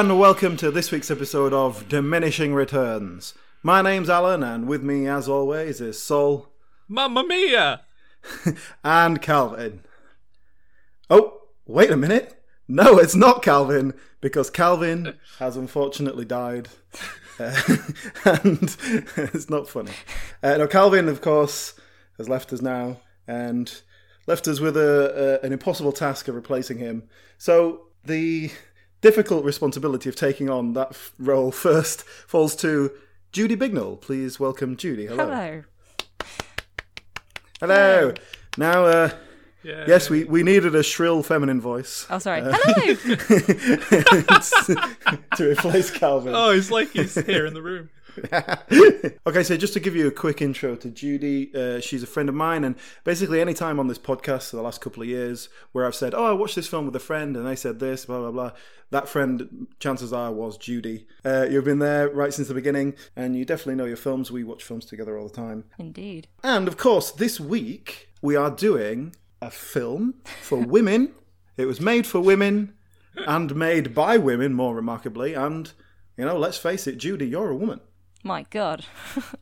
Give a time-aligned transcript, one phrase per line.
[0.00, 3.34] And welcome to this week's episode of Diminishing Returns.
[3.62, 6.48] My name's Alan, and with me, as always, is Sol
[6.88, 7.82] Mamma mia!
[8.82, 9.82] and Calvin.
[11.10, 12.42] Oh, wait a minute.
[12.66, 13.92] No, it's not Calvin,
[14.22, 16.70] because Calvin has unfortunately died.
[17.38, 17.58] Uh,
[18.42, 18.76] and
[19.16, 19.92] it's not funny.
[20.42, 21.72] Uh, no, Calvin, of course,
[22.18, 23.80] has left us now and
[24.26, 27.04] left us with a, a, an impossible task of replacing him.
[27.38, 28.50] So the
[29.00, 32.90] difficult responsibility of taking on that f- role first falls to
[33.32, 34.00] Judy Bignell.
[34.00, 35.06] Please welcome Judy.
[35.06, 35.26] Hello.
[35.26, 35.62] Hello.
[37.60, 38.14] Hello.
[38.56, 39.10] Now, uh,
[39.62, 39.84] Yeah.
[39.86, 42.40] yes, we, we needed a shrill feminine voice Oh, sorry.
[42.42, 42.94] Uh, Hello.
[45.36, 46.34] to replace Calvin.
[46.34, 47.90] Oh, it's like he's here in the room.
[49.26, 52.28] okay, so just to give you a quick intro to Judy, uh, she's a friend
[52.28, 55.48] of mine, and basically any time on this podcast for the last couple of years
[55.72, 58.06] where I've said, "Oh, I watched this film with a friend," and they said this,
[58.06, 58.52] blah blah blah,
[58.90, 61.06] that friend, chances are, was Judy.
[61.24, 64.30] Uh, you've been there right since the beginning, and you definitely know your films.
[64.30, 66.28] We watch films together all the time, Indeed.
[66.42, 71.14] and of course, this week we are doing a film for women.
[71.56, 72.74] it was made for women
[73.26, 75.72] and made by women, more remarkably, and.
[76.16, 77.80] You know, let's face it, Judy, you're a woman.
[78.22, 78.84] My God.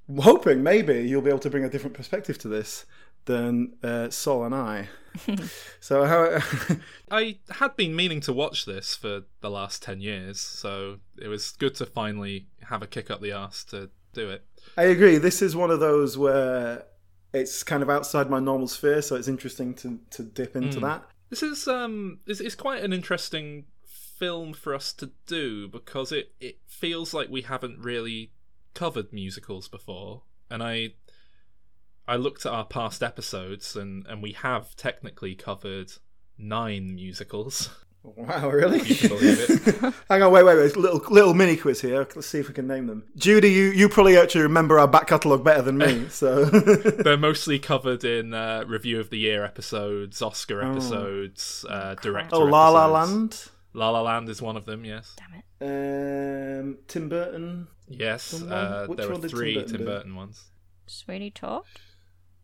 [0.09, 2.87] I'm hoping maybe you'll be able to bring a different perspective to this
[3.25, 4.89] than uh, Sol and I.
[5.81, 6.77] so how?
[7.11, 11.53] I had been meaning to watch this for the last 10 years, so it was
[11.53, 14.45] good to finally have a kick up the arse to do it.
[14.77, 15.19] I agree.
[15.19, 16.85] This is one of those where
[17.33, 21.05] it's kind of outside my normal sphere, so it's interesting to to dip into that.
[21.31, 26.33] This is um it's, it's quite an interesting film for us to do because it
[26.41, 28.33] it feels like we haven't really
[28.75, 30.91] covered musicals before and I
[32.07, 35.93] I looked at our past episodes and and we have technically covered
[36.39, 37.71] 9 musicals.
[38.05, 38.81] Wow, really?
[38.81, 39.95] You can believe it.
[40.09, 40.77] Hang on, wait, wait, wait.
[40.77, 42.07] Little little mini quiz here.
[42.15, 43.03] Let's see if we can name them.
[43.17, 46.07] Judy, you, you probably actually remember our back catalogue better than me.
[46.11, 52.37] So They're mostly covered in uh, review of the year episodes, Oscar episodes, uh, director.
[52.37, 52.87] oh, La La.
[52.87, 54.85] Land, La La Land is one of them.
[54.87, 55.15] Yes.
[55.19, 56.61] Damn it.
[56.61, 57.67] um, Tim Burton.
[57.89, 58.35] Yes.
[58.43, 59.87] Uh, there were did Tim three Burton Tim?
[59.87, 60.45] Burton ones.
[60.87, 61.65] Sweeney Todd?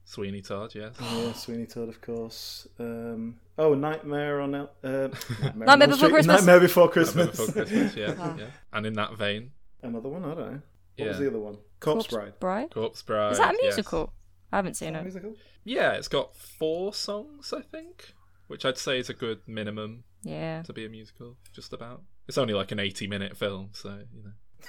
[0.05, 0.75] Sweeney Todd.
[0.75, 0.94] Yes.
[1.00, 2.66] Yeah, Sweeney Todd, of course.
[2.78, 4.88] Um, oh, Nightmare on El- uh,
[5.43, 6.10] Nightmare, Nightmare Before Street.
[6.12, 6.37] Christmas.
[6.41, 7.31] Nightmare Before Nightmare Christmas.
[7.47, 7.97] Before Christmas.
[7.97, 8.34] Yeah.
[8.38, 8.47] yeah.
[8.72, 10.44] And in that vein, Another one, I don't know.
[10.44, 10.62] What
[10.97, 11.09] Yeah.
[11.09, 11.59] was the other one?
[11.81, 12.32] Corpse, Bride.
[12.41, 12.71] Bride?
[12.71, 13.32] Corpse Bride.
[13.32, 13.62] Is that a yes.
[13.76, 14.12] musical?
[14.53, 15.03] I haven't seen it.
[15.03, 15.34] Musical?
[15.65, 18.15] Yeah, it's got four songs, I think,
[18.47, 20.62] which I'd say is a good minimum Yeah.
[20.62, 21.37] to be a musical.
[21.53, 22.03] Just about.
[22.28, 24.31] It's only like an eighty-minute film, so you know.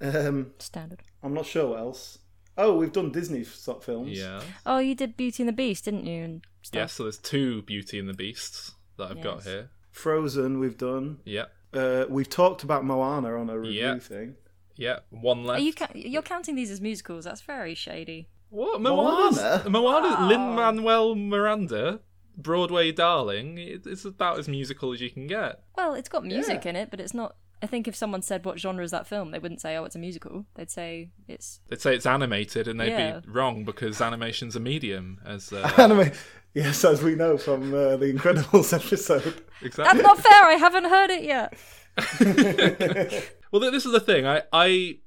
[0.00, 1.02] Um, Standard.
[1.22, 2.18] I'm not sure what else.
[2.56, 4.10] Oh, we've done Disney sort films.
[4.18, 4.40] Yeah.
[4.64, 6.22] Oh, you did Beauty and the Beast, didn't you?
[6.22, 6.78] And stuff.
[6.78, 9.44] Yeah, so there's two Beauty and the Beasts that I've got Yes.
[9.46, 9.70] here.
[9.90, 11.18] Frozen, we've done.
[11.24, 13.98] Yeah, Uh, we've talked about Moana on a review Yeah.
[13.98, 14.36] thing.
[14.76, 15.00] yeah.
[15.10, 15.62] One Are left.
[15.62, 17.24] you ca- you're counting these as musicals?
[17.24, 18.28] That's very shady.
[18.50, 18.80] What?
[18.80, 19.32] Moana?
[19.34, 19.70] Moana?
[19.70, 20.16] Moana?
[20.20, 20.26] Oh.
[20.28, 22.00] Lin Manuel Miranda,
[22.36, 23.58] Broadway darling.
[23.58, 25.62] It- It's about as musical as you can get.
[25.76, 26.70] Well, it's got music Yeah.
[26.70, 27.36] in it, but it's not.
[27.64, 29.96] I think if someone said what genre is that film, they wouldn't say, "Oh, it's
[29.96, 31.60] a musical." They'd say it's.
[31.68, 33.20] They'd say it's animated, and they'd Yeah.
[33.20, 35.18] be wrong because animation's a medium.
[35.24, 36.10] As uh, Anime.
[36.52, 39.42] Yes, as we know from uh, the Incredibles episode.
[39.62, 39.84] exactly.
[40.02, 40.44] That's not fair.
[40.44, 41.54] I haven't heard it yet.
[43.50, 44.26] Well, this is the thing.
[44.26, 44.98] I, I,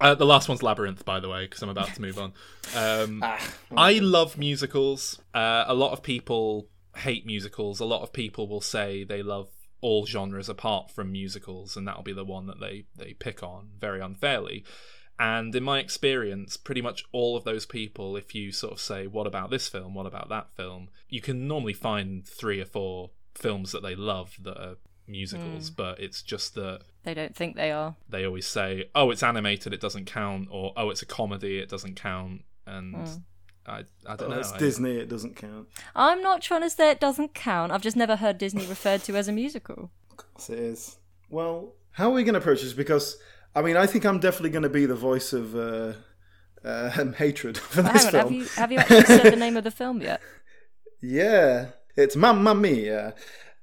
[0.00, 2.32] uh, the last one's Labyrinth, by the way, because I'm about to move on.
[2.74, 3.22] Um,
[3.76, 5.20] I love musicals.
[5.34, 7.78] Uh, a lot of people hate musicals.
[7.80, 9.48] A lot of people will say they love
[9.80, 13.70] all genres apart from musicals, and that'll be the one that they they pick on
[13.78, 14.64] very unfairly.
[15.18, 19.06] And in my experience, pretty much all of those people, if you sort of say,
[19.06, 19.94] "What about this film?
[19.94, 24.36] What about that film?" you can normally find three or four films that they love
[24.42, 24.76] that are
[25.06, 25.74] musicals, hmm.
[25.76, 27.96] but it's just that They don't think they are.
[28.08, 31.68] they always say, "Oh, it's animated, it doesn't count," or "Oh, it's a comedy, it
[31.68, 33.14] doesn't count." And hmm.
[33.66, 34.38] I, I don't Oh, know.
[34.40, 35.68] it's I- Disney, it doesn't count.
[35.94, 37.72] I'm not trying to say it doesn't count.
[37.72, 39.90] I've just never heard Disney referred to as a musical.
[40.38, 40.96] Yes, it is.
[41.28, 42.72] Well, how are we going to approach this?
[42.74, 43.16] Because,
[43.54, 45.94] I mean, I think I'm definitely going to be the voice of uh,
[46.64, 48.34] uh, hatred for But this hang on, have film.
[48.34, 50.20] you have you actually said the name of the film yet?
[51.02, 51.66] Yeah,
[51.96, 53.14] it's Mamma Mia.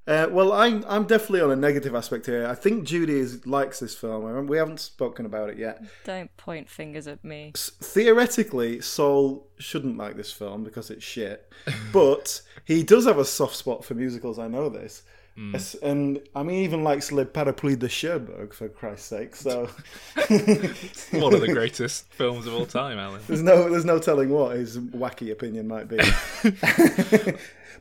[0.05, 2.45] Uh, well, I'm I'm definitely on a negative aspect here.
[2.45, 4.47] I think Judy is, likes this film.
[4.47, 5.81] We haven't spoken about it yet.
[6.03, 7.53] Don't point fingers at me.
[7.55, 11.49] S- Theoretically, Saul shouldn't like this film because it's shit,
[11.93, 14.39] but he does have a soft spot for musicals.
[14.39, 15.03] I know this.
[15.55, 19.35] As- And I mean, even likes Le Parapluie de Cherbourg for Christ's sake.
[19.35, 19.65] So
[21.11, 23.21] One of the greatest films of all time, Alan.
[23.27, 25.97] there's no there's no telling what his wacky opinion might be.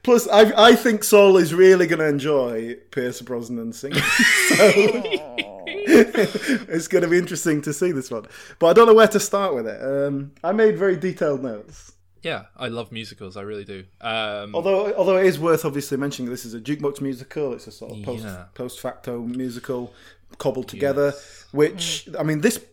[0.02, 4.02] Plus, I I think Saul is really going to enjoy Pierce Brosnan singing.
[4.02, 4.56] So
[5.76, 8.26] it's going to be interesting to see this one.
[8.58, 9.80] But I don't know where to start with it.
[9.80, 11.92] Um, I made very detailed notes.
[12.22, 13.36] Yeah, I love musicals.
[13.36, 13.84] I really do.
[14.00, 17.52] Um, Although, although it is worth obviously mentioning this is a jukebox musical.
[17.52, 18.44] It's a sort of post Yeah.
[18.54, 19.92] post facto musical
[20.38, 21.12] cobbled together.
[21.50, 22.64] Which I mean, this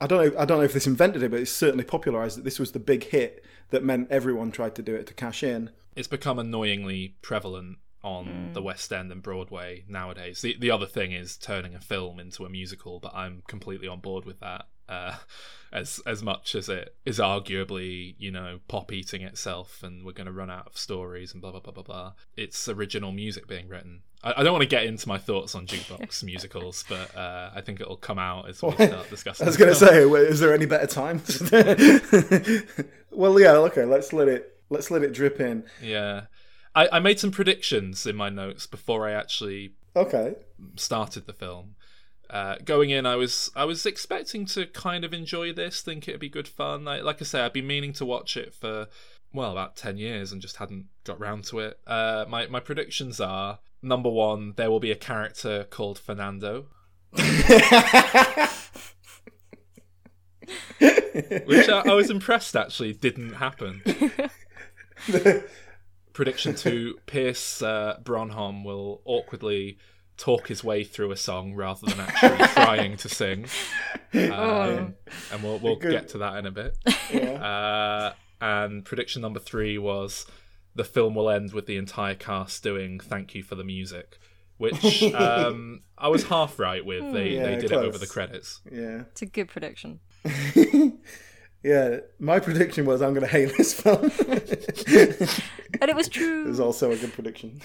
[0.00, 0.40] I don't know.
[0.40, 2.44] I don't know if this invented it, but it's certainly popularized it.
[2.44, 5.70] This was the big hit that meant everyone tried to do it to cash in.
[5.94, 8.54] it's become annoyingly prevalent on Mm.
[8.54, 10.40] the West End and Broadway nowadays.
[10.42, 14.00] The the other thing is turning a film into a musical, but I'm completely on
[14.00, 14.66] board with that.
[14.92, 15.14] Uh,
[15.72, 20.26] as as much as it is arguably, you know, pop eating itself, and we're going
[20.26, 22.12] to run out of stories and blah blah blah blah blah.
[22.36, 24.02] It's original music being written.
[24.22, 27.62] I, I don't want to get into my thoughts on jukebox musicals, but uh, I
[27.62, 29.46] think it'll come out as we start discussing.
[29.46, 31.22] I was going to say, is there any better time?
[33.10, 33.52] well, yeah.
[33.52, 35.64] Okay, let's let it let's let it drip in.
[35.82, 36.22] yeah.
[36.74, 40.34] I, I made some predictions in my notes before I actually Okay.
[40.76, 41.74] started the film.
[42.32, 46.18] Uh, going in, I was I was expecting to kind of enjoy this, think it'd
[46.18, 46.88] be good fun.
[46.88, 48.88] I, like I say, I'd been meaning to watch it for
[49.34, 51.78] well about ten years and just hadn't got round to it.
[51.86, 56.68] Uh, my my predictions are number one, there will be a character called Fernando,
[57.12, 57.28] which
[60.80, 63.82] I, I was impressed actually didn't happen.
[66.14, 69.76] Prediction two: Pierce uh, Bronholm will awkwardly
[70.22, 73.46] talk his way through a song rather than actually trying to sing.
[74.14, 74.94] Um,
[75.32, 76.76] and we'll we'll get to that in a bit.
[77.10, 77.32] Yeah.
[77.32, 80.26] Uh, and prediction number three was
[80.74, 84.18] the film will end with the entire cast doing "Thank you for the music,"
[84.58, 87.10] which um, I was half right with.
[87.14, 88.60] They Yeah, they did it over the credits.
[88.70, 89.04] yeah.
[89.12, 90.00] It's a good prediction.
[91.62, 92.00] Yeah.
[92.18, 94.10] My prediction was I'm going to hate this film.
[95.80, 96.44] And it was true.
[96.44, 97.62] It was also a good prediction.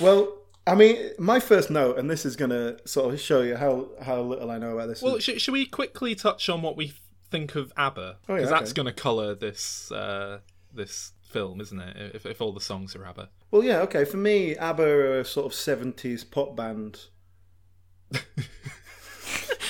[0.00, 3.56] well, I mean, my first note, and this is going to sort of show you
[3.56, 5.02] how, how little I know about this.
[5.02, 6.94] Well, sh- should we quickly touch on what we
[7.30, 8.16] think of ABBA?
[8.28, 8.82] Oh, yeah, Because that's okay.
[8.82, 10.38] going to colour this uh,
[10.72, 12.14] this film, isn't it?
[12.14, 13.28] If, if all the songs are ABBA.
[13.50, 14.04] well, yeah, okay.
[14.06, 17.00] For me, ABBA are a sort of 70s pop band.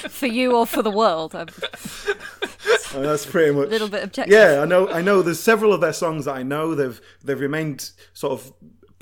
[0.08, 1.34] For you or for the world.
[1.34, 1.48] I'm
[2.92, 3.68] I mean, that's pretty much.
[3.68, 4.32] a little bit objective.
[4.32, 4.88] Yeah, I know.
[4.88, 5.22] I know.
[5.22, 6.74] There's several of their songs that I know.
[6.74, 8.52] They've they've remained sort of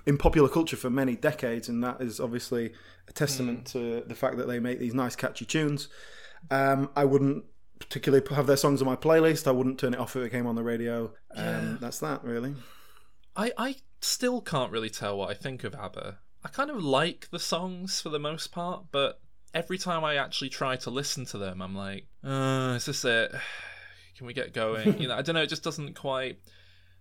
[0.07, 2.73] in popular culture for many decades, and that is obviously
[3.09, 5.89] a testament to the fact that they make these nice, catchy tunes.
[6.51, 7.45] Um, I wouldn't
[7.79, 9.47] particularly have their songs on my playlist.
[9.47, 11.13] I wouldn't turn it off if it came on the radio.
[11.35, 12.55] Um, That's that, really.
[13.37, 16.19] I, I still can't really tell what I think of ABBA.
[16.45, 19.21] I kind of like the songs for the most part, but
[19.55, 23.33] every time I actually try to listen to them, I'm like, uh, is this it?
[24.17, 24.99] Can we get going?
[25.01, 25.43] You know, I don't know.
[25.43, 26.39] It just doesn't quite.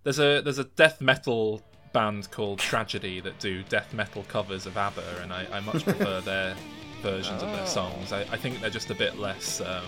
[0.03, 1.62] There's a there's a death metal
[1.93, 6.21] band called Tragedy that do death metal covers of ABBA, and I, I much prefer
[6.21, 6.55] their
[7.01, 8.11] versions of their songs.
[8.13, 9.83] I, I think they're just a bit less um,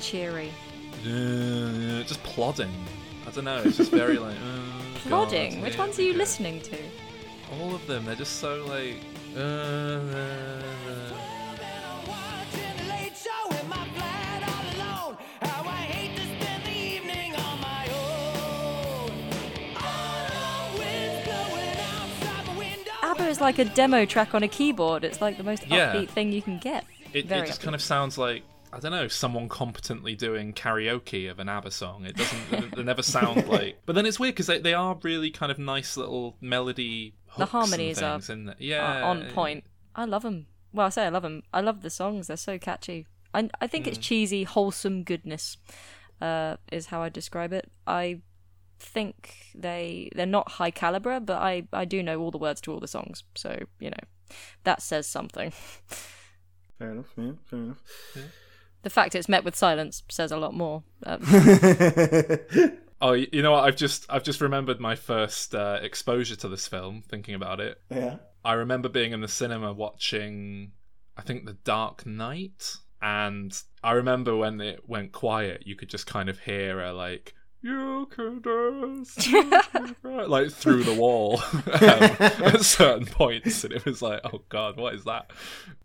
[0.00, 0.52] Cheery.
[1.04, 2.72] uh, just plodding.
[3.26, 3.62] I don't know.
[3.64, 5.54] It's just very like uh, Plodding.
[5.54, 6.18] God, Which ones are you go.
[6.18, 6.76] listening to?
[7.60, 8.04] All of them.
[8.04, 8.96] They're just so like.
[9.36, 11.05] Uh, uh,
[23.26, 25.04] is like a demo track on a keyboard.
[25.04, 25.92] It's like the most Yeah.
[25.94, 26.84] upbeat thing you can get.
[27.12, 27.64] It, it just upbeat.
[27.64, 28.42] kind of sounds like
[28.72, 32.04] I don't know someone competently doing karaoke of an ABBA song.
[32.04, 32.74] It doesn't.
[32.76, 33.78] they never sound like.
[33.86, 37.14] But then it's weird because they, they are really kind of nice little melody.
[37.38, 38.56] The harmonies are things, isn't it?
[38.60, 39.64] are yeah on point.
[39.94, 40.46] I love them.
[40.72, 41.42] Well, I say I love them.
[41.54, 42.26] I love the songs.
[42.26, 43.06] They're so catchy.
[43.32, 43.88] I, I think Mm.
[43.88, 45.56] it's cheesy, wholesome goodness.
[46.20, 47.70] Uh, is how I describe it.
[47.86, 48.20] I
[48.78, 52.72] think they they're not high caliber, but I I do know all the words to
[52.72, 53.24] all the songs.
[53.34, 54.04] So you know,
[54.64, 55.52] that says something.
[56.78, 57.06] Fair enough.
[57.16, 57.82] Yeah, fair enough.
[58.82, 60.82] The fact it's met with silence says a lot more.
[61.06, 61.22] Um,
[63.00, 63.64] Oh, you know what?
[63.64, 67.02] I've just I've just remembered my first uh, exposure to this film.
[67.02, 68.16] Thinking about it, yeah.
[68.44, 70.72] I remember being in the cinema watching,
[71.16, 76.06] I think, The Dark Knight, and I remember when it went quiet, you could just
[76.06, 77.34] kind of hear a like.
[77.62, 83.72] You can dance, you can cry," like through the wall um, at certain points, and
[83.72, 85.30] it was like, "Oh God, what is that?"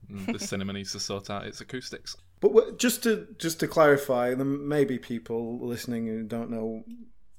[0.09, 2.17] And the cinema needs to sort out its acoustics.
[2.39, 6.83] But just to just to clarify, there may be people listening who don't know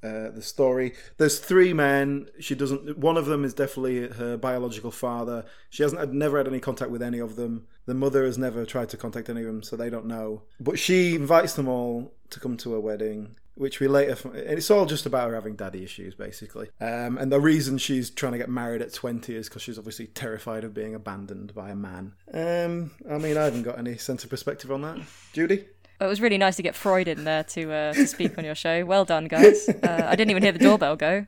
[0.03, 0.95] uh, the story.
[1.19, 2.27] There's three men.
[2.41, 2.99] She doesn't.
[2.99, 5.45] One of them is definitely her biological father.
[5.71, 7.67] She hasn't had, never had any contact with any of them.
[7.87, 10.43] The mother has never tried to contact any of them, so they don't know.
[10.59, 13.37] But she invites them all to come to her wedding.
[13.55, 16.71] Which we later, and it's all just about her having daddy issues, basically.
[16.81, 20.07] Um, and the reason she's trying to get married at 20 is because she's obviously
[20.07, 22.15] terrified of being abandoned by a man.
[22.33, 25.01] Um, I mean, I haven't got any sense of perspective on that.
[25.35, 25.67] Judy?
[26.01, 28.55] It was really nice to get Freud in there to, uh, to speak on your
[28.55, 28.85] show.
[28.87, 29.69] Well done, guys.
[29.69, 31.27] Uh, I didn't even hear the doorbell go.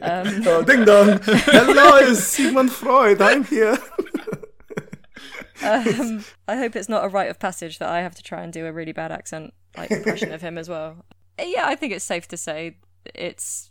[0.00, 1.18] Um, Oh, ding dong!
[1.24, 3.20] Hello, it's Sigmund Freud.
[3.20, 3.76] I'm here.
[5.62, 8.52] um, I hope it's not a rite of passage that I have to try and
[8.52, 11.04] do a really bad accent like impression of him as well.
[11.38, 12.76] Yeah, I think it's safe to say
[13.14, 13.70] it's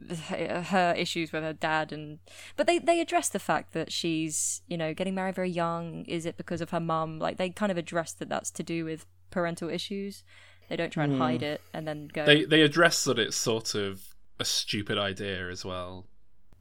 [0.08, 2.18] her issues with her dad and
[2.56, 6.24] but they they address the fact that she's you know getting married very young is
[6.24, 9.04] it because of her mum like they kind of address that that's to do with
[9.30, 10.24] parental issues
[10.70, 11.20] they don't try and hmm.
[11.20, 14.02] hide it and then go They they address that it's sort of
[14.38, 16.06] a stupid idea as well.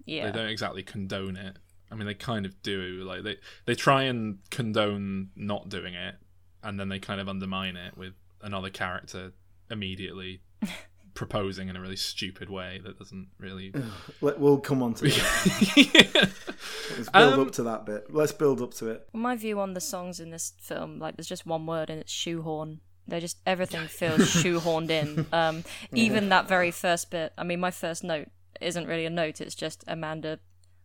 [0.05, 1.57] yeah They don't exactly condone it.
[1.91, 3.03] I mean, they kind of do.
[3.03, 6.15] Like they they try and condone not doing it,
[6.63, 9.31] and then they kind of undermine it with another character
[9.69, 10.41] immediately
[11.13, 13.73] proposing in a really stupid way that doesn't really.
[14.21, 16.29] Let, we'll come on to that.
[16.97, 18.13] Let's build Um, up to that bit.
[18.13, 19.07] Let's build up to it.
[19.13, 22.11] my view on the songs in this film like there's just one word and it's
[22.11, 27.59] shoehorn they're just everything feels shoehorned in um even that very first bit i mean
[27.59, 28.27] my first note
[28.61, 30.37] isn't really a note it's just amanda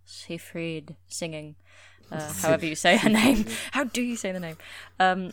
[0.07, 1.55] seyfried singing
[2.13, 4.57] uh, however you say her name how do you say the name
[5.01, 5.27] um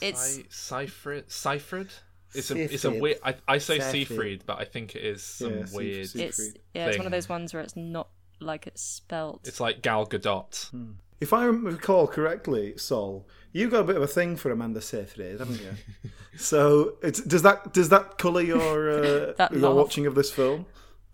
[0.00, 1.28] it's Seifrid.
[1.28, 1.90] Seifrid.
[2.36, 3.18] It's a it's a weird.
[3.24, 4.40] I, I say Seyfried.
[4.40, 6.06] Seafried, but I think it is some Yeah, Seyf- weird.
[6.08, 6.28] Seyfried.
[6.28, 7.16] it's yeah it's one of thing.
[7.18, 8.08] those ones where it's not
[8.40, 10.70] like it's spelt It's like Gal Gadot.
[11.20, 15.38] If I recall correctly, Sol, you got a bit of a thing for Amanda Seyfried,
[15.40, 16.10] haven't you?
[16.36, 19.74] so, it's, does that does that colour your uh, That your laugh.
[19.76, 20.66] watching of this film?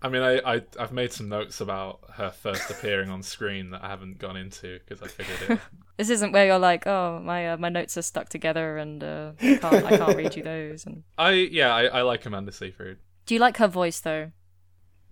[0.03, 3.83] I mean, I, I I've made some notes about her first appearing on screen that
[3.83, 5.59] I haven't gone into because I figured it.
[5.97, 9.31] this isn't where you're like oh my uh, my notes are stuck together and uh,
[9.41, 12.97] I can't I can't read you those and I yeah, I, I like Amanda Seyfried.
[13.25, 14.31] do you like her voice though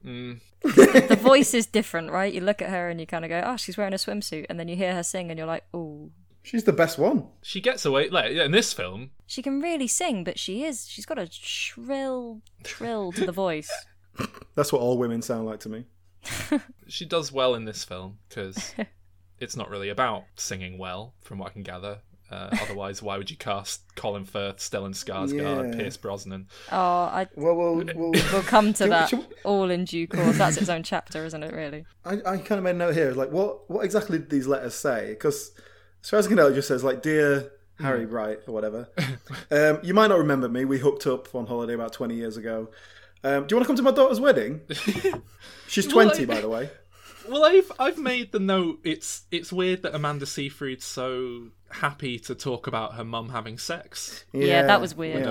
[0.05, 2.33] Mm, the voice is different, right?
[2.33, 4.59] You look at her and you kind of go, "Oh, she's wearing a swimsuit," and
[4.59, 6.09] then you hear her sing, and you're like, "Oh,
[6.41, 7.27] She's the best one.
[7.43, 9.11] she gets away like in this film.
[9.27, 13.69] she can really sing, but she is she's got a shrill trill to the voice."
[14.55, 15.85] That's what all women sound like to me.
[16.87, 18.75] She does well in this film because
[19.39, 21.99] it's not really about singing well, from what I can gather.
[22.29, 25.77] Uh, otherwise, why would you cast Colin Firth, Stellan Skarsgård, Yeah.
[25.77, 26.47] Pierce Brosnan?
[26.71, 30.05] Oh, I Well, we'll, we'll we'll come to Should we- that we- all in due
[30.07, 30.37] course.
[30.37, 31.53] That's its own chapter, isn't it?
[31.53, 31.85] Really?
[32.05, 33.11] I, I kind of made a note here.
[33.13, 35.09] Like, what what exactly did these letters say?
[35.11, 35.51] Because
[36.03, 38.89] as far as I can tell, it just says like, "Dear Harry Bright" or whatever.
[39.49, 40.65] um, you might not remember me.
[40.65, 42.69] We hooked up on holiday about twenty years ago.
[43.23, 44.61] Um, do you want to come to my daughter's wedding?
[45.67, 46.69] She's Well, twenty, I- by the way.
[47.29, 48.79] Well, I've I've made the note.
[48.83, 54.25] It's it's weird that Amanda Seyfried's so happy to talk about her mum having sex.
[54.33, 55.23] Yeah, that was weird.
[55.23, 55.29] yeah.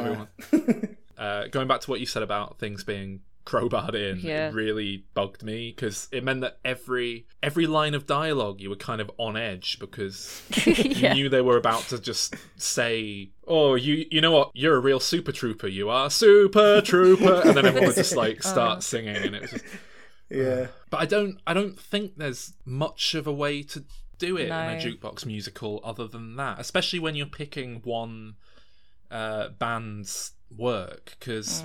[0.52, 0.96] Everyone.
[1.18, 4.48] uh, going back to what you said about things being crowbarred in, Yeah.
[4.48, 8.76] it really bugged me because it meant that every every line of dialogue you were
[8.76, 14.06] kind of on edge because you knew they were about to just say, "Oh, you
[14.10, 14.50] you know what?
[14.54, 15.68] You're a real super trooper.
[15.68, 19.50] You are super trooper," and then everyone would just like start singing, and it was.
[19.50, 19.64] Just...
[20.32, 20.68] Yeah.
[20.90, 23.84] But I don't I don't think there's much of a way to
[24.18, 28.36] do it in a jukebox musical other than that, especially when you're picking one
[29.10, 31.64] uh, band's work because.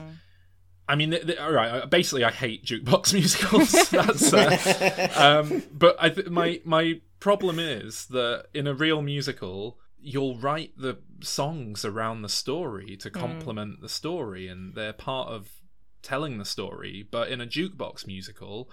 [0.87, 1.89] I mean, th- th- all right.
[1.89, 3.71] Basically, I hate jukebox musicals.
[3.89, 9.79] That's, uh, um, but I th- my my problem is that in a real musical,
[9.99, 15.49] you'll write the songs around the story to complement the story, and they're part of
[16.03, 17.07] telling the story.
[17.09, 18.69] But in a jukebox musical,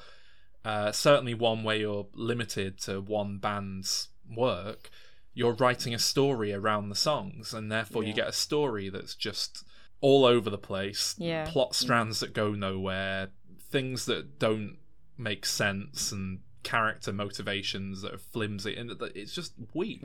[0.65, 4.91] uh, certainly one where you're limited to one band's work,
[5.33, 9.65] you're writing a story around the songs, and therefore you get a story that's just
[10.03, 11.15] all over the place.
[11.17, 11.47] Yeah.
[11.49, 13.31] Plot strands that go nowhere,
[13.71, 14.77] things that don't
[15.17, 20.01] make sense, and character motivations that are flimsy, and it's just weak.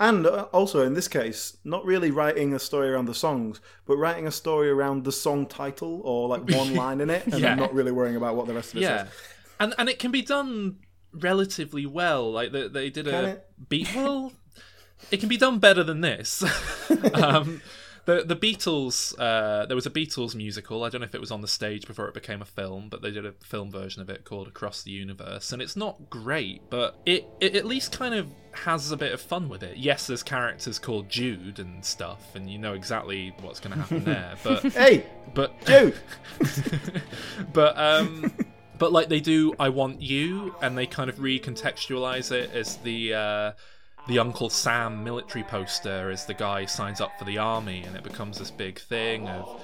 [0.00, 3.96] And uh, also in this case, not really writing a story around the songs, but
[3.96, 7.40] writing a story around the song title or like one line in it, and Yeah.
[7.50, 9.08] then not really worrying about what the rest of it Yeah, says.
[9.60, 10.80] and and it can be done
[11.14, 12.30] relatively well.
[12.32, 13.46] Like they, they did Can a it?
[13.68, 13.94] beat.
[13.94, 14.32] Well,
[15.10, 16.42] it can be done better than this.
[17.14, 17.60] um,
[18.04, 19.14] the the Beatles.
[19.18, 20.84] Uh, there was a Beatles musical.
[20.84, 23.02] I don't know if it was on the stage before it became a film, but
[23.02, 26.62] they did a film version of it called Across the Universe, and it's not great,
[26.70, 29.76] but it it at least kind of has a bit of fun with it.
[29.76, 34.04] Yes, there's characters called Jude and stuff, and you know exactly what's going to happen
[34.04, 34.34] there.
[34.42, 35.94] But Hey, but Jude,
[37.52, 38.32] but um
[38.78, 43.14] but like they do i want you and they kind of recontextualize it as the
[43.14, 43.52] uh
[44.08, 48.02] the uncle sam military poster as the guy signs up for the army and it
[48.02, 49.62] becomes this big thing of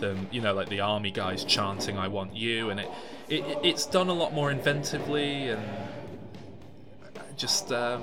[0.00, 2.88] them you know like the army guys chanting i want you and it,
[3.28, 5.62] it it's done a lot more inventively and
[7.36, 8.02] just um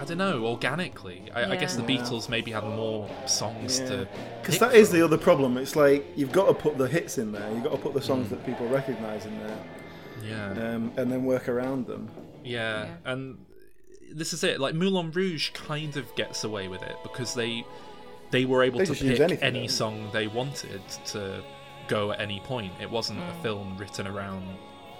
[0.00, 1.24] I don't know, organically.
[1.34, 1.98] I, I guess the Yeah.
[2.00, 4.06] Beatles maybe had more songs to.
[4.40, 4.98] Because pick that is from.
[5.00, 5.58] the other problem.
[5.58, 7.50] It's like you've got to put the hits in there.
[7.52, 9.58] You've got to put the songs that people recognise in there,
[10.22, 10.50] Yeah.
[10.74, 12.10] um, and then work around them.
[12.44, 13.38] Yeah, and
[14.12, 14.60] this is it.
[14.60, 17.64] Like Moulin Rouge kind of gets away with it because they
[18.30, 21.42] they were able They to pick anything, any don't song they wanted to
[21.88, 22.72] go at any point.
[22.80, 23.42] It wasn't a hmm.
[23.42, 24.46] film written around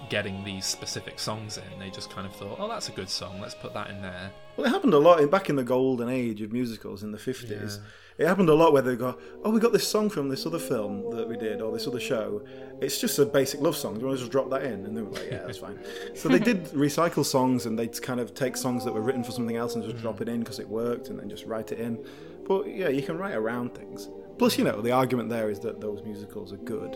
[0.09, 1.79] getting these specific songs in.
[1.79, 3.39] They just kind of thought, "Oh, that's a good song.
[3.41, 6.09] Let's put that in there." Well, it happened a lot in, back in the golden
[6.09, 7.79] age of musicals in the fifties.
[8.17, 10.59] It happened a lot where they go, "Oh, we got this song from this other
[10.59, 12.41] film that we did, or this other show.
[12.81, 13.93] It's just a basic love song.
[13.95, 15.79] Do you want to just drop that in?" And they were like, "Yeah, that's fine."
[16.15, 19.31] So they did recycle songs, and they'd kind of take songs that were written for
[19.31, 20.21] something else and just drop mm.
[20.21, 22.03] it in because it worked, and then just write it in.
[22.45, 24.09] But yeah, you can write around things.
[24.39, 26.95] Plus, you know, the argument there is that those musicals are good,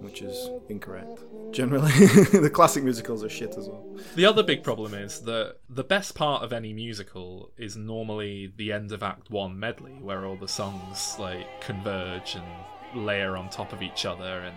[0.00, 1.24] which is incorrect.
[1.52, 1.92] Generally,
[2.32, 3.84] the classic musicals are shit as well.
[4.14, 8.72] The other big problem is that the best part of any musical is normally the
[8.72, 13.72] end of Act One medley, where all the songs like converge and layer on top
[13.72, 14.56] of each other, and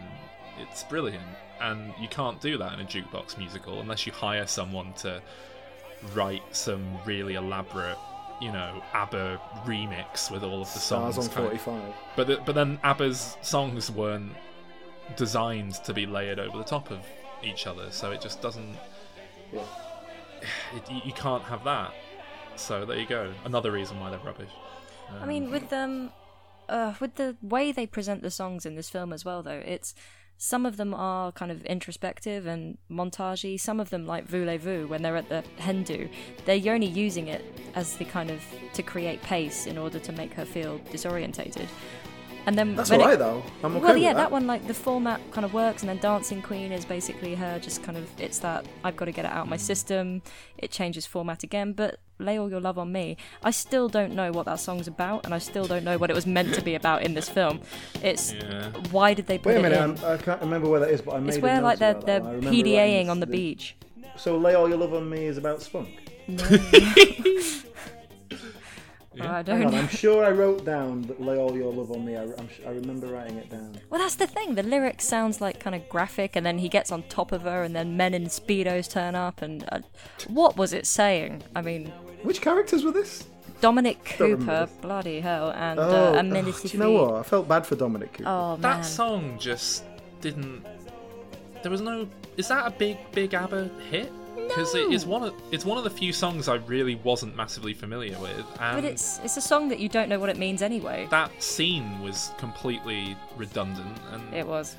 [0.60, 1.24] it's brilliant.
[1.62, 5.22] And you can't do that in a jukebox musical unless you hire someone to
[6.16, 7.98] write some really elaborate,
[8.42, 11.14] you know, ABBA remix with all of the songs.
[11.16, 11.94] Stars on kind of- forty-five.
[12.16, 14.32] but the, but then ABBA's songs weren't
[15.15, 17.00] designed to be layered over the top of
[17.44, 18.75] each other, so it just doesn't.
[19.53, 19.63] Yeah.
[20.75, 21.94] It, you, you can't have that.
[22.56, 23.34] So there you go.
[23.46, 24.50] Another reason why they're rubbish.
[25.22, 26.12] I mean, with um,
[26.70, 29.94] uh, with the way they present the songs in this film as well, though, it's
[30.38, 33.60] some of them are kind of introspective and montagey.
[33.60, 36.10] Some of them, like Voulez-Vous, when they're at the hen do,
[36.46, 37.44] they're only using it
[37.75, 38.41] as the kind of
[38.74, 41.68] to create pace in order to make her feel disorientated.
[42.46, 43.44] And then That's alright though.
[43.64, 44.20] I'm okay well, with yeah, that.
[44.20, 47.60] that one like the format kind of works, and then Dancing Queen is basically her
[47.60, 49.62] just kind of it's that I've got to get it out of my mm.
[49.62, 50.22] system.
[50.58, 54.32] It changes format again, but Lay All Your Love on Me, I still don't know
[54.32, 56.75] what that song's about, and I still don't know what it was meant to be
[56.75, 57.62] about in this film.
[58.01, 58.70] It's Yeah.
[58.92, 60.06] why did they put Wait a it minute, in?
[60.06, 61.80] I'm, I can't remember where that is, but I made It's a where note like
[61.80, 62.30] they're they're that one.
[62.32, 63.75] I remember writing PDAing on the the- beach.
[64.18, 65.90] So lay all your love on me is about spunk.
[69.20, 69.78] I don't on, know.
[69.78, 72.16] I'm sure I wrote down that lay all your love on me.
[72.16, 73.78] I, I'm, I remember writing it down.
[73.90, 74.56] Well, that's the thing.
[74.56, 77.64] The lyric sounds like kind of graphic, and then he gets on top of her,
[77.64, 79.80] and then men in speedos turn up, and uh,
[80.28, 81.44] what was it saying?
[81.56, 81.88] I mean,
[82.24, 83.28] Which characters were this?
[83.60, 87.14] Dominic Cooper, bloody hell, and Oh, uh, oh, do you know what?
[87.16, 88.30] I felt bad for Dominic Cooper.
[88.30, 89.84] Oh man, That song just
[90.22, 90.66] didn't.
[91.62, 92.08] There was no.
[92.38, 94.12] Is that a big, big ABBA hit?
[94.35, 97.74] Because it is one of it's one of the few songs I really wasn't massively
[97.74, 100.61] familiar with, and but it's it's a song that you don't know what it means
[100.61, 101.07] anyway.
[101.11, 103.98] that scene was completely redundant.
[104.11, 104.75] And It was.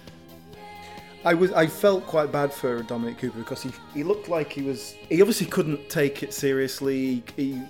[1.24, 4.62] I was I felt quite bad for Dominic Cooper because he he looked like he
[4.62, 7.22] was he obviously couldn't take it seriously.
[7.36, 7.62] He,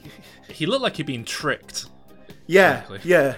[0.48, 1.86] he looked like he'd been tricked.
[2.46, 3.00] yeah, Exactly.
[3.04, 3.34] yeah.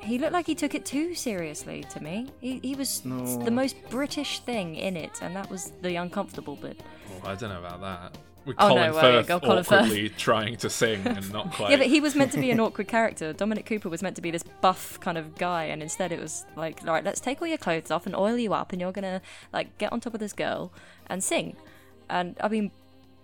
[0.00, 2.28] He looked like he took it too seriously to me.
[2.40, 3.42] He, he was No.
[3.42, 6.78] the most British thing in it, and that was the uncomfortable bit.
[7.24, 8.18] I don't know about that.
[8.44, 10.16] With Oh, no, Colin yeah, Firth go Colin Firth.
[10.18, 11.70] trying to sing and not quite.
[11.70, 13.32] Yeah, but he was meant to be an awkward character.
[13.32, 16.44] Dominic Cooper was meant to be this buff kind of guy, and instead it was
[16.54, 18.92] like, all right, let's take all your clothes off and oil you up, and you're
[18.92, 20.72] gonna like get on top of this girl
[21.06, 21.56] and sing.
[22.10, 22.70] And I mean,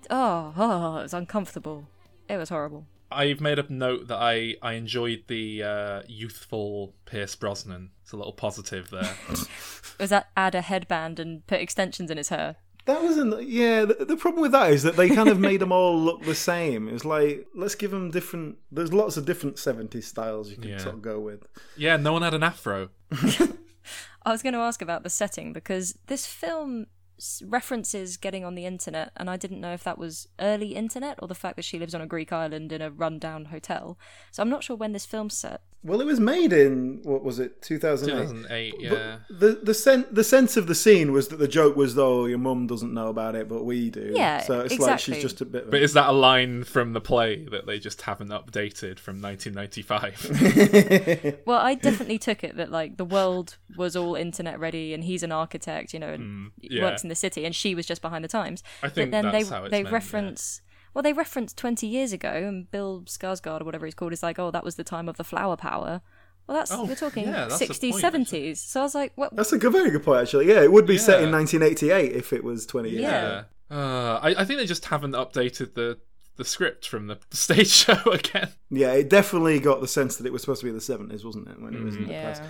[0.08, 1.86] oh, oh, it was uncomfortable.
[2.28, 2.86] It was horrible.
[3.12, 7.90] I've made a note that I, I enjoyed the uh, youthful Pierce Brosnan.
[8.04, 9.16] It's a little positive there.
[9.98, 12.54] Was that add a headband and put extensions in his hair?
[12.90, 13.42] That wasn't.
[13.42, 16.24] Yeah, the, the problem with that is that they kind of made them all look
[16.24, 16.88] the same.
[16.88, 18.57] It was like let's give them different.
[18.72, 20.79] There's lots of different '70s styles you can Yeah.
[20.79, 21.46] sort of go with.
[21.76, 22.88] yeah, no one had an afro.
[24.22, 26.87] I was going to ask about the setting because this film s-
[27.46, 31.28] references getting on the internet, and I didn't know if that was early internet or
[31.28, 33.98] the fact that she lives on a Greek island in a rundown hotel.
[34.30, 35.62] So I'm not sure when this film's set.
[35.83, 38.33] Well, it was made in what was it, 2008?
[38.33, 39.20] 2008, yeah.
[39.30, 42.37] The the sen- the sense of the scene was that the joke was though your
[42.37, 44.12] mum doesn't know about it, but we do.
[44.14, 45.64] Yeah, so it's like she's just a bit.
[45.64, 49.22] Of But is that a line from the play that they just haven't updated from
[49.22, 51.38] 1995?
[51.46, 55.22] Well, I definitely took it that like the world was all internet ready, and he's
[55.22, 56.83] an architect, you know, and mm, yeah.
[56.83, 58.62] works in the city, and she was just behind the times.
[58.83, 59.94] I think but then that's they how it's they meant, yeah.
[59.94, 60.62] reference
[60.94, 64.38] well, they referenced 20 years ago, and Bill Skarsgård or whatever he's called is like,
[64.38, 66.01] oh, that was the time of the flower power.
[66.46, 68.53] Well, that's Oh, we're talking yeah, that's 60s, point, actually.
[68.53, 68.57] 70s.
[68.57, 69.35] So I was like, what?
[69.37, 70.49] That's a good, very good point, actually.
[70.49, 73.03] Yeah, it would be set in 1988 if it was 20 years.
[73.03, 73.44] Yeah.
[73.70, 73.77] Yeah.
[73.77, 75.99] Uh, I, I think they just haven't updated the
[76.37, 78.49] the script from the stage show again.
[78.70, 81.49] Yeah, it definitely got the sense that it was supposed to be the 70s, wasn't
[81.49, 81.61] it?
[81.61, 82.42] When it was in the past.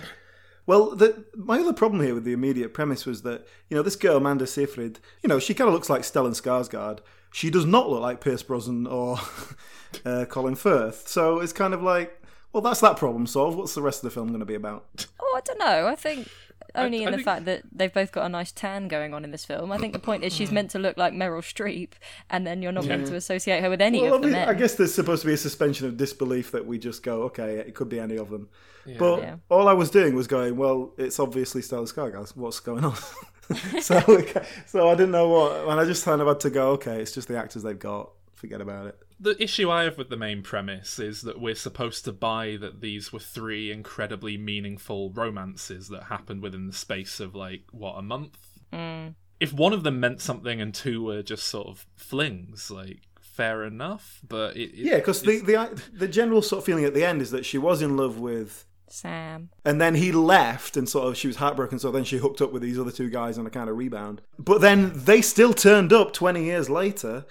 [0.65, 3.95] Well, the, my other problem here with the immediate premise was that, you know, this
[3.95, 6.99] girl, Amanda Seyfried, you know, she kind of looks like Stellan Skarsgård.
[7.31, 9.17] She does not look like Pierce Brosnan or
[10.05, 11.07] uh, Colin Firth.
[11.07, 12.21] So it's kind of like,
[12.53, 13.57] well, that's that problem solved.
[13.57, 15.07] What's the rest of the film going to be about?
[15.19, 15.87] Oh, I don't know.
[15.87, 16.27] I think
[16.75, 19.23] only I in the think- fact that they've both got a nice tan going on
[19.23, 19.71] in this film.
[19.71, 20.53] I think the point is she's mm.
[20.53, 21.91] meant to look like Meryl Streep,
[22.29, 24.39] and then you're not meant to associate her with any Well, of the I, mean,
[24.39, 24.49] men.
[24.49, 27.55] I guess there's supposed to be a suspension of disbelief that we just go, okay,
[27.57, 28.49] it could be any of them.
[28.97, 29.35] But Yeah.
[29.49, 32.35] all I was doing was going, well, it's obviously Stellan Skarsgård.
[32.35, 32.95] What's going on?
[33.81, 33.99] so,
[34.65, 37.11] so I didn't know what, and I just kind of had to go, okay, it's
[37.11, 38.11] just the actors they've got.
[38.41, 38.97] Forget about it.
[39.19, 42.81] The issue I have with the main premise is that we're supposed to buy that
[42.81, 48.01] these were three incredibly meaningful romances that happened within the space of like what a
[48.01, 48.35] month.
[48.73, 49.13] Mm.
[49.39, 53.63] If one of them meant something and two were just sort of flings, like fair
[53.63, 54.21] enough.
[54.27, 57.21] But it, it- Yeah, because the, the the general sort of feeling at the end
[57.21, 59.49] is that she was in love with, Sam.
[59.63, 61.77] and then he left, and sort of she was heartbroken.
[61.77, 64.21] So then she hooked up with these other two guys on a kind of rebound.
[64.39, 67.25] But then they still turned up twenty years later.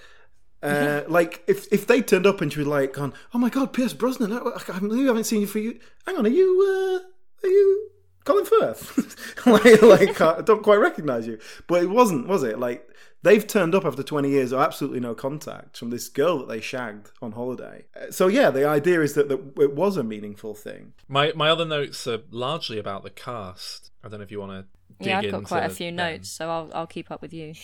[0.62, 3.72] Uh, like if if they turned up and she was like, "Gone, oh my god,
[3.72, 5.78] Pierce Brosnan, I, I I haven't seen you for you.
[6.06, 7.90] Hang on, are you uh, are you
[8.24, 9.16] Colin Firth?
[9.46, 12.58] like, like I don't quite recognise you." But it wasn't, was it?
[12.58, 12.86] Like
[13.22, 16.60] they've turned up after twenty years of absolutely no contact from this girl that they
[16.60, 17.86] shagged on holiday.
[17.98, 20.92] Uh, So yeah, the idea is that, that it was a meaningful thing.
[21.08, 23.90] my my other notes are largely about the cast.
[24.04, 25.06] I don't know if you want to.
[25.08, 25.96] Yeah, I've got quite a few them.
[25.96, 27.54] notes, so I'll I'll keep up with you.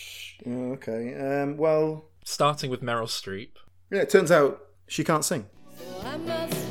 [0.47, 1.15] Oh, okay.
[1.15, 3.51] Um, well, Starting with Meryl Streep.
[3.91, 4.01] yeah.
[4.01, 5.47] It turns out she can't sing.
[6.03, 6.66] I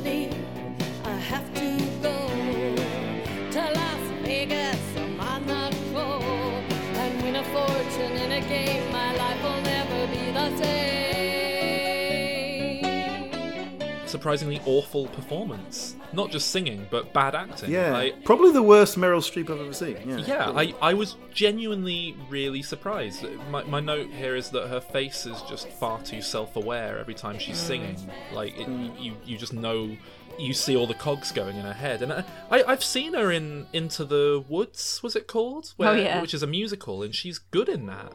[14.26, 15.94] Surprisingly awful performance.
[16.12, 17.70] Not just singing, but bad acting.
[17.70, 19.98] Yeah, Like, probably the worst Meryl Streep I've ever seen.
[20.04, 23.24] Yeah, Yeah, I, I was genuinely really surprised.
[23.52, 27.14] My, my note here is that her face is just far too self aware every
[27.14, 27.66] time she's mm.
[27.68, 28.10] singing.
[28.32, 29.00] Like, it, mm.
[29.00, 29.96] you, you just know,
[30.40, 32.02] you see all the cogs going in her head.
[32.02, 35.66] And I, I, I've seen her in Into the Woods, was it called?
[35.68, 36.20] Oh, Where, Oh, yeah.
[36.20, 38.12] Which is a musical, and she's good in that.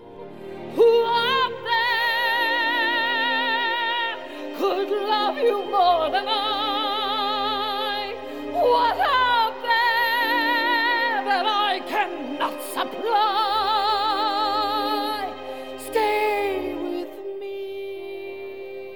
[4.62, 8.14] Could love you more than I?
[8.54, 12.94] What out there that I cannot supply?
[15.80, 18.94] Stay with me.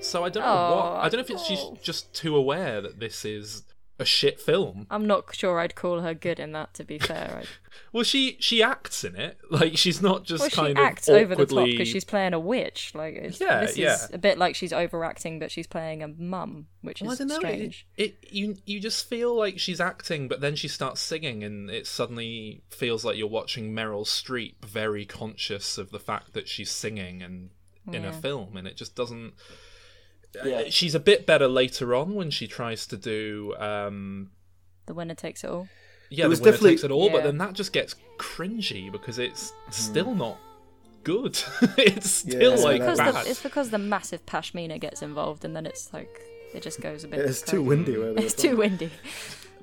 [0.00, 1.04] So I don't know Oh, what.
[1.04, 1.76] I don't know if it's she's oh.
[1.82, 3.64] just too aware that this is
[3.98, 4.86] a shit film.
[4.90, 6.74] I'm not sure I'd call her good in that.
[6.74, 7.46] To be fair, I...
[7.92, 11.16] Well, she she acts in it like she's not just well, she kind acts of
[11.16, 11.72] over the top awkwardly.
[11.72, 12.92] because she's playing a witch.
[12.94, 13.94] Like, it's, Yeah, this yeah.
[13.94, 17.18] is a bit like she's overacting, but she's playing a mum, which Well, I is
[17.18, 17.36] don't know.
[17.36, 17.86] Strange.
[17.96, 21.86] it you you just feel like she's acting, but then she starts singing, and it
[21.86, 27.22] suddenly feels like you're watching Meryl Streep, very conscious of the fact that she's singing
[27.22, 27.50] and
[27.92, 29.34] in a film, and it just doesn't.
[30.42, 33.54] Uh, She's a bit better later on when she tries to do.
[33.58, 34.30] Um,
[34.86, 35.68] The winner takes it all.
[36.10, 38.90] yeah, It was the winner definitely- takes it all, but then that just gets cringy
[38.90, 39.72] because it's Mm-hmm.
[39.72, 40.38] still not
[41.04, 41.38] good.
[41.78, 43.14] it's still it's like because bad.
[43.14, 46.08] the, it's because the massive pashmina gets involved, and then it's like
[46.54, 47.20] it just goes a bit.
[47.20, 47.96] It's too windy.
[47.96, 48.58] Where It's too from.
[48.58, 48.90] windy.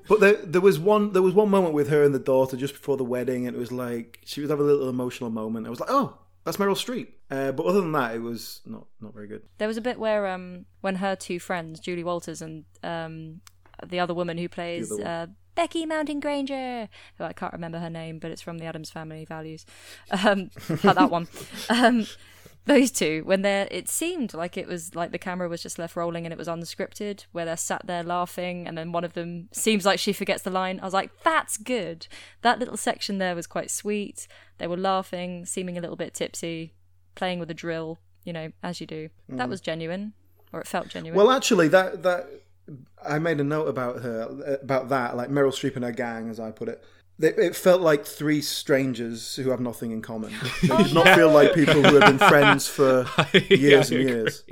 [0.10, 1.14] But there, there was one.
[1.14, 3.60] There was one moment with her and the daughter just before the wedding, and it
[3.60, 5.66] was like she was having a little emotional moment.
[5.66, 7.08] I was like, oh, that's Meryl Streep.
[7.32, 9.44] Uh, but other than that, it was not not very good.
[9.58, 13.42] There was a bit where um when her two friends, Julie Walters and um
[13.86, 18.32] the other woman who plays uh, Becky Martin-Granger, who I can't remember her name, but
[18.32, 19.66] it's from the Addams Family Values.
[20.12, 20.50] Um,
[20.84, 21.28] that one.
[21.70, 22.06] Um,
[22.66, 25.96] those two, when they're, it seemed like it was like the camera was just left
[25.96, 29.50] rolling and it was unscripted, where they're sat there laughing, and then one of them
[29.52, 30.80] seems like she forgets the line.
[30.80, 32.08] I was like, that's good.
[32.42, 34.28] That little section there was quite sweet.
[34.60, 36.74] They were laughing, seeming a little bit tipsy,
[37.16, 39.10] playing with a drill, you know, as you do.
[39.28, 39.50] That mm.
[39.50, 40.14] was genuine,
[40.54, 41.18] or it felt genuine.
[41.18, 42.30] Well, actually, that that
[43.06, 46.40] I made a note about her about that, like Meryl Streep and her gang, as
[46.40, 46.84] I put it.
[47.20, 50.34] It, it felt like three strangers who have nothing in common.
[50.62, 53.06] They did not feel like people who have been friends for
[53.50, 54.44] years Yeah, I and years.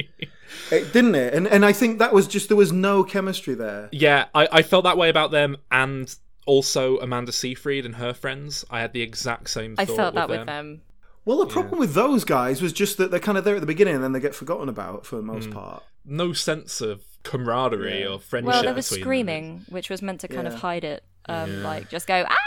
[0.72, 1.34] It, didn't it?
[1.34, 3.90] And and I think that was just there was no chemistry there.
[3.92, 6.14] Yeah, I, I felt that way about them, and
[6.46, 8.64] also Amanda Seyfried and her friends.
[8.70, 9.76] I had the exact same.
[9.78, 10.82] I thought felt that with with them.
[11.26, 13.68] Well, the problem with those guys was just that they're kind of there at the
[13.68, 15.54] beginning and then they get forgotten about for the most Hmm.
[15.54, 15.84] part.
[16.04, 18.08] No sense of camaraderie Yeah.
[18.08, 18.48] or friendship.
[18.52, 19.04] Well, there was between them.
[19.06, 20.54] screaming, which was meant to kind Yeah.
[20.54, 21.04] of hide it.
[21.30, 22.38] Um, Like, just go, ah!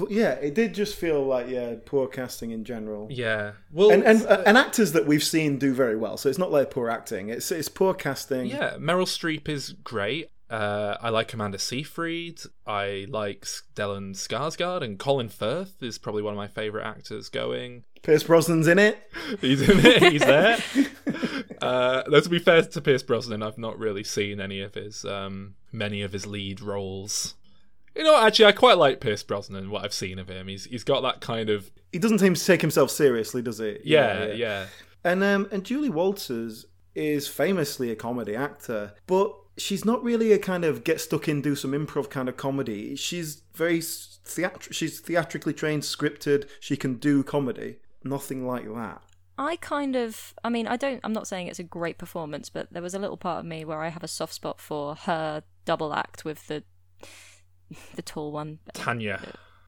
[0.00, 3.08] But yeah, it did just feel like yeah, poor casting in general.
[3.10, 3.52] Yeah.
[3.70, 6.16] Well, And and, and actors that we've seen do very well.
[6.16, 7.28] So it's not like poor acting.
[7.28, 8.46] It's it's poor casting.
[8.46, 10.30] Yeah, Meryl Streep is great.
[10.48, 12.40] Uh, I like Amanda Seyfried.
[12.66, 17.84] I like Stellan Skarsgård, and Colin Firth is probably one of my favorite actors going.
[18.02, 18.98] Pierce Brosnan's in it.
[19.40, 20.02] He's in it.
[20.02, 20.58] He's there.
[21.62, 25.04] uh, though to be fair to Pierce Brosnan, I've not really seen any of his
[25.04, 27.34] um, many of his lead roles.
[27.94, 29.62] You know, actually, I quite like Pierce Brosnan.
[29.64, 32.34] And what I've seen of him, he's he's got that kind of He doesn't seem
[32.34, 33.78] to take himself seriously, does he?
[33.84, 34.66] yeah, yeah.
[35.04, 40.38] And um and Julie Walters is famously a comedy actor, but she's not really a
[40.38, 42.96] kind of get stuck in do some improv kind of comedy.
[42.96, 46.48] She's very theatr- she's theatrically trained, scripted.
[46.60, 47.76] She can do comedy.
[48.02, 49.02] Nothing like that.
[49.38, 52.70] I kind of, I mean, I don't, I'm not saying it's a great performance, but
[52.72, 55.42] there was a little part of me where I have a soft spot for her
[55.64, 56.62] double act with the
[57.94, 58.58] the tall one.
[58.74, 59.20] Tanya.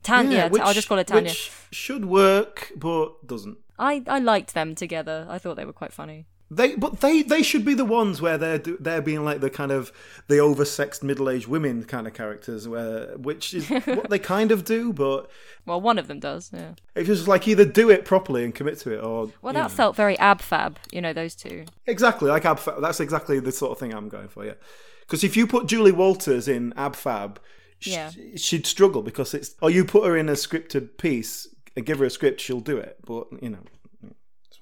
[0.03, 1.31] Tanya, which- I'll just call it Tanya.
[1.31, 3.59] Which should work, but doesn't.
[3.79, 5.27] I, I liked them together.
[5.29, 6.27] I thought they were quite funny.
[6.51, 9.73] They, but they, they should be the ones where they're they're being like the kind
[9.73, 9.91] of
[10.29, 14.63] the oversexed middle aged women kind of characters, where which is what they kind of
[14.63, 14.93] do.
[14.93, 15.31] But
[15.65, 16.73] Well, one of them does, yeah.
[16.95, 19.69] it's just like either do it properly and commit to it, or Well, that know.
[19.71, 21.65] felt very ab fab, you know, those two.
[21.87, 22.61] exactly like Ab.
[22.83, 24.45] That's exactly the sort of thing I'm going for.
[24.45, 24.55] Yeah,
[25.01, 27.41] because if you put Julie Walters in Ab Fab,
[27.87, 28.11] Yeah.
[28.37, 32.05] she'd struggle because it's or you put her in a scripted piece and give her
[32.05, 32.99] a script, she'll do it.
[33.05, 33.65] But you know,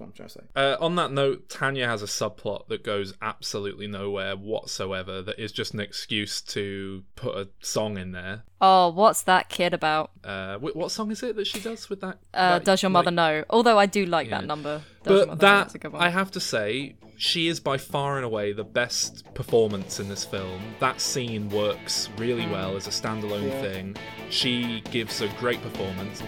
[0.01, 0.41] what I'm trying to say.
[0.55, 5.21] Uh, on that note, Tanya has a subplot that goes absolutely nowhere whatsoever.
[5.21, 8.43] That is just an excuse to put a song in there.
[8.59, 10.11] Oh, what's that kid about?
[10.23, 12.19] Uh, wh- what song is it that she does with that?
[12.33, 13.43] Uh, that, does your mother like- know?
[13.49, 14.81] Although I do like that number.
[15.03, 16.01] Does But Mother that That's a good one.
[16.03, 20.25] I have to say, she is by far and away the best performance in this
[20.25, 20.61] film.
[20.79, 23.95] That scene works really well as a standalone thing.
[24.29, 26.21] She gives a great performance.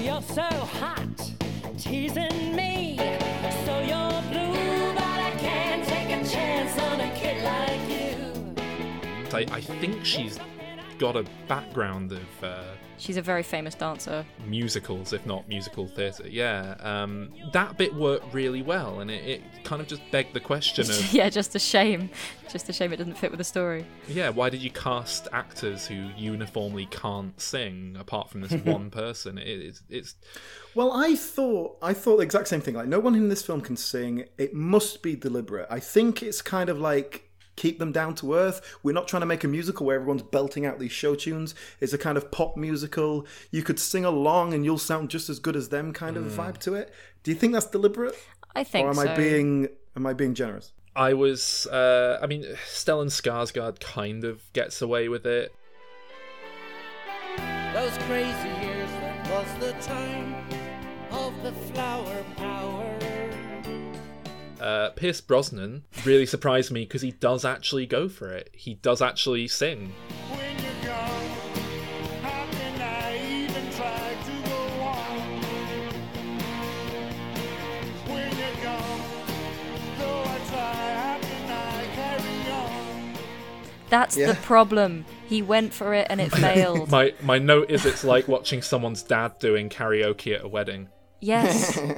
[0.00, 1.32] You're so hot,
[1.76, 2.47] teasing
[9.32, 9.38] you.
[9.38, 10.38] I, I think she's
[10.98, 12.62] got a background of uh,
[13.00, 14.26] She's a very famous dancer.
[14.44, 16.26] musicals, if not musical theatre.
[16.28, 20.40] Yeah, um, that bit worked really well, and it, it kind of just begged the
[20.40, 22.10] question of, yeah, just a shame.
[22.50, 23.86] Just a shame it doesn't fit with the story.
[24.08, 29.38] yeah, why did you cast actors who uniformly can't sing apart from this one person?
[29.38, 30.14] It, it's, it's
[30.74, 32.74] Well, I thought I thought the exact same thing.
[32.74, 34.24] Like, no one in this film can sing.
[34.38, 35.68] It must be deliberate.
[35.70, 37.27] I think it's kind of like
[37.58, 38.78] keep them down to earth.
[38.82, 41.54] We're not trying to make a musical where everyone's belting out these show tunes.
[41.80, 43.26] It's a kind of pop musical.
[43.50, 45.92] You could sing along and you'll sound just as good as them.
[45.92, 46.92] Kind of vibe to it.
[47.22, 48.14] Do you think that's deliberate,
[48.54, 49.02] I think or am so.
[49.10, 50.72] I being am I being generous?
[50.96, 55.52] I was, uh, I mean, Stellan Skarsgård kind of gets away with it.
[57.72, 60.34] Those crazy years, that was the time
[61.12, 62.57] of the flower power.
[64.60, 68.50] Uh, Pierce Brosnan really surprised me because he does actually go for it.
[68.52, 69.92] He does actually sing.
[70.30, 71.26] When you're gone,
[72.22, 75.40] how can I even try to go on?
[78.08, 79.00] When you're gone,
[79.98, 83.14] though I try, how can I carry on?
[83.90, 84.28] That's Yeah.
[84.32, 85.04] the problem.
[85.28, 86.90] He went for it and it failed.
[86.90, 90.88] My my note is it's like watching someone's dad doing karaoke at a wedding.
[91.20, 91.78] yes.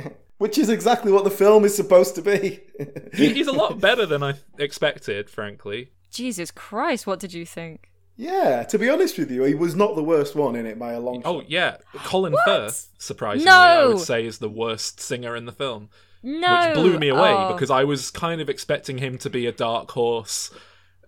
[0.40, 2.60] Which is exactly what the film is supposed to be.
[3.12, 5.90] He's a lot better than I expected, frankly.
[6.10, 7.90] Jesus Christ, what did you think?
[8.16, 10.92] yeah, to be honest with you, he was not the worst one in it by
[10.92, 11.28] a long shot.
[11.28, 13.52] Oh yeah, Colin Firth, surprisingly, No!
[13.52, 15.88] I would say is the worst singer in the film,
[16.22, 16.66] No.
[16.68, 17.52] which blew me away Oh.
[17.54, 20.50] because I was kind of expecting him to be a dark horse,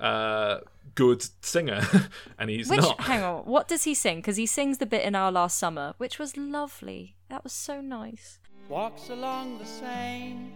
[0.01, 0.59] uh,
[0.95, 1.83] good singer,
[2.39, 3.01] and he's Which, not.
[3.01, 4.17] hang on, what does he sing?
[4.19, 7.17] Because he sings the bit in Our Last Summer, which was lovely.
[7.29, 8.39] That was so nice.
[8.69, 10.53] Walks along the Seine,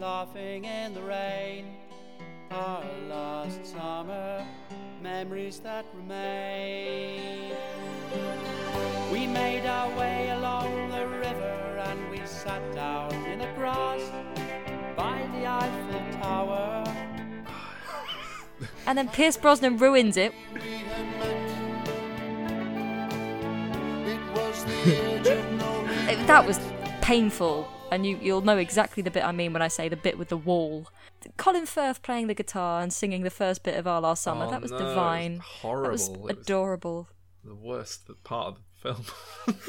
[0.00, 1.76] laughing in the rain.
[2.50, 4.44] Our last summer,
[5.02, 7.52] memories that remain.
[9.12, 14.00] We made our way along the river and we sat down in the grass
[14.96, 16.84] by the Eiffel Tower.
[18.86, 20.32] And then Pierce Brosnan ruins it.
[20.54, 20.62] It
[24.34, 25.86] was the edge of no
[26.26, 26.58] That was
[27.04, 27.68] painful.
[27.92, 30.28] And you, you'll know exactly the bit I mean when I say the bit with
[30.30, 30.88] the wall.
[31.36, 34.46] Colin Firth playing the guitar and singing the first bit of Our Last Summer.
[34.46, 35.38] Oh, that was no, it was divine.
[35.38, 35.84] horrible.
[35.84, 37.08] That was It was- adorable.
[37.44, 38.94] the worst part of the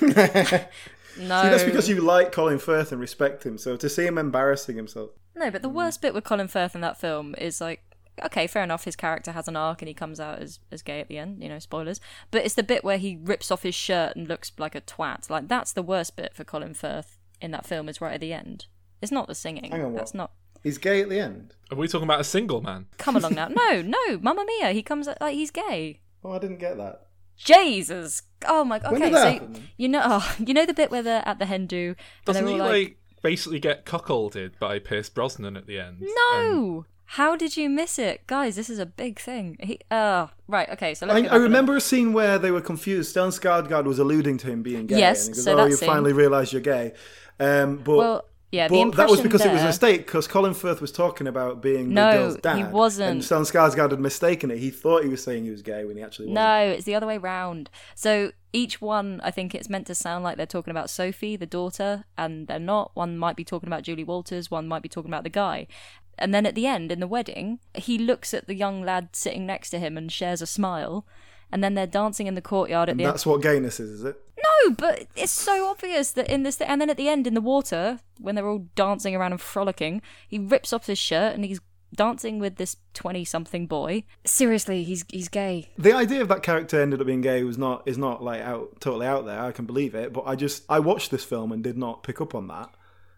[0.06, 0.62] film.
[1.18, 3.58] No, See, that's because you like Colin Firth and respect him.
[3.58, 5.50] So to see him embarrassing himself, no.
[5.50, 7.80] But the worst bit with Colin Firth in that film is like,
[8.26, 8.84] okay, fair enough.
[8.84, 11.42] His character has an arc and he comes out as as gay at the end.
[11.42, 12.02] You know, spoilers.
[12.32, 15.30] But it's the bit where he rips off his shirt and looks like a twat.
[15.30, 17.90] Like that's the worst bit for Colin Firth in that film.
[17.90, 18.66] Is right at the end.
[19.02, 19.72] It's not the singing.
[19.72, 20.00] Hang on, what?
[20.00, 20.32] That's not.
[20.64, 21.54] he's gay at the end.
[21.72, 22.88] Are we talking about a single man?
[22.98, 23.48] Come along now.
[23.56, 24.72] No, no, Mamma Mia.
[24.72, 26.02] He comes out like he's gay.
[26.24, 27.08] Oh, I didn't get that.
[27.38, 28.24] Jesus.
[28.48, 28.78] Oh my.
[28.78, 29.68] Okay, When did that so happen?
[29.78, 32.46] you know, oh, you know the bit where they're at the hen do and Doesn't
[32.46, 36.02] they're he all like, like, basically get cuckolded by Pierce Brosnan at the end?
[36.02, 36.86] And- no.
[37.06, 38.56] How did you miss it, guys?
[38.56, 39.58] This is a big thing.
[39.60, 40.68] He, uh, right.
[40.70, 43.16] Okay, so let's I, I remember a scene where they were confused.
[43.16, 44.98] Stellan Skarsgård was alluding to him being gay.
[44.98, 46.94] Yes, and he goes, so "Oh, that you scene- finally realise you're gay."
[47.40, 50.06] Um, but Well, yeah, the but that was because it was a mistake.
[50.06, 53.12] Because Colin Firth was talking about being No, the girl's he wasn't.
[53.12, 54.60] And Stellan Skarsgård had mistaken it.
[54.60, 56.36] He thought he was saying he was gay when he actually wasn't.
[56.36, 57.70] No, it's the other way round.
[57.96, 61.46] So each one, I think it's meant to sound like they're talking about Sophie, the
[61.46, 62.92] daughter, and they're not.
[62.94, 65.68] One might be talking about Julie Walters, one might be talking about the guy.
[66.18, 69.46] And then at the end, in the wedding, he looks at the young lad sitting
[69.46, 71.06] next to him and shares a smile.
[71.52, 73.14] And then they're dancing in the courtyard at And the end.
[73.14, 74.20] that's what gayness is, is it?
[74.38, 77.42] No, but it's so obvious that in this, and then at the end in the
[77.42, 81.62] water, when they're all dancing around and frolicking, he rips off his shirt and he's
[81.96, 84.04] dancing with this twenty-something boy.
[84.26, 85.72] Seriously, he's he's gay.
[85.78, 88.82] The idea of that character ended up being gay was not is not like out
[88.82, 89.40] totally out there.
[89.40, 92.20] I can believe it, but I just I watched this film and did not pick
[92.20, 92.70] up on that.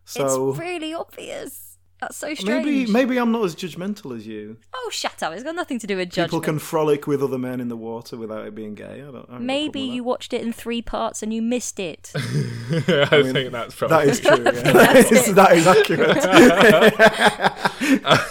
[0.06, 1.67] So it's really obvious.
[2.00, 2.66] That's so strange.
[2.66, 4.58] maybe maybe I'm not as judgmental as you.
[4.74, 5.34] Oh, shut up!
[5.34, 6.30] It's got nothing to do with judgment.
[6.30, 9.02] People can frolic with other men in the water without it being gay.
[9.02, 9.26] I don't.
[9.28, 12.12] I haven't Maybe problem with you watched it in three parts and you missed it.
[12.16, 12.20] I,
[13.24, 14.44] think that's probably That is true.
[14.44, 14.52] Yeah.
[14.74, 16.18] that, is, that is accurate.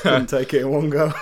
[0.03, 1.13] Couldn't take it in one go.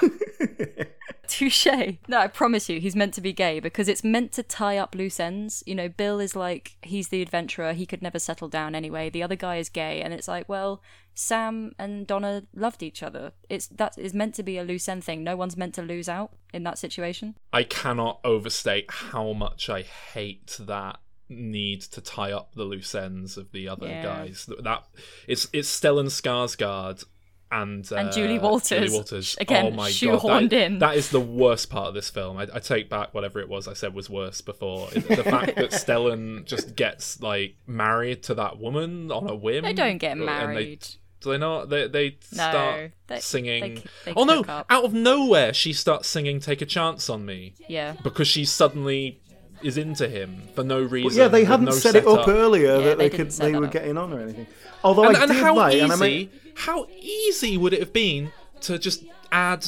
[1.28, 1.66] Touche.
[2.08, 4.94] No, I promise you, he's meant to be gay because it's meant to tie up
[4.94, 5.62] loose ends.
[5.66, 9.10] You know, Bill is like, he's the adventurer, he could never settle down anyway.
[9.10, 10.82] The other guy is gay, and it's like, well,
[11.14, 13.32] Sam and Donna loved each other.
[13.48, 15.22] It's that is meant to be a loose end thing.
[15.22, 17.36] No one's meant to lose out in that situation.
[17.52, 23.36] I cannot overstate how much I hate that need to tie up the loose ends
[23.38, 24.02] of the other Yeah.
[24.02, 24.46] guys.
[24.62, 24.84] That
[25.26, 27.04] it's it's Stellan Skarsgård
[27.50, 28.68] and uh, And Julie Walters.
[28.68, 29.36] Julie Walters.
[29.40, 30.78] Again, oh my shoehorned god, that, in.
[30.80, 32.36] that is the worst part of this film.
[32.38, 34.88] I, I take back whatever it was I said was worse before.
[34.90, 39.62] The fact that Stellan just gets like married to that woman on a whim.
[39.64, 40.86] They don't get and they- married.
[41.20, 41.68] do they not?
[41.68, 43.82] They they No, start they- singing.
[44.04, 44.42] they- oh no!
[44.48, 47.94] Out of nowhere, she starts singing "Take a Chance on Me" Yeah.
[48.02, 49.20] because she suddenly
[49.64, 51.08] is into him for no reason.
[51.10, 53.52] But yeah, they hadn't no set it up earlier Yeah, that they they, could they
[53.52, 53.72] were up.
[53.72, 54.46] getting on or anything.
[54.82, 57.80] Although And, I and did how like, easy, and I mean, how easy would it
[57.80, 59.66] have been to just add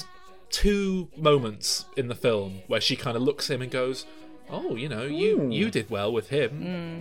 [0.51, 4.07] two moments in the film where she kind of looks at him and goes,
[4.51, 5.51] "Oh, you know, you hmm.
[5.51, 6.51] you did well with him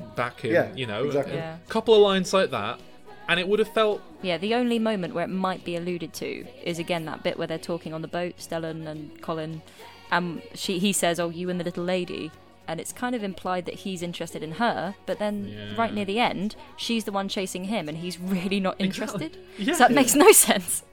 [0.01, 0.15] hmm.
[0.15, 1.33] back in, Yeah, you know, exactly.
[1.35, 1.57] a Yeah.
[1.69, 2.79] couple of lines like that."
[3.27, 6.45] And it would have felt Yeah, the only moment where it might be alluded to
[6.63, 9.61] is again that bit where they're talking on the boat, Stellan and Colin,
[10.11, 12.31] and she he says, "Oh, you and the little lady,"
[12.67, 15.75] and it's kind of implied that he's interested in her, but then Yeah.
[15.77, 19.37] right near the end, she's the one chasing him, and he's really not interested.
[19.57, 19.73] Yeah.
[19.73, 20.83] So that makes no sense.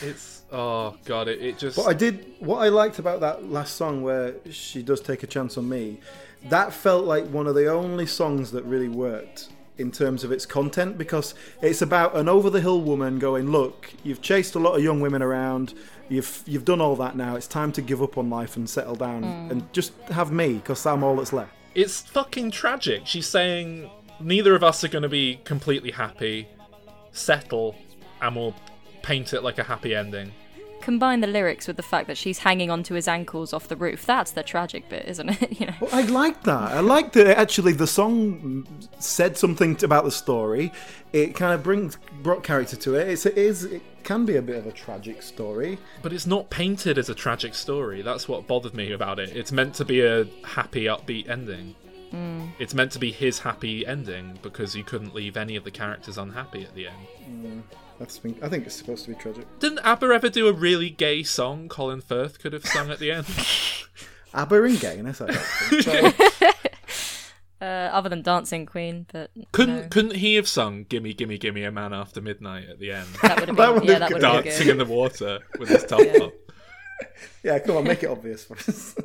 [0.00, 3.76] it's oh god, it, it just But I did what I liked about that last
[3.76, 5.98] song where she does take a chance on me.
[6.48, 10.44] That felt like one of the only songs that really worked in terms of its
[10.44, 14.74] content because it's about an over the hill woman going, "Look, you've chased a lot
[14.76, 15.74] of young women around.
[16.12, 17.36] You've you've done all that now.
[17.36, 19.50] It's time to give up on life and settle down mm.
[19.50, 23.06] and just have me because I'm all that's left." it's fucking tragic.
[23.06, 26.48] She's saying neither of us are going to be completely happy.
[27.12, 27.76] Settle,
[28.20, 28.54] and we'll
[29.02, 30.32] paint it like a happy ending.
[30.82, 34.04] Combine the lyrics with the fact that she's hanging onto his ankles off the roof.
[34.04, 35.52] That's the tragic bit, isn't it?
[35.62, 35.74] You know.
[35.80, 36.72] Well, I like that.
[36.72, 38.66] I like that actually the song
[38.98, 40.72] said something about the story.
[41.12, 43.08] It kind of brings brought character to it.
[43.08, 45.78] It's, it is it can be a bit of a tragic story.
[46.02, 48.02] But it's not painted as a tragic story.
[48.02, 49.36] That's what bothered me about it.
[49.36, 51.76] It's meant to be a happy, upbeat ending.
[52.12, 52.50] Mm.
[52.58, 56.18] It's meant to be his happy ending because you couldn't leave any of the characters
[56.18, 57.06] unhappy at the end.
[57.28, 57.62] Mm.
[57.98, 59.46] That's been, I think it's supposed to be tragic.
[59.58, 63.12] Didn't ABBA ever do a really gay song Colin Firth could have sung at the
[63.12, 63.26] end?
[64.34, 65.20] ABBA and gayness.
[65.20, 66.52] I don't think.
[67.62, 69.88] Uh, other than Dancing Queen, but couldn't no.
[69.88, 73.38] couldn't he have sung "Gimme, Gimme, Gimme a Man After Midnight" at the end, that
[73.38, 76.00] would have been would yeah, that would have dancing in the water with his top
[76.20, 76.32] up?
[77.44, 78.96] yeah, come on, make it obvious for us.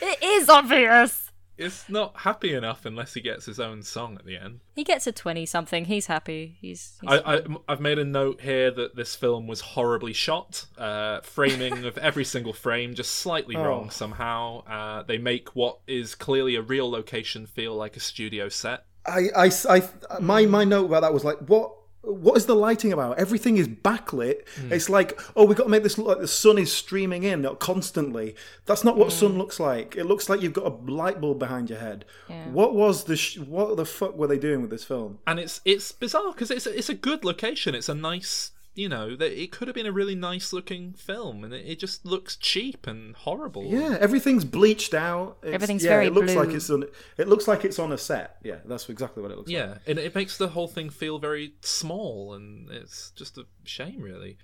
[0.00, 1.23] It is obvious.
[1.56, 4.60] It's not happy enough unless he gets his own song at the end.
[4.74, 5.84] He gets a twenty something.
[5.84, 6.56] He's happy.
[6.60, 6.98] He's.
[7.00, 10.66] he's I, I, I've made a note here that this film was horribly shot.
[10.76, 14.64] Uh, framing of every single frame just slightly wrong somehow.
[14.66, 18.84] Uh, they make what is clearly a real location feel like a studio set.
[19.06, 19.82] I, I, I,
[20.20, 21.72] my, my note about that was like, what,
[22.06, 23.18] what is the lighting about?
[23.18, 24.48] Everything is backlit.
[24.56, 24.72] Hmm.
[24.72, 27.48] It's like, oh, we've got to make this look like the sun is streaming in
[27.58, 28.34] constantly.
[28.66, 29.38] That's not what sun hmm.
[29.38, 29.96] looks like.
[29.96, 32.04] It looks like you've got a light bulb behind your head.
[32.28, 32.48] Yeah.
[32.48, 35.18] What was the, sh- what the fuck were they doing with this film?
[35.26, 37.74] and it's it's bizarre because it's it's a good location.
[37.74, 41.44] It's a nice, you know, that it could have been a really nice looking film,
[41.44, 43.64] and it, it just looks cheap and horrible.
[43.66, 45.38] Yeah, everything's bleached out.
[45.42, 46.44] It's, Everything's yeah, very It looks blue.
[46.44, 46.84] like it's on.
[47.16, 48.36] It looks like it's on a set.
[48.42, 49.56] Yeah, that's exactly what it looks like.
[49.56, 54.00] yeah, and it makes the whole thing feel very small, and it's just a shame,
[54.00, 54.38] really.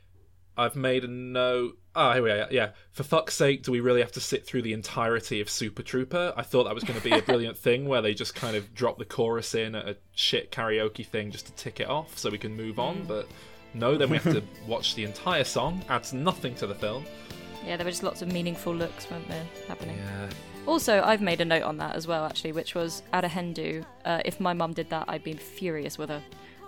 [0.57, 1.79] I've made a note.
[1.95, 2.47] Oh, here we are.
[2.51, 2.71] Yeah.
[2.93, 6.35] For fuck's sake, do we really have to sit through the entirety of Super Trooper?
[6.37, 8.75] I thought that was going to be a brilliant thing where they just kind of
[8.75, 12.29] drop the chorus in at a shit karaoke thing just to tick it off so
[12.29, 13.05] we can move on.
[13.05, 13.09] Mm.
[13.09, 13.29] But
[13.75, 15.83] no, then we have to watch the entire song.
[15.89, 17.05] Adds nothing to the film.
[17.67, 19.97] yeah, there were just lots of meaningful looks, weren't there, happening?
[19.99, 20.29] Yeah.
[20.67, 23.53] Also, I've made a note on that as well, actually, which was at a hen
[23.53, 23.85] do.
[24.05, 26.23] Uh, if my mum did that, I'd be furious with her.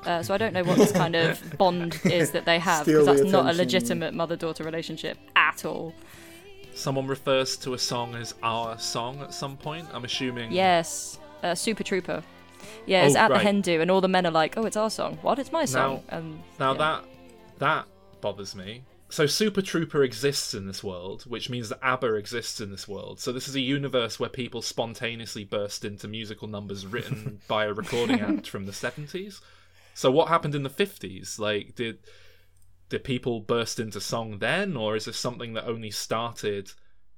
[0.05, 3.07] Uh, so I don't know what this kind of bond is that they have because
[3.07, 5.95] the that's not a legitimate mother-daughter relationship at all.
[6.75, 9.87] Someone refers to a song as our song at some point.
[9.93, 10.51] I'm assuming.
[10.51, 12.23] Yes, uh, Super Trooper.
[12.87, 13.39] Yeah, it's Oh, at right.
[13.39, 15.19] the hen do, and all the men are like, "Oh, it's our song.
[15.23, 15.39] What?
[15.39, 16.79] It's my song." Now- and Now yeah.
[16.79, 17.05] that
[17.59, 17.87] that
[18.21, 18.83] bothers me.
[19.09, 23.21] So Super Trooper exists in this world, which means that ABBA exists in this world.
[23.21, 27.75] So this is a universe where people spontaneously burst into musical numbers written by a
[27.75, 29.41] recording act from the 70s.
[29.93, 31.39] So what happened in the 50s?
[31.39, 31.99] Like did
[32.89, 36.73] did people burst into song then or is this something that only started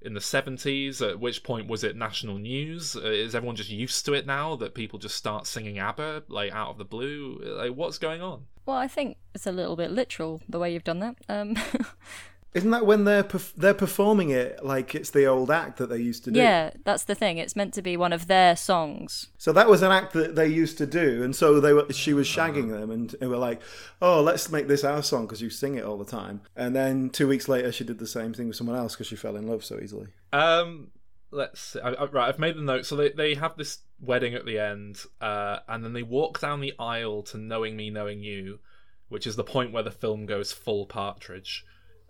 [0.04, 1.06] in the 70s?
[1.06, 2.96] At which point was it national news?
[2.96, 6.52] Uh, is everyone just used to it now that people just start singing ABBA like
[6.52, 7.40] out of the blue?
[7.42, 8.46] Like what's going on?
[8.66, 11.16] Well, I think it's a little bit literal the way you've done that.
[11.28, 11.56] Um,
[12.54, 15.98] Isn't that when they're perf- they're performing it like it's the old act that they
[15.98, 16.38] used to do?
[16.38, 17.38] yeah, that's the thing.
[17.38, 19.26] It's meant to be one of their songs.
[19.38, 21.92] So that was an act that they used to do, and so they were.
[21.92, 23.60] She was shagging them, and they were like,
[24.00, 27.10] "Oh, let's make this our song because you sing it all the time." And then
[27.10, 29.48] two weeks later, she did the same thing with someone else because she fell in
[29.48, 30.06] love so easily.
[30.32, 30.92] Um,
[31.32, 31.80] let's see.
[31.80, 32.86] I, I, right, I've made the note.
[32.86, 36.60] So they they have this wedding at the end, uh, and then they walk down
[36.60, 38.60] the aisle to "Knowing Me, Knowing You,"
[39.08, 41.64] which is the point where the film goes full partridge.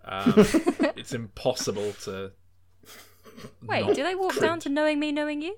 [0.05, 0.33] Um,
[0.95, 2.31] it's impossible to.
[3.63, 4.41] Wait, do they walk cringe.
[4.41, 5.57] down to knowing me, knowing you?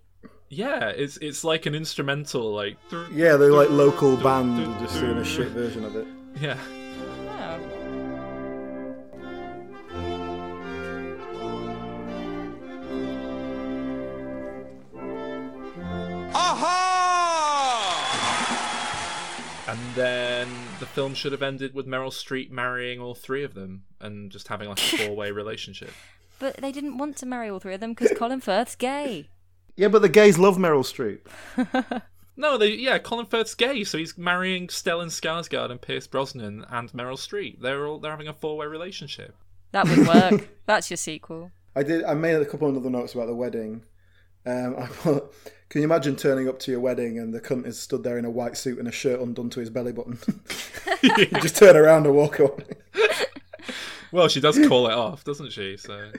[0.49, 2.77] Yeah, it's it's like an instrumental, like
[3.11, 6.07] Yeah, they're like local band just doing a shit version of it.
[6.41, 6.57] yeah.
[17.09, 18.03] Oh.
[19.67, 20.47] And then
[20.79, 24.47] the film should have ended with Meryl Streep marrying all three of them and just
[24.47, 25.91] having like a four way relationship.
[26.39, 29.29] But they didn't want to marry all three of them because Colin Firth's gay.
[29.75, 32.01] Yeah, but the gays love Meryl Streep.
[32.39, 36.91] No, they yeah, Colin Firth's gay, so he's marrying Stellan Skarsgård and Pierce Brosnan and
[36.91, 37.59] Meryl Streep.
[37.59, 39.35] They're all they're having a four way relationship.
[39.71, 40.47] That would work.
[40.67, 41.51] That's your sequel.
[41.75, 42.03] I did.
[42.03, 43.81] I made a couple of other notes about the wedding.
[44.45, 45.33] Um, I put,
[45.69, 48.25] can you imagine turning up to your wedding and the cunt is stood there in
[48.25, 50.19] a white suit and a shirt undone to his belly button?
[51.01, 52.63] you just turn around and walk away.
[54.11, 55.77] Well, she does call it off, doesn't she?
[55.77, 56.11] So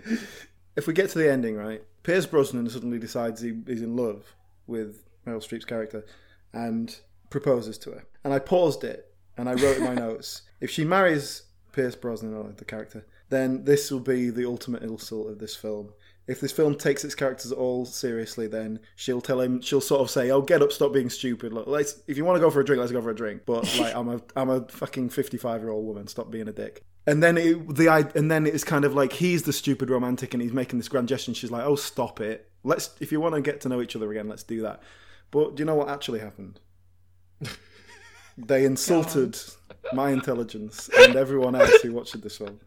[0.76, 4.34] If we get to the ending, right, Pierce Brosnan suddenly decides he, he's in love
[4.66, 6.04] with Meryl Streep's character
[6.52, 6.94] and
[7.30, 8.04] proposes to her.
[8.24, 11.42] And I paused it and I wrote in my notes if she marries
[11.72, 15.92] Pierce Brosnan, or the character, then this will be the ultimate insult of this film.
[16.28, 19.62] If this film takes its characters at all seriously, then she'll tell him.
[19.62, 21.52] She'll sort of say, "Oh, get up, stop being stupid.
[21.54, 22.02] Look, let's.
[22.06, 23.42] If you want to go for a drink, let's go for a drink.
[23.46, 26.06] But like, I'm a, I'm a fucking 55 year old woman.
[26.06, 29.14] Stop being a dick." And then it, the, i- and then it's kind of like
[29.14, 31.30] he's the stupid romantic, and he's making this grand gesture.
[31.30, 32.50] And she's like, "Oh, stop it.
[32.62, 32.90] Let's.
[33.00, 34.82] If you want to get to know each other again, let's do that."
[35.30, 36.60] But do you know what actually happened?
[38.36, 39.38] they insulted
[39.92, 42.60] my intelligence and everyone else who watched this film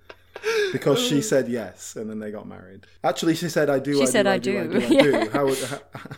[0.72, 2.86] because she said yes, and then they got married.
[3.04, 4.60] Actually, she said, "I do." She I said, do, "I I do.
[4.60, 5.30] I do." I do.
[5.34, 5.58] How, would,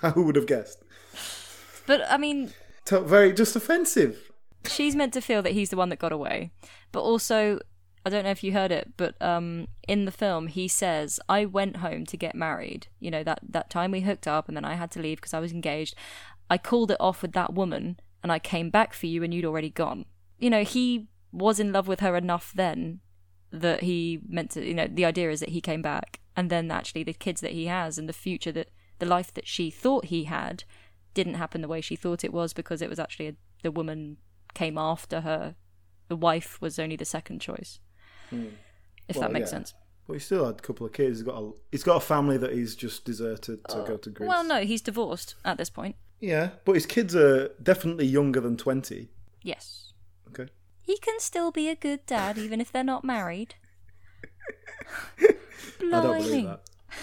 [0.01, 0.79] how, who would have guessed?
[1.85, 2.53] But I mean,
[2.85, 4.31] To- very just offensive.
[4.65, 6.51] she's meant to feel that he's the one that got away.
[6.91, 7.59] But also,
[8.05, 11.45] I don't know if you heard it, but um, in the film, he says, "I
[11.45, 12.87] went home to get married.
[12.99, 15.33] You know that that time we hooked up, and then I had to leave because
[15.33, 15.95] I was engaged.
[16.49, 19.45] I called it off with that woman, and I came back for you, and you'd
[19.45, 20.05] already gone.
[20.37, 22.99] You know, he was in love with her enough then
[23.53, 24.65] that he meant to.
[24.65, 27.51] You know, the idea is that he came back, and then actually the kids that
[27.51, 28.69] he has and the future that."
[29.03, 30.63] the life that she thought he had
[31.13, 34.17] didn't happen the way she thought it was because it was actually a, the woman
[34.53, 35.55] came after her.
[36.07, 37.79] The wife was only the second choice.
[38.31, 38.45] If Hmm.
[39.13, 39.57] Well, that makes yeah.
[39.57, 39.73] sense.
[40.07, 41.19] But he still had a couple of kids.
[41.19, 44.27] He's got a he's got a family that he's just deserted to go to Greece.
[44.27, 45.95] Well, no, he's divorced at this point.
[46.19, 49.09] Yeah, but his kids are definitely younger than twenty.
[49.41, 49.82] Yes.
[50.83, 50.93] Okay.
[50.93, 53.55] He can still be a good dad even if they're not married.
[55.19, 55.33] I
[55.79, 56.49] don't believe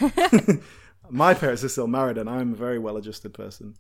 [0.01, 0.61] that.
[1.11, 3.75] My parents are still married, and I'm a very well-adjusted person.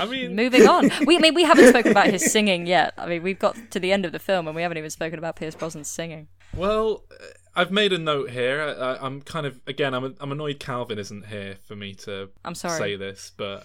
[0.00, 0.90] I mean, Moving on.
[1.06, 2.94] We I mean we haven't spoken about his singing yet.
[2.98, 5.18] I mean we've got to the end of the film and we haven't even spoken
[5.18, 6.28] about Pierce Brosnan's singing.
[6.54, 7.24] Well, uh,
[7.54, 8.60] I've made a note here.
[8.60, 9.94] I, I'm kind of again.
[9.94, 12.78] I'm I'm annoyed Calvin isn't here for me to I'm sorry.
[12.78, 13.64] say this, but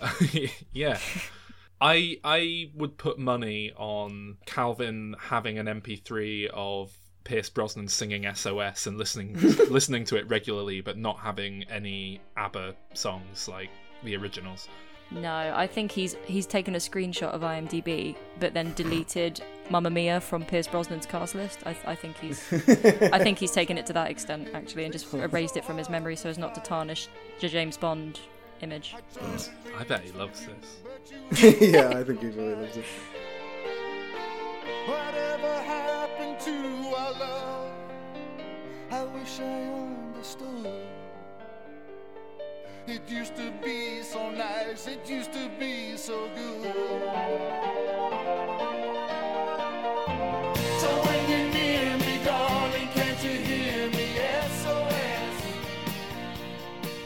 [0.74, 1.00] yeah,
[1.84, 8.88] I I would put money on Calvin having an MP3 of Pierce Brosnan singing SOS
[8.88, 9.36] and listening
[9.70, 13.70] listening to it regularly, but not having any ABBA songs like
[14.02, 14.70] the originals.
[15.12, 20.22] No, I think he's he's taken a screenshot of IMDb, but then deleted Mamma Mia
[20.22, 21.60] from Pierce Brosnan's cast list.
[21.66, 22.42] I, I think he's
[23.12, 25.90] I think he's taken it to that extent actually, and just erased it from his
[25.90, 27.10] memory so as not to tarnish
[27.42, 28.22] the James Bond
[28.62, 28.96] image.
[29.78, 30.78] I bet he loves this.
[31.32, 32.86] yeah, I think he really loves it.
[34.86, 37.72] Whatever happened to our love?
[38.92, 40.68] I wish I understood.
[42.88, 46.64] It used to be so nice, it used to be so good.
[50.80, 54.08] So when you're near me, darling, can't you hear me?
[54.62, 55.44] SOS.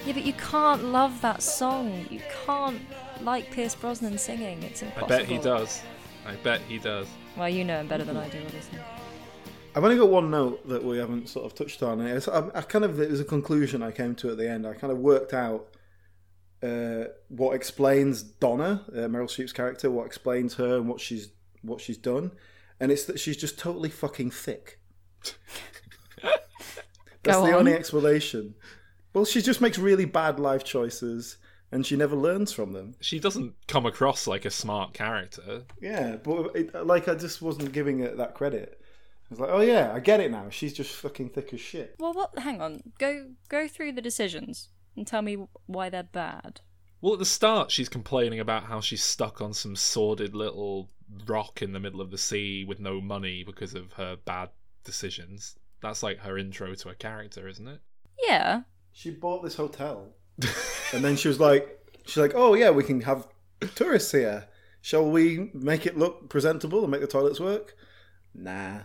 [0.06, 2.06] Yeah, but you can't love that song.
[2.10, 2.82] You can't
[3.24, 4.63] like Pierce Brosnan singing.
[4.63, 5.05] It's impossible.
[5.13, 5.82] I bet he does.
[6.26, 7.07] I bet he does.
[7.38, 8.80] Well, you know him better than I do, obviously.
[9.76, 12.01] I've only got one note that we haven't sort of touched on.
[12.01, 14.65] It's, I, I kind of it was a conclusion I came to at the end.
[14.65, 15.68] I kind of worked out
[16.63, 21.30] uh, what explains Donna, uh, Meryl Streep's character, what explains her and what she's
[21.61, 22.32] what she's done,
[22.80, 24.80] and it's that she's just totally fucking thick.
[26.24, 27.59] That's Go the on.
[27.59, 28.55] only explanation.
[29.13, 31.38] Well, she just makes really bad life choices,
[31.72, 32.95] and she never learns from them.
[33.01, 35.63] She doesn't come across like a smart character.
[35.82, 38.80] Yeah, but it, like I just wasn't giving it that credit.
[39.30, 40.49] I was like, oh yeah, I get it now.
[40.49, 41.95] She's just fucking thick as shit.
[41.99, 42.39] Well, what?
[42.39, 42.82] Hang on.
[42.97, 46.61] Go go through the decisions and tell me why they're bad.
[47.01, 50.89] Well, at the start, she's complaining about how she's stuck on some sordid little
[51.28, 54.49] rock in the middle of the sea with no money because of her bad
[54.84, 55.55] decisions.
[55.82, 57.82] That's like her intro to a character, isn't it?
[58.28, 58.61] Yeah.
[58.91, 60.15] She bought this hotel,
[60.93, 63.27] and then she was like, she's like, oh yeah, we can have
[63.75, 64.47] tourists here.
[64.81, 67.75] Shall we make it look presentable and make the toilets work?
[68.33, 68.81] Nah.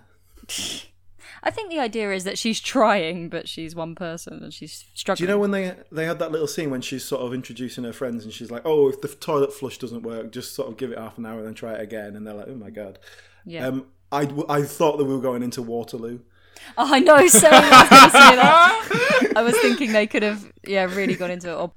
[1.45, 5.27] I think the idea is that she's trying, but she's one person and she's struggling.
[5.27, 7.85] Do you know when they they had that little scene when she's sort of introducing
[7.85, 10.77] her friends and she's like, "Oh, if the toilet flush doesn't work, just sort of
[10.77, 12.71] give it half an hour and then try it again." And they're like, "Oh my
[12.71, 12.99] god."
[13.45, 13.67] Yeah.
[13.67, 16.21] Um, I I thought that we were going into Waterloo.
[16.79, 17.27] Oh, I know.
[17.27, 19.33] So I was say that.
[19.37, 21.55] I was thinking they could have, yeah, really gone into it.
[21.55, 21.73] Or,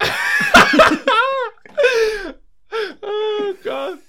[3.03, 3.99] oh God!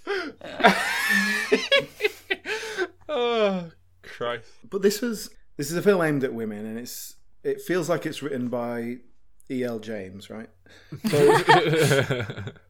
[3.09, 3.71] oh
[4.03, 4.49] Christ!
[4.69, 8.07] But this was this is a film aimed at women, and it's it feels like
[8.07, 8.99] it's written by
[9.51, 9.65] E.
[9.65, 9.79] L.
[9.79, 10.51] James, right?
[11.03, 12.55] But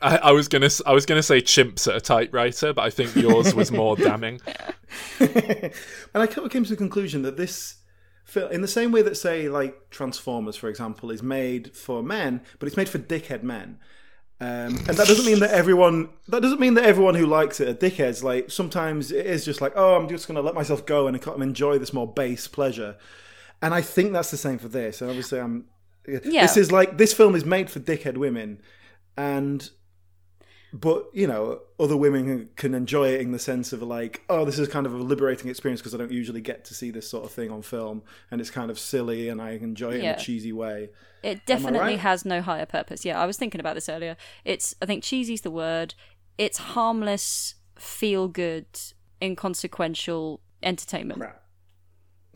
[0.00, 2.90] I, I was gonna s- I was gonna say chimps at a typewriter, but I
[2.90, 4.40] think yours was more damning.
[5.20, 5.72] and
[6.14, 7.76] I came to the conclusion that this
[8.24, 12.42] film, in the same way that say like Transformers, for example, is made for men,
[12.58, 13.78] but it's made for dickhead men.
[14.40, 17.68] Um, and that doesn't mean that everyone that doesn't mean that everyone who likes it
[17.68, 18.22] are dickheads.
[18.22, 21.20] Like sometimes it is just like, oh, I'm just going to let myself go and
[21.20, 22.96] kind of enjoy this more base pleasure.
[23.60, 25.00] And I think that's the same for this.
[25.00, 25.64] And obviously, I'm.
[26.06, 26.42] Yeah.
[26.42, 28.62] This is like this film is made for dickhead women,
[29.18, 29.70] and
[30.72, 34.58] but you know other women can enjoy it in the sense of like oh this
[34.58, 37.24] is kind of a liberating experience because i don't usually get to see this sort
[37.24, 40.18] of thing on film and it's kind of silly and i enjoy it in a
[40.18, 40.88] cheesy way
[41.22, 41.98] it definitely right?
[41.98, 43.04] has no higher purpose.
[43.04, 44.16] Yeah, I was thinking about this earlier.
[44.44, 45.94] It's, I think cheesy's the word.
[46.36, 48.66] It's harmless, feel good,
[49.20, 51.20] inconsequential entertainment.
[51.20, 51.42] crap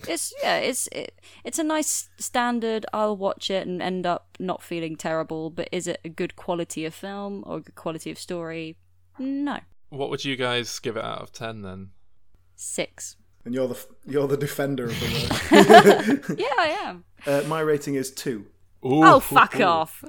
[0.09, 2.87] It's yeah, it's it, it's a nice standard.
[2.93, 5.51] I'll watch it and end up not feeling terrible.
[5.51, 8.77] But is it a good quality of film or a good quality of story?
[9.19, 9.59] No,
[9.91, 11.91] What would you guys give it out of ten then?
[12.57, 13.17] six.
[13.45, 15.07] and you're the you're the defender of the
[16.29, 17.05] word Yeah, I am.
[17.27, 18.47] uh, my rating is two
[18.85, 20.05] Ooh, Oh, fuck off.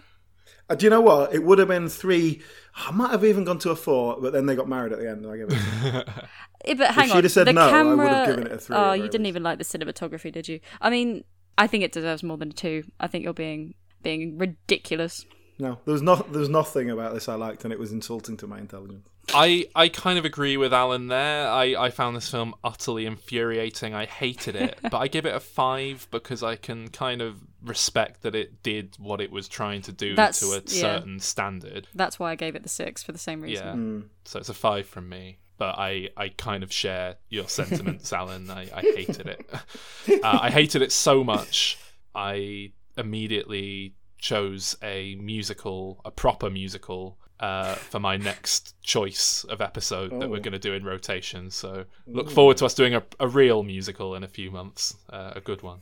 [0.70, 2.42] uh, do you know what it would have been three
[2.76, 5.10] i might have even gone to a four but then they got married at the
[5.10, 6.08] end and i gave it
[6.66, 8.10] Eh, but hang she'd on, have said the no, I would camera.
[8.14, 9.28] have given it a three Oh, you didn't least.
[9.30, 10.60] even like the cinematography, did you?
[10.82, 11.24] I mean,
[11.58, 12.84] I think it deserves more than a two.
[13.00, 15.26] I think you're being being ridiculous.
[15.60, 16.32] No, there was not.
[16.32, 19.08] There was nothing about this I liked, and it was insulting to my intelligence.
[19.34, 21.48] I, I kind of agree with Alan there.
[21.48, 23.94] I, I found this film utterly infuriating.
[23.94, 28.24] I hated it, but I give it a five because I can kind of respect
[28.24, 30.82] that it did what it was trying to do That's- to a yeah.
[30.82, 31.88] certain standard.
[31.96, 34.02] That's why I gave it the six for the same reason.
[34.02, 34.08] Yeah.
[34.26, 35.38] So it's a five from me.
[35.58, 38.50] But I, I kind of share your sentiments, Alan.
[38.50, 39.50] I, I hated it.
[39.54, 41.78] Uh, I hated it so much.
[42.16, 50.12] I immediately chose a musical, a proper musical, uh, for my next choice of episode
[50.20, 50.42] that we're Oh.
[50.42, 51.52] going to do in rotation.
[51.52, 55.34] So look forward to us doing a, a real musical in a few months, uh,
[55.36, 55.80] a good one.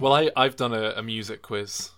[0.00, 1.90] Well, I, I've done a, a music quiz,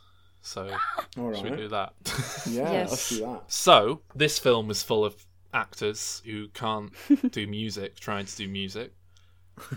[0.42, 0.68] so
[1.18, 1.92] All should we do that?
[2.50, 2.90] Yeah, Yes.
[2.90, 3.42] let's do that.
[3.48, 5.14] So, this film is full of
[5.56, 6.92] actors who can't
[7.32, 8.92] do music trying to do music.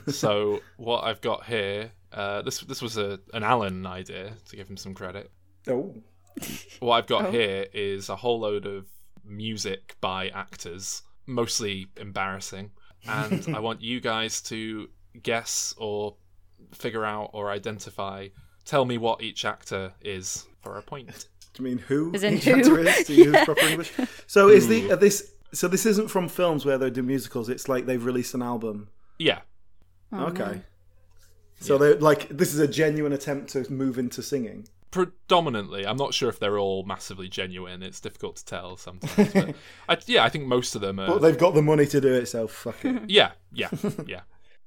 [0.07, 4.67] So, what I've got here, uh, this this was a an Alan idea to give
[4.69, 5.31] him some credit.
[5.67, 5.95] Oh,
[6.79, 7.31] What I've got Oh.
[7.31, 8.87] here is a whole load of
[9.25, 12.71] music by actors, mostly embarrassing,
[13.07, 14.89] and I want you guys to
[15.23, 16.15] guess or
[16.73, 18.27] figure out or identify.
[18.65, 21.27] Tell me what each actor is for a point.
[21.53, 22.11] do you mean who?
[22.13, 22.55] Is As in each who?
[22.59, 23.91] actor is to use proper English.
[24.27, 25.31] So is the uh, this?
[25.51, 27.49] So this isn't from films where they do musicals.
[27.49, 28.89] It's like they've released an album.
[29.17, 29.39] Yeah,
[30.11, 30.61] Oh, okay.
[31.59, 34.67] So they're like this is a genuine attempt to move into singing.
[34.91, 39.55] predominantly i'm not sure if they're all massively genuine it's difficult to tell sometimes but
[39.89, 42.11] I, yeah i think most of them are But they've got the money to do
[42.13, 43.03] it, so fuck it.
[43.07, 43.69] yeah yeah
[44.07, 44.21] yeah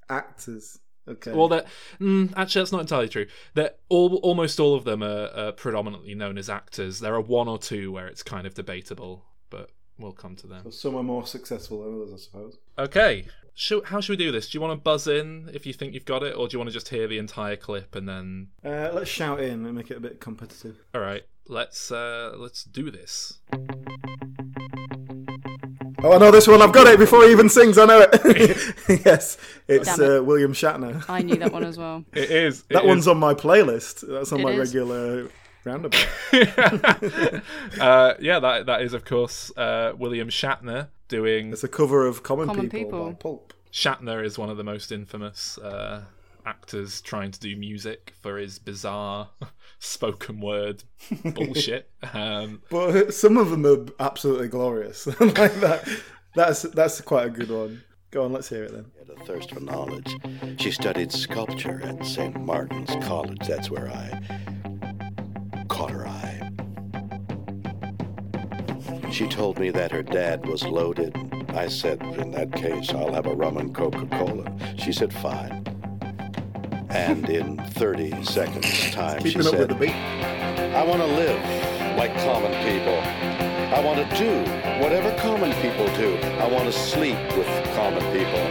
[0.09, 0.79] Actors.
[1.09, 1.33] Okay.
[1.33, 1.67] well that
[2.01, 6.15] mm, actually that's not entirely true that all almost all of them are, are predominantly
[6.15, 9.32] known as actors there are one or two where it's kind of debatable but
[10.03, 12.59] we'll come to them some are more successful than others, I suppose.
[12.79, 13.25] okay
[13.55, 15.95] should, how should we do this do you want to buzz in if you think
[15.95, 18.49] you've got it or do you want to just hear the entire clip and then
[18.65, 20.77] Uh, let's shout in and make it a bit competitive.
[20.95, 23.39] all right let's uh let's do this
[26.05, 26.61] Oh, I know this one.
[26.61, 27.79] I've got it before he even sings.
[27.79, 28.11] I know it.
[29.07, 29.39] yes,
[29.69, 30.19] it's it.
[30.19, 31.05] uh, William Shatner.
[31.09, 32.05] I knew that one as well.
[32.13, 34.05] it is That it one's on my playlist.
[34.09, 34.59] That's on It my is.
[34.59, 35.29] regular
[35.65, 36.07] roundabout.
[37.81, 41.53] uh, yeah, that that is of course uh, William Shatner doing.
[41.53, 43.07] It's a cover of Common, Common People, People.
[43.07, 43.55] by Pulp.
[43.73, 46.05] Shatner is one of the most infamous uh,
[46.45, 49.31] actors trying to do music for his bizarre
[49.79, 50.85] spoken word
[51.25, 51.91] bullshit.
[52.13, 55.07] Um, But some of them are absolutely glorious.
[55.21, 55.89] like that.
[56.35, 57.83] That's that's quite a good one.
[58.11, 58.91] Go on, let's hear it then.
[58.99, 60.15] had a thirst for knowledge.
[60.59, 62.39] She studied sculpture at St.
[62.39, 63.47] Martin's College.
[63.49, 64.21] That's where I
[65.83, 66.39] caught her eye.
[69.11, 71.17] She told me that her dad was loaded.
[71.49, 74.47] I said, in that case, I'll have a rum and Coca Cola.
[74.79, 75.67] She said, fine.
[76.89, 79.91] And in 30 seconds' time, she Keeping up with said, the beat.
[79.91, 81.41] I want to live
[81.97, 82.99] like common people.
[83.75, 84.31] I want to do
[84.81, 86.17] whatever common people do.
[86.39, 88.45] I want to sleep with common people.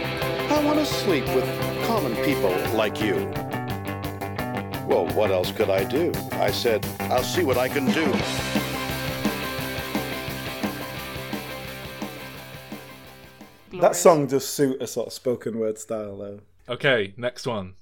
[0.54, 1.46] I want to sleep with
[1.86, 3.32] common people like you.
[4.92, 6.12] Well, what else could I do?
[6.32, 8.12] I said, I'll see what I can do.
[13.80, 16.40] That song does suit a sort of spoken word style, though.
[16.68, 17.76] okay, next one.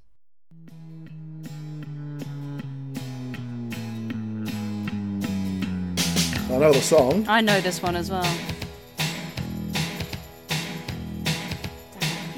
[6.48, 7.26] I know the song.
[7.26, 8.36] I know this one as well.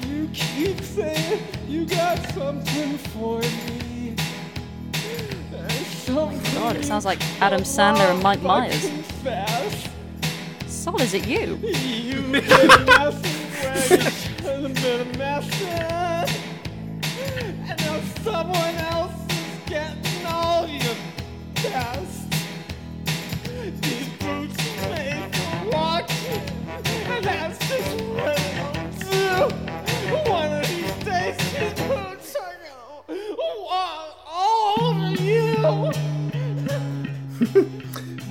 [0.07, 3.82] You keep saying you got something for me.
[6.09, 8.89] Oh my god, it sounds like Adam Sandler and Mike Myers.
[10.67, 11.57] Sol, is it you?
[35.65, 35.91] over
[37.59, 37.71] you.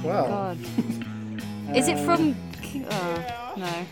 [0.03, 0.27] Wow.
[0.27, 0.59] God.
[1.77, 2.37] Is it um, from.
[2.91, 3.87] Oh, no.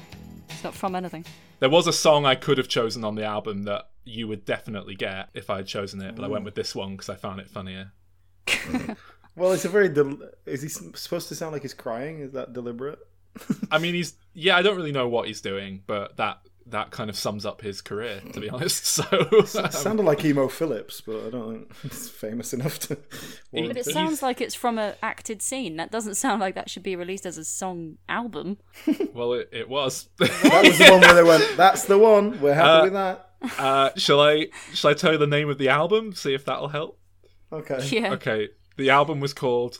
[0.49, 1.24] It's not from anything.
[1.61, 4.95] There was a song I could have chosen on the album that you would definitely
[4.95, 7.41] get if I had chosen it, but I went with this one because I found
[7.41, 7.93] it funnier.
[9.36, 9.88] Well, it's a very.
[9.88, 12.20] Del- is he supposed to sound like he's crying?
[12.20, 12.99] Is that deliberate?
[13.70, 17.08] I mean, he's yeah, I don't really know what he's doing, but that that kind
[17.10, 18.84] of sums up his career, to be honest.
[18.86, 22.96] So It sounded like Emo Philips, but I don't think he's famous enough to.
[23.52, 25.76] But it He's- sounds like it's from a acted scene.
[25.76, 28.58] That doesn't sound like that should be released as a song album.
[29.14, 30.08] well, it, it was.
[30.18, 31.56] That was the one where they went.
[31.56, 32.40] That's the one.
[32.40, 33.30] We're happy Uh, with that.
[33.58, 36.12] uh, shall I shall I tell you the name of the album?
[36.14, 36.98] See if that'll help.
[37.52, 37.78] Okay.
[37.90, 38.12] Yeah.
[38.12, 39.78] Okay, the album was called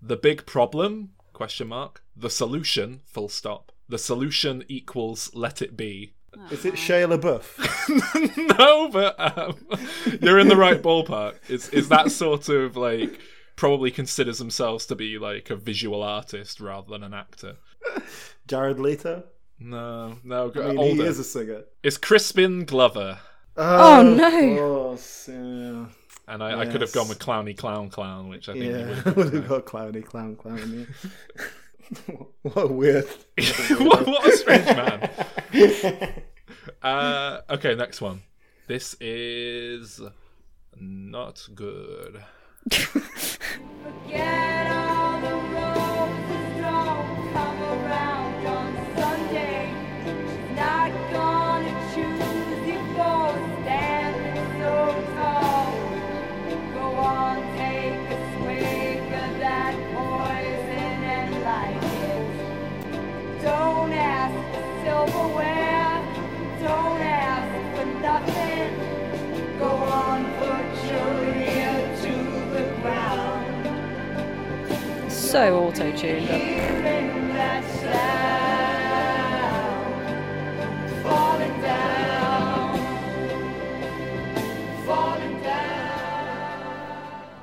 [0.00, 2.02] "The Big Problem?" Question mark.
[2.16, 3.00] The solution.
[3.06, 3.72] Full stop.
[3.88, 6.14] The solution equals "Let It Be."
[6.50, 8.58] Is it Shia LaBeouf?
[8.58, 9.56] no, but um,
[10.22, 11.34] you're in the right ballpark.
[11.48, 13.20] Is is that sort of like
[13.56, 17.56] probably considers themselves to be like a visual artist rather than an actor?
[18.46, 19.24] Jared Leto?
[19.58, 21.02] No, no, I mean, older.
[21.02, 21.64] he is a singer.
[21.82, 23.18] It's Crispin Glover,
[23.56, 24.26] Oh, no.
[24.52, 25.86] Of course, yeah.
[26.28, 29.16] and I, I could have gone with Clowny Clown Clown, which I think Yeah, would
[29.16, 29.34] would have.
[29.34, 30.86] have got clowny, clown, clown.
[31.36, 32.14] Yeah.
[32.42, 33.06] what a weird.
[33.78, 35.10] what, what a strange man.
[36.82, 38.22] Uh, okay, next one.
[38.66, 40.00] This is
[40.76, 42.22] not good.
[75.08, 76.26] So auto tuned.
[76.26, 77.30] Hearing
[81.04, 82.78] falling down,
[84.84, 86.72] falling down.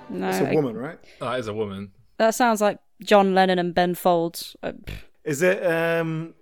[0.09, 0.99] No, It's a woman, right?
[1.21, 1.91] That is a woman.
[2.17, 4.57] that sounds like John Lennon and Ben Folds.
[4.61, 4.73] Uh,
[5.23, 6.33] Is it um,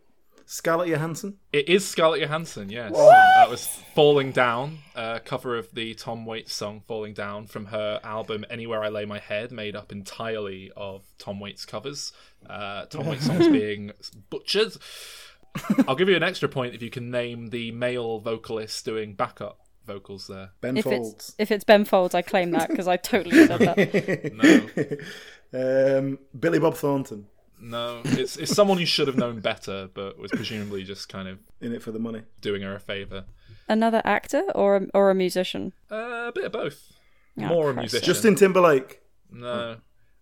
[0.46, 1.38] Scarlett Johansson?
[1.52, 2.91] It is Scarlett Johansson, yes.
[2.93, 8.00] That was Falling Down, uh, cover of the Tom Waits song Falling Down from her
[8.04, 12.14] album Anywhere I Lay My Head, made up entirely of Tom Waits covers.
[12.48, 13.91] Uh, Tom Waits songs being
[14.30, 14.74] butchered.
[15.88, 19.60] I'll give you an extra point if you can name the male vocalist doing backup
[19.86, 20.52] vocals there.
[20.62, 21.14] Ben if Folds.
[21.14, 25.00] it's if it's Ben Folds, I claim that because I totally said that.
[25.54, 27.28] No, um, Billy Bob Thornton
[27.60, 28.01] no.
[28.06, 31.74] It's, it's someone you should have known better, but was presumably just kind of in
[31.74, 32.24] it for the money.
[32.41, 33.26] doing her a favour.
[33.68, 35.74] Another actor or a, or a musician?
[35.91, 36.91] Uh, a bit of both.
[37.38, 38.06] Oh, More a musician.
[38.06, 39.01] Justin Timberlake.
[39.32, 39.78] No,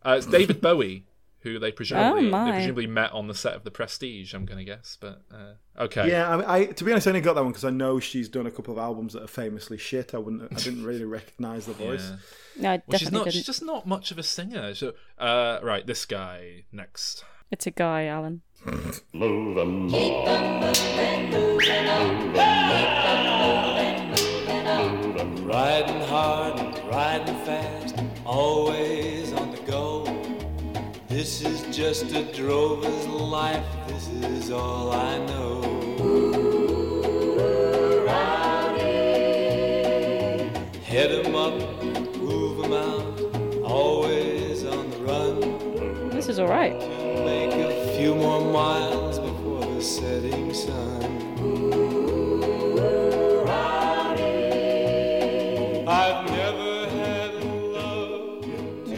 [0.05, 1.05] uh, it's David Bowie,
[1.43, 4.33] who they presumably Oh, they presumably met on the set of The Prestige.
[4.33, 6.09] I'm going to guess, but uh, okay.
[6.09, 7.99] Yeah, I, mean, I to be honest, I only got that one because I know
[7.99, 10.13] she's done a couple of albums that are famously shit.
[10.15, 12.09] I wouldn't, I didn't really recognize the voice.
[12.09, 12.15] Yeah.
[12.61, 13.23] No, I Well, she's definitely not.
[13.25, 13.33] didn't.
[13.33, 14.73] She's just not much of a singer.
[14.73, 17.23] So, uh, right, this guy next.
[17.51, 18.41] It's a guy, Alan.
[24.65, 29.12] Riding hard and riding fast, always on the go.
[31.24, 35.61] This is just a drover's life, this is all I know.
[40.84, 41.53] Head Head 'em up,
[42.17, 43.21] move 'em out,
[43.63, 46.09] always on the run.
[46.09, 46.78] This is all right.
[47.24, 51.22] Make a few more miles before the setting sun.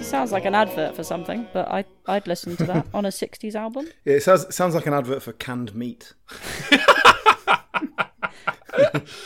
[0.05, 3.55] Sounds like an advert for something, but I I'd listen to that on a '60s
[3.55, 3.87] album.
[4.05, 6.13] Yeah, it sounds, it sounds like an advert for canned meat.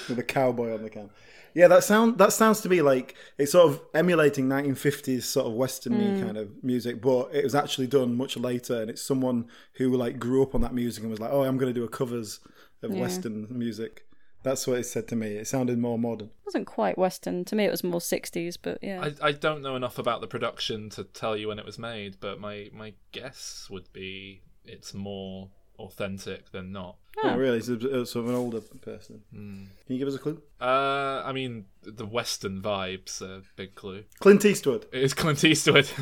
[0.07, 1.09] With a cowboy on the can.
[1.53, 5.53] Yeah, that sound that sounds to me like it's sort of emulating 1950s sort of
[5.53, 6.25] western hmm.
[6.25, 10.19] kind of music, but it was actually done much later, and it's someone who like
[10.19, 12.39] grew up on that music and was like, "Oh, I'm going to do a covers
[12.81, 14.05] of western music."
[14.43, 15.35] That's what it said to me.
[15.35, 16.27] It sounded more modern.
[16.27, 17.65] It wasn't quite Western to me.
[17.65, 19.09] It was more '60s, but yeah.
[19.21, 22.17] I, I don't know enough about the production to tell you when it was made,
[22.19, 26.97] but my my guess would be it's more authentic than not.
[27.23, 27.57] Oh, really?
[27.57, 29.21] It's, sort of an older person.
[29.31, 30.41] Can you give us a clue?
[30.61, 34.03] Uh, I mean, the Western vibes a big clue.
[34.19, 34.85] Clint Eastwood.
[34.93, 35.89] It is Clint Eastwood.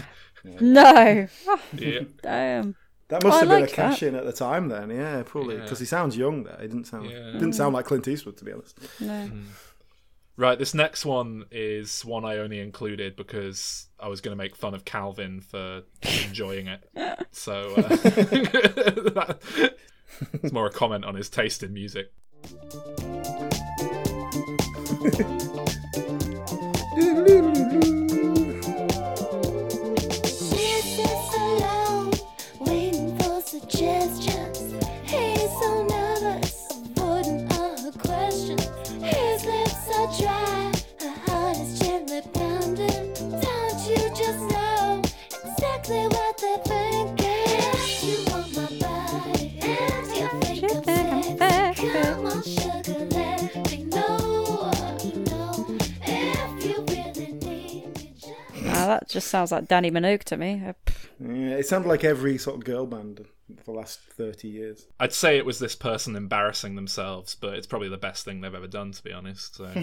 [0.61, 2.01] No, Oh, yeah.
[2.21, 2.75] damn.
[3.09, 4.07] That must I have been a cash that.
[4.07, 5.61] in at the time then, yeah, probably Yeah.
[5.63, 6.57] because he sounds young there.
[6.61, 7.31] He didn't sound Yeah.
[7.31, 8.77] didn't sound like Clint Eastwood to be honest.
[8.99, 9.29] No.
[10.39, 14.55] Right, this next one is one I only included because I was going to make
[14.55, 15.81] fun of Calvin for
[16.25, 16.87] enjoying it.
[17.31, 19.71] So uh, that-
[20.33, 22.11] it's more a comment on his taste in music.
[59.07, 60.61] that just sounds like Dannii Minogue to me.
[61.19, 63.25] Yeah, it sounded like every sort of girl band
[63.57, 64.85] for the last 30 years.
[64.99, 68.53] I'd say it was this person embarrassing themselves, but it's probably the best thing they've
[68.53, 69.55] ever done, to be honest.
[69.55, 69.71] So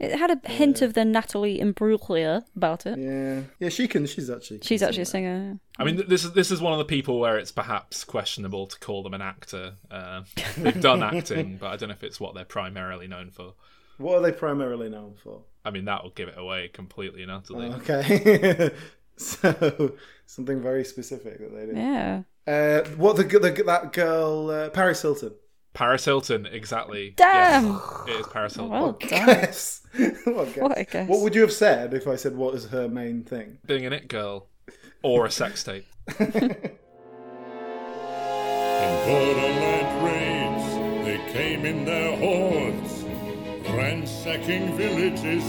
[0.00, 2.98] It had a hint of the Natalie Imbruglia about it.
[2.98, 3.42] Yeah.
[3.58, 4.06] Yeah, she can.
[4.06, 4.60] She's actually.
[4.62, 5.58] She's actually a singer.
[5.78, 8.78] I mean, this is this is one of the people where it's perhaps questionable to
[8.78, 9.74] call them an actor.
[9.90, 10.22] Uh,
[10.56, 13.52] they've done acting, but I don't know if it's what they're primarily known for.
[13.98, 15.42] What are they primarily known for?
[15.64, 17.68] I mean, that will give it away completely and utterly.
[17.68, 18.70] Okay.
[19.16, 19.94] so,
[20.26, 21.76] something very specific that they did.
[21.76, 22.22] Yeah.
[22.46, 25.32] Uh, what the, the that girl, uh, Paris Hilton.
[25.72, 27.14] Paris Hilton, exactly.
[27.16, 27.66] Damn.
[27.66, 28.72] Yes, it is Paris Hilton.
[28.72, 29.08] Well done.
[29.10, 29.82] Yes.
[30.24, 30.56] what, guess.
[30.56, 31.08] What a guess.
[31.08, 33.58] What would you have said if I said what is her main thing?
[33.66, 34.48] Being an it girl
[35.02, 35.86] or a sex tape.
[36.18, 36.26] In
[39.06, 42.59] borderland raids, they came in their hordes,
[44.04, 45.44] ransacking villages,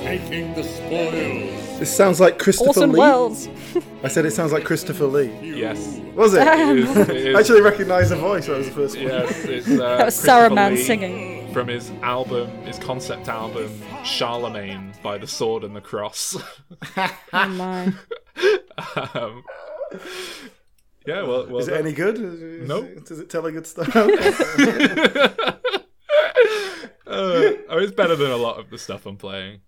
[0.00, 1.78] taking the spoils.
[1.78, 2.98] This sounds like Christopher Orson Lee.
[3.00, 3.48] Welles.
[4.02, 5.32] I said it sounds like Christopher Lee.
[5.42, 5.98] Yes.
[6.14, 6.46] Was it?
[6.54, 8.46] It is, it is, I actually recognised the voice.
[8.48, 9.04] That was the first one.
[9.06, 11.52] yes, it's, uh, That was Sarah Christopher Lee singing.
[11.54, 13.70] From his album, his concept album,
[14.04, 16.36] Charlemagne by the Sword and the Cross.
[17.32, 17.92] Oh my.
[19.14, 19.44] um,
[21.06, 21.80] yeah, well, well Is it done.
[21.80, 22.18] any good?
[22.18, 23.04] Is- Nope.
[23.06, 23.88] Does it tell a good story?
[27.84, 29.60] It's better than a lot of the stuff I'm playing.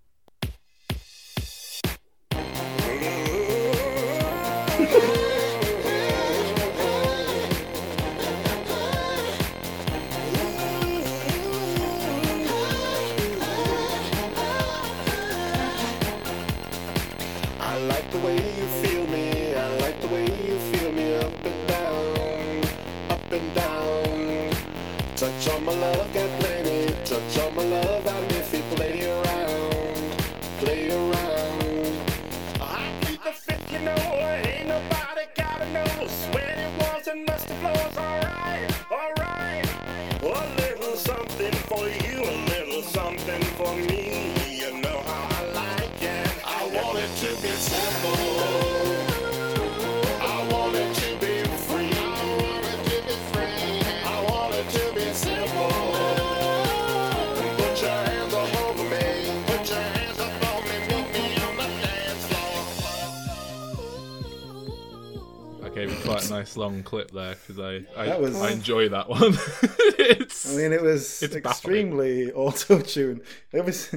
[66.46, 69.34] Nice long clip there because I I, was- I enjoy that one.
[69.98, 73.22] it's I mean, it was It's extremely auto tune.
[73.52, 73.94] It was.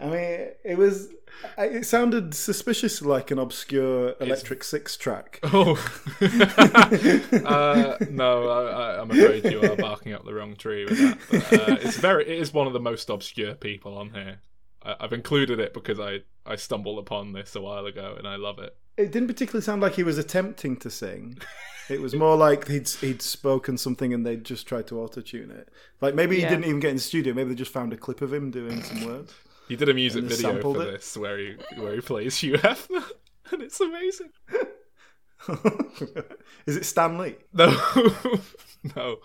[0.00, 1.08] I mean, it was.
[1.58, 5.40] It sounded suspiciously like an obscure Electric Six track.
[5.44, 5.74] oh
[6.20, 11.18] uh, no, I, I, I'm afraid you are barking up the wrong tree with that.
[11.30, 14.38] But, uh, it's very it is one of the most obscure people on here.
[14.84, 18.36] I, I've included it because I I stumbled upon this a while ago and I
[18.36, 18.76] love it.
[18.96, 21.38] It didn't particularly sound like he was attempting to sing.
[21.88, 25.50] It was more like he'd he'd spoken something and they'd just tried to auto tune
[25.50, 25.68] it.
[26.00, 26.50] Like maybe he Yeah.
[26.50, 27.34] didn't even get in the studio.
[27.34, 29.32] Maybe they just found a clip of him doing some words.
[29.68, 30.92] He did a music And video for it?
[30.92, 33.04] this where he where he plays Hugh Hefner,
[33.50, 34.30] and it's amazing.
[36.66, 37.34] Is it Stan Lee?
[37.52, 37.66] No,
[38.96, 39.18] no.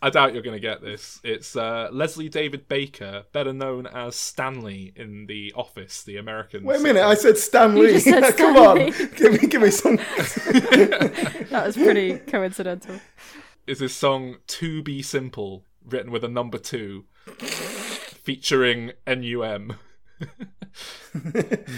[0.00, 1.20] I doubt you're going to get this.
[1.24, 6.62] It's uh, Leslie David Baker, better known as Stanley in The Office, the American.
[6.64, 7.02] Wait a minute!
[7.04, 7.94] I said Stan Lee.
[7.94, 8.76] just said Come on,
[9.16, 9.96] give me give me some.
[9.96, 13.00] That was pretty coincidental.
[13.66, 19.74] Is this song "To Be Simple," written with a number two, featuring NUM.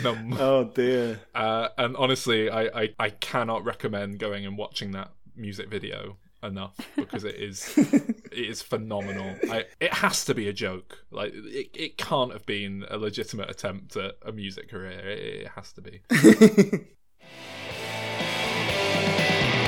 [0.03, 0.37] Num.
[0.39, 1.21] Oh dear.
[1.35, 6.76] Uh, and honestly, I, I, I cannot recommend going and watching that music video enough
[6.97, 9.34] because it is it is phenomenal.
[9.51, 11.05] I, it has to be a joke.
[11.11, 14.99] Like it, it can't have been a legitimate attempt at a music career.
[14.99, 16.01] It, it has to be.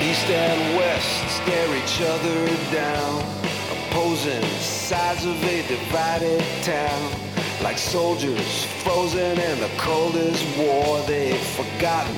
[0.02, 3.22] East and west stare each other down,
[3.70, 7.12] opposing sides of a divided town.
[7.62, 12.16] Like soldiers frozen in the coldest war, they've forgotten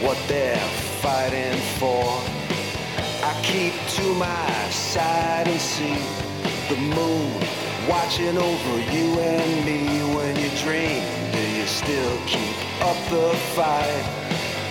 [0.00, 0.56] what they're
[1.02, 2.35] fighting for.
[3.26, 5.98] I keep to my side and see
[6.68, 7.42] the moon
[7.88, 11.02] watching over you and me when you dream.
[11.32, 14.04] Do you still keep up the fight?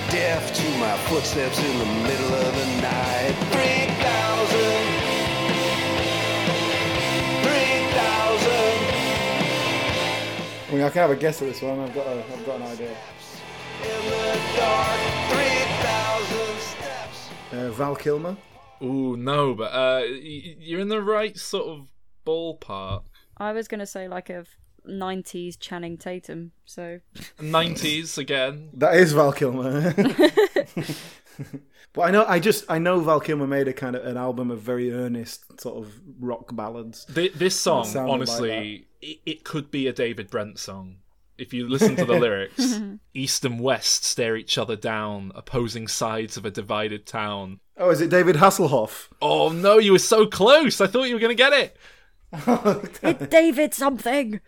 [0.10, 3.36] Deaf to my footsteps in the middle of the night.
[3.51, 4.72] 3,000.
[7.43, 8.56] 3,000.
[10.70, 11.78] I mean, I can have a guess at this one.
[11.82, 12.95] I've got a, I've got an idea.
[17.52, 18.38] Uh, Val Kilmer.
[18.82, 21.88] Ooh no, but uh, you're in the right sort of
[22.26, 23.04] ballpark.
[23.38, 24.46] I was gonna say like a
[24.88, 26.52] '90s Channing Tatum.
[26.66, 27.00] So
[27.39, 28.70] 90s again.
[28.74, 29.93] That is Val Kilmer.
[31.93, 34.52] but I know, I just, I know Val Kilmer made a kind of an album
[34.52, 37.06] of very earnest sort of rock ballads.
[37.06, 40.98] Th- This song, sounded like honestly, it, it could be a David Brent song.
[41.38, 42.79] If you listen to the lyrics,
[43.13, 47.59] East and West stare each other down, opposing sides of a divided town.
[47.77, 49.09] Oh, is it David Hasselhoff?
[49.21, 50.79] Oh no, you were so close!
[50.79, 51.77] I thought you were going to get it.
[53.03, 54.39] it's David something.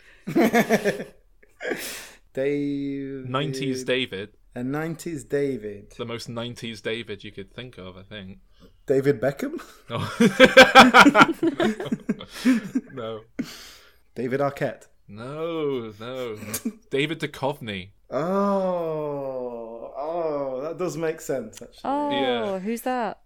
[2.33, 3.25] Dave.
[3.27, 5.93] 90s David, A 90s David.
[5.97, 8.39] the most 90s David you could think of, I think.
[8.85, 9.59] David Beckham?
[9.89, 9.99] No.
[12.93, 13.21] no.
[14.15, 14.88] David Arquette.
[15.08, 16.38] No, no.
[16.89, 17.89] David Duchovny.
[18.10, 21.82] Oh, oh, that does make sense, actually.
[21.86, 22.60] Oh, Yeah.
[22.60, 23.22] who's that?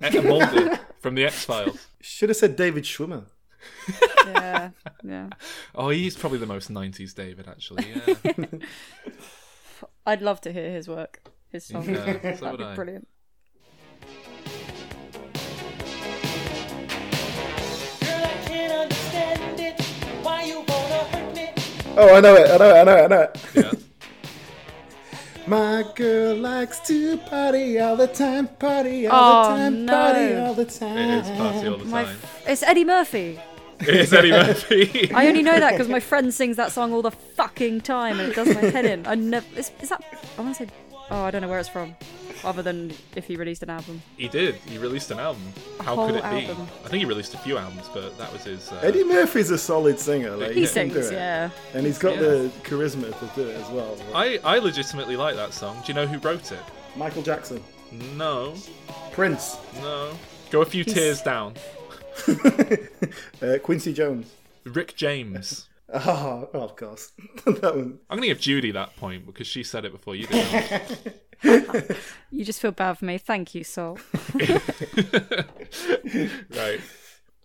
[0.00, 1.86] Etta Mulder from The X Files.
[2.00, 3.24] Should have said David Schwimmer.
[4.26, 4.70] Yeah,
[5.04, 5.28] yeah.
[5.74, 7.86] Oh, he's probably the most 90s David, actually.
[8.24, 8.46] Yeah.
[10.06, 11.88] I'd love to hear his work, his songs.
[11.88, 12.04] Yeah,
[12.36, 12.74] so That'd would be I.
[12.74, 13.08] brilliant.
[21.96, 23.38] Oh, I know it, I know it, I know it, I know it.
[23.54, 23.72] yeah.
[25.46, 29.92] My girl likes to party all the time, party all the Oh, time, no.
[29.92, 30.96] party all the time.
[30.98, 32.16] It is party all the My, time.
[32.22, 33.40] f- it's Eddie Murphy.
[33.80, 35.10] It's Eddie Murphy.
[35.14, 38.30] I only know that because my friend sings that song all the fucking time, and
[38.30, 39.06] it does my head in.
[39.06, 39.46] I never.
[39.58, 40.02] Is, is that?
[40.38, 40.70] I want to say.
[41.10, 41.96] Oh, I don't know where it's from,
[42.44, 44.02] other than if he released an album.
[44.16, 44.54] he did.
[44.56, 45.42] He released an album.
[45.80, 46.50] How could it be?
[46.50, 48.70] I think he released a few albums, but that was his.
[48.72, 50.30] Uh, Eddie Murphy's a solid singer.
[50.36, 51.50] Like, He can do sings, yeah.
[51.74, 52.20] And he's got Yeah.
[52.20, 53.96] the charisma to do it as well.
[54.14, 55.76] I, I legitimately like that song.
[55.84, 56.60] Do you know who wrote it?
[56.96, 57.62] Michael Jackson.
[58.16, 58.54] No,
[59.12, 59.56] Prince.
[59.80, 60.12] no.
[60.50, 61.54] Go a few He's- tiers down.
[63.42, 64.32] uh, Quincy Jones.
[64.64, 65.68] Rick James.
[65.92, 67.12] Oh, oh, of course.
[67.46, 67.98] that one.
[68.08, 71.20] I'm gonna give Judy that point because she said it before you did.
[71.42, 73.18] You just feel bad for me.
[73.18, 73.98] Thank you, Sol.
[74.34, 74.60] right,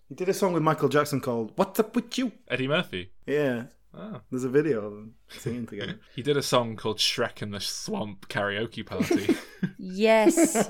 [0.10, 3.12] He did a song with Michael Jackson called "What's Up with You." Eddie Murphy.
[3.26, 3.64] Yeah,
[3.98, 4.20] Oh.
[4.30, 6.00] there's a video of them singing together.
[6.16, 9.36] He did a song called Shrek in the Swamp Karaoke Party.
[9.78, 10.70] Yes.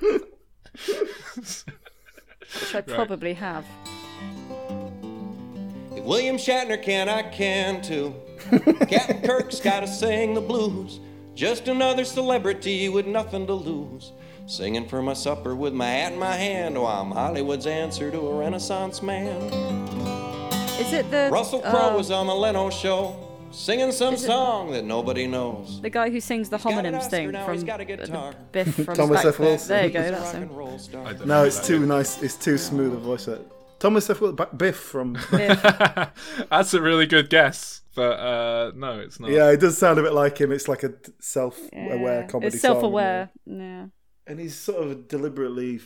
[1.40, 3.64] Which I probably have.
[5.92, 8.14] If William Shatner can, I can too.
[8.88, 11.00] Captain Kirk's gotta sing the blues.
[11.36, 14.12] Just another celebrity with nothing to lose.
[14.46, 16.78] Singing for my supper with my hat in my hand.
[16.78, 19.42] Oh, I'm Hollywood's answer to a Renaissance man.
[20.80, 23.16] Is it the Russell Crowe uh, was on the Leno show,
[23.50, 25.80] singing some song that nobody knows.
[25.82, 28.32] the guy who sings the homonyms thing now, from he's got a the- guitar.
[28.32, 29.36] the Biff from Thomas Back F.
[29.38, 29.46] Then.
[29.46, 29.68] Wilson.
[29.68, 30.02] There you go.
[30.10, 30.42] That's him.
[30.44, 31.06] and roll star.
[31.06, 32.22] I don't No, it's too nice.
[32.22, 33.28] It's too smooth a voice.
[33.78, 34.20] Thomas F.
[34.22, 35.14] Will- Biff from.
[35.30, 35.62] Biff.
[36.50, 39.30] That's a really good guess, but uh, no, it's not.
[39.30, 40.52] Yeah, it does sound a bit like him.
[40.52, 42.26] It's like a self-aware Yeah.
[42.28, 43.30] comedy It's self-aware.
[43.46, 43.86] Yeah.
[44.26, 45.80] and he's sort of deliberately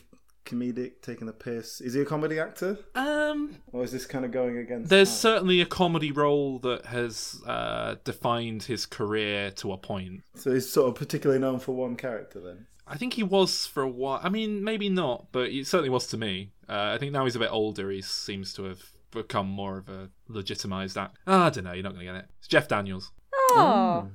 [0.46, 1.80] comedic, taking the piss.
[1.80, 4.88] Is he a comedy actor, Um, or is this kind of going against?
[4.90, 5.14] there's that?
[5.14, 10.22] certainly a comedy role that has uh, defined his career to a point.
[10.34, 12.66] so he's sort of particularly known for one character then.
[12.86, 14.18] I think he was for a while.
[14.22, 16.50] I mean, maybe not, but he certainly was to me.
[16.68, 17.88] Uh, I think now he's a bit older.
[17.90, 21.18] He seems to have become more of a legitimized act.
[21.26, 21.72] Ah, I don't know.
[21.72, 22.26] You're not going to get it.
[22.38, 23.12] It's Jeff Daniels.
[23.32, 24.08] Oh,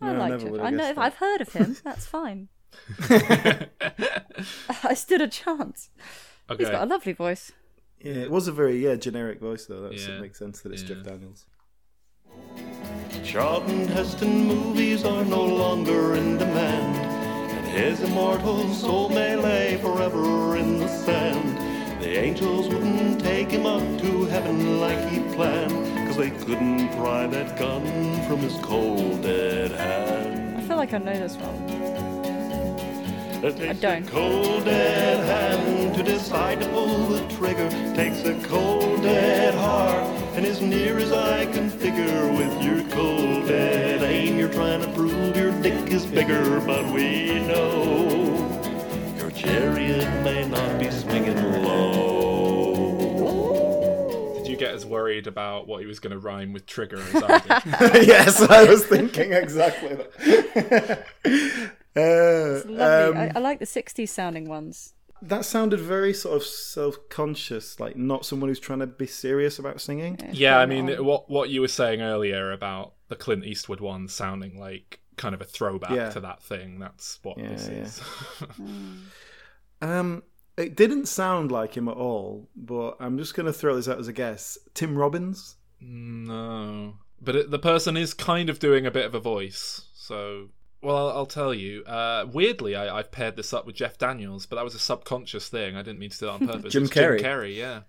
[0.00, 0.50] I No, I like never it.
[0.52, 0.78] would've I know.
[0.78, 1.00] guessed that.
[1.04, 1.76] I've heard of him.
[1.84, 2.48] That's fine.
[4.82, 5.90] I stood a chance.
[6.58, 7.52] He's got a lovely voice.
[8.00, 9.82] Yeah, it was a very yeah generic voice though.
[9.88, 10.16] That's, Yeah.
[10.16, 10.88] It makes sense that it's Yeah.
[10.96, 11.46] Jeff Daniels.
[13.24, 16.96] Charlton Heston movies are no longer in demand,
[17.52, 21.58] and his immortal soul may lay forever in the sand.
[22.04, 25.72] The angels wouldn't take him up to heaven like he planned,
[26.06, 27.82] cause they couldn't pry that gun
[28.28, 30.58] from his cold dead hand.
[30.58, 31.54] I feel like I know this one.
[33.42, 34.06] It takes don't.
[34.06, 37.70] a cold dead hand to decide to pull the trigger.
[37.94, 40.04] Takes a cold dead heart,
[40.36, 44.88] and as near as I can figure, with your cold dead aim, you're trying to
[44.88, 46.60] prove your dick is bigger.
[46.60, 48.13] But we know
[49.44, 52.74] chariot may not be swinging low.
[54.38, 57.14] Did you get as worried about what he was going to rhyme with trigger as
[57.22, 57.50] I did?
[58.08, 61.04] yes, I was thinking exactly that.
[61.96, 62.82] Uh, It's lovely.
[62.82, 64.94] um, I, I like the 60s sounding ones.
[65.22, 69.80] that sounded very sort of self-conscious, like not someone who's trying to be serious about
[69.80, 70.18] singing.
[70.32, 74.58] yeah, I mean, what what you were saying earlier about the Clint Eastwood one sounding
[74.58, 76.10] like kind of a throwback Yeah.
[76.10, 76.80] to that thing.
[76.80, 77.78] That's what Yeah, this yeah.
[77.84, 78.00] is.
[79.84, 80.22] Um,
[80.56, 83.98] it didn't sound like him at all, but I'm just going to throw this out
[83.98, 84.56] as a guess.
[84.72, 85.56] Tim Robbins.
[85.80, 86.94] no.
[87.20, 89.82] but it, the person is kind of doing a bit of a voice.
[89.94, 90.48] So,
[90.82, 91.82] well, I'll, I'll tell you.
[91.84, 95.48] Uh, weirdly, I, I've paired this up with Jeff Daniels, but that was a subconscious
[95.48, 95.76] thing.
[95.76, 96.72] I didn't mean to do that on purpose.
[96.72, 97.18] Jim It's Carrey.
[97.18, 97.80] Jim Carrey, yeah,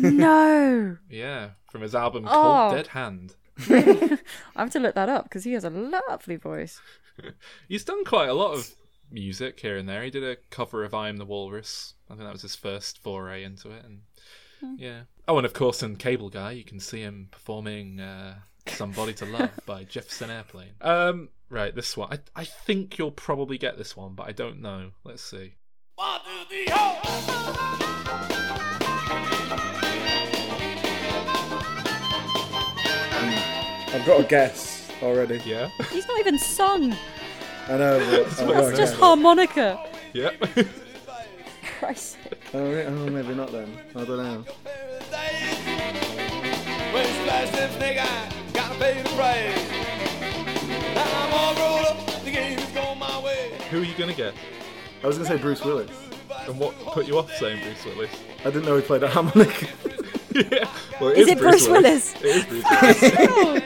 [0.00, 0.96] no.
[1.08, 2.32] yeah, from his album Oh.
[2.70, 3.34] Cold Dead Hand.
[3.68, 4.18] I
[4.62, 6.80] have to look that up because he has a lovely voice.
[7.68, 8.70] He's done quite a lot of
[9.10, 10.02] music here and there.
[10.02, 12.98] He did a cover of "I Am the Walrus." I think that was his first
[12.98, 14.00] foray into it, and
[14.78, 15.02] yeah.
[15.28, 18.36] Oh, and of course, in Cable Guy, you can see him performing uh,
[18.66, 20.72] "Somebody to Love" by Jefferson Airplane.
[20.80, 22.12] Um, right, this one.
[22.12, 24.90] I I think you'll probably get this one, but I don't know.
[25.04, 25.54] Let's see.
[25.96, 26.98] One, two, three, ho!
[33.92, 35.42] I've got a guess already.
[35.44, 36.96] Yeah, He's not even sung.
[37.70, 37.98] I know.
[37.98, 39.88] But I've got That's just harmonica.
[40.12, 40.30] yeah.
[41.78, 42.18] Christ.
[42.52, 43.74] Oh, re- oh, maybe not then.
[43.94, 44.44] I don't know.
[46.92, 49.70] When you splash them snake eye, gotta pay the price.
[50.94, 53.52] Now I'm all grown up, the game is going my way.
[53.70, 54.34] Who are you gonna get?
[55.02, 55.90] I was gonna say Bruce Willis.
[56.48, 58.10] And what put you off saying Bruce Willis?
[58.40, 59.66] I didn't know he played a harmonica.
[60.34, 60.68] yeah.
[61.00, 62.14] Well, Is it Bruce Willis?
[62.16, 62.64] It is Bruce
[63.02, 63.62] Willis.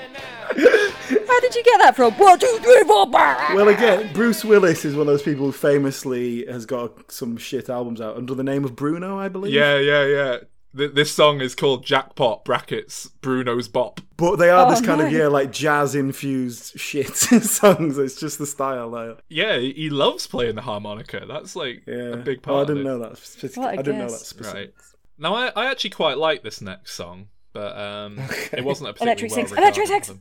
[1.35, 2.13] How did you get that from?
[2.15, 3.55] One, two, three, four, five.
[3.57, 7.69] well, again, Bruce Willis is one of those people who famously has got some shit
[7.69, 9.53] albums out under the name of Bruno, I believe.
[9.53, 10.37] yeah, yeah, yeah.
[10.77, 14.01] Th- this song is called Jackpot brackets Bruno's Bop.
[14.17, 17.99] But they are Oh, this kind of yeah, like jazz infused shit songs.
[17.99, 19.17] It's just the style though.
[19.29, 21.25] Yeah, he he loves playing the harmonica.
[21.27, 21.95] That's like Yeah.
[22.13, 22.65] a big Oh, part.
[22.69, 22.85] I didn't it.
[22.91, 23.19] know that.
[23.19, 24.55] Specific- What a I didn't know that specific.
[24.55, 24.75] Right.
[25.19, 28.19] Now, I, I actually quite like this next song, but um,
[28.53, 29.51] it wasn't a particularly Electric Six.
[29.53, 30.19] well Electric regarded Six.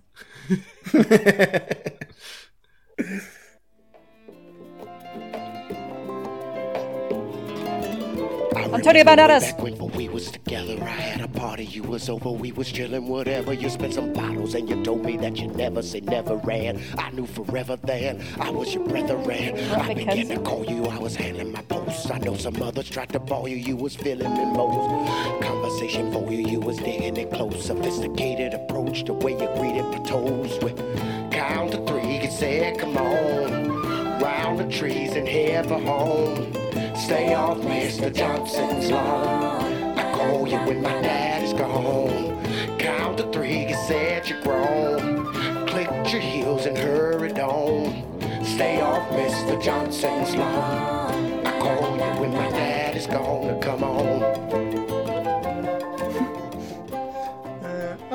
[8.74, 9.42] Antonio Banderas.
[9.42, 13.08] Back when we was together, I had a party, you was over, we was chilling,
[13.08, 13.54] whatever.
[13.54, 16.82] You spent some bottles and you told me that you never say never ran.
[16.98, 19.60] I knew forever then I was your brethren.
[19.74, 22.10] I began to call you, I was handling my posts.
[22.10, 25.44] I know some others tried to ball you, you was feeling me most.
[25.44, 27.64] Conversation for you, you was digging it close.
[27.66, 30.58] Sophisticated approach, the way you greeted my toes.
[30.64, 30.78] With
[31.32, 33.83] count to three, you said, come on.
[34.24, 36.54] Round the trees and head for home.
[36.96, 38.10] Stay off Mr.
[38.16, 40.00] Johnson's lawn.
[40.00, 42.42] I call you when my dad is gone.
[42.80, 45.26] Count to three, you said you're grown.
[45.68, 48.02] Clicked your heels and hurried on.
[48.46, 49.62] Stay off Mr.
[49.62, 51.46] Johnson's lawn.
[51.46, 53.60] I call you when my dad is gone.
[53.60, 54.23] Come on.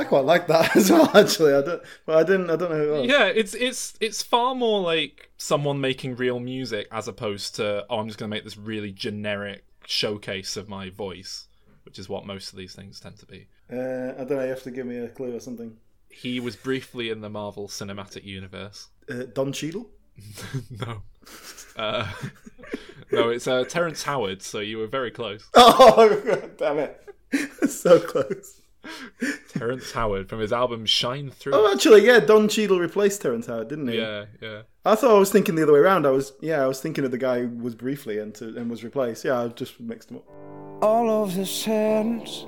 [0.08, 1.10] Quite like that as well.
[1.16, 1.82] Actually, I don't.
[2.06, 2.50] But I didn't.
[2.50, 3.08] I don't know who.
[3.08, 7.98] Yeah, it's it's it's far more like someone making real music as opposed to oh,
[7.98, 11.46] I'm just going to make this really generic showcase of my voice,
[11.84, 13.46] which is what most of these things tend to be.
[13.70, 14.42] Uh, I don't know.
[14.42, 15.76] You have to give me a clue or something.
[16.10, 18.88] He was briefly in the Marvel Cinematic Universe.
[19.08, 19.88] Uh, Don Cheadle.
[20.70, 21.02] no.
[21.76, 22.10] Uh,
[23.12, 25.48] no, it's uh, Terrence Howard, so you were very close.
[25.54, 27.70] Oh, damn it!
[27.70, 28.60] so close.
[29.48, 31.52] Terrence Howard from his album Shine Through.
[31.54, 33.98] Oh, actually, yeah, Don Cheadle replaced Terrence Howard, didn't he?
[33.98, 34.62] yeah, yeah.
[34.84, 36.06] I thought I was thinking the other way around.
[36.06, 38.70] I was, yeah, I was thinking of the guy who was briefly and, to, and
[38.70, 39.24] was replaced.
[39.24, 40.24] Yeah, I just mixed them up.
[40.82, 42.46] all of the sands.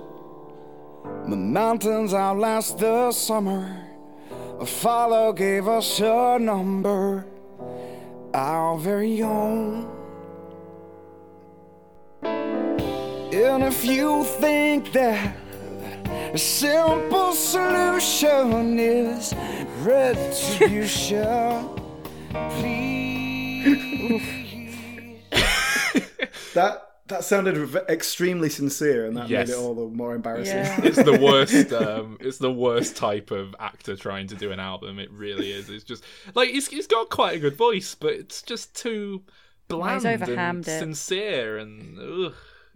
[1.28, 3.86] The mountains outlast the summer.
[4.58, 7.26] A father gave us a number,
[8.34, 9.88] our very own.
[12.22, 15.34] And if you think that
[16.10, 19.34] a simple solution is
[19.82, 21.68] retribution,
[22.50, 24.22] please.
[26.54, 27.56] That that sounded
[27.88, 29.48] extremely sincere, and that Yes.
[29.48, 30.56] made it all the more embarrassing.
[30.58, 30.80] Yeah.
[30.84, 31.72] It's the worst.
[31.72, 34.98] Um, it's the worst type of actor trying to do an album.
[35.00, 35.68] It really is.
[35.70, 36.04] It's just
[36.34, 39.22] like he's he's got quite a good voice, but it's just too
[39.68, 40.78] bland and it.
[40.78, 42.34] sincere and ugh,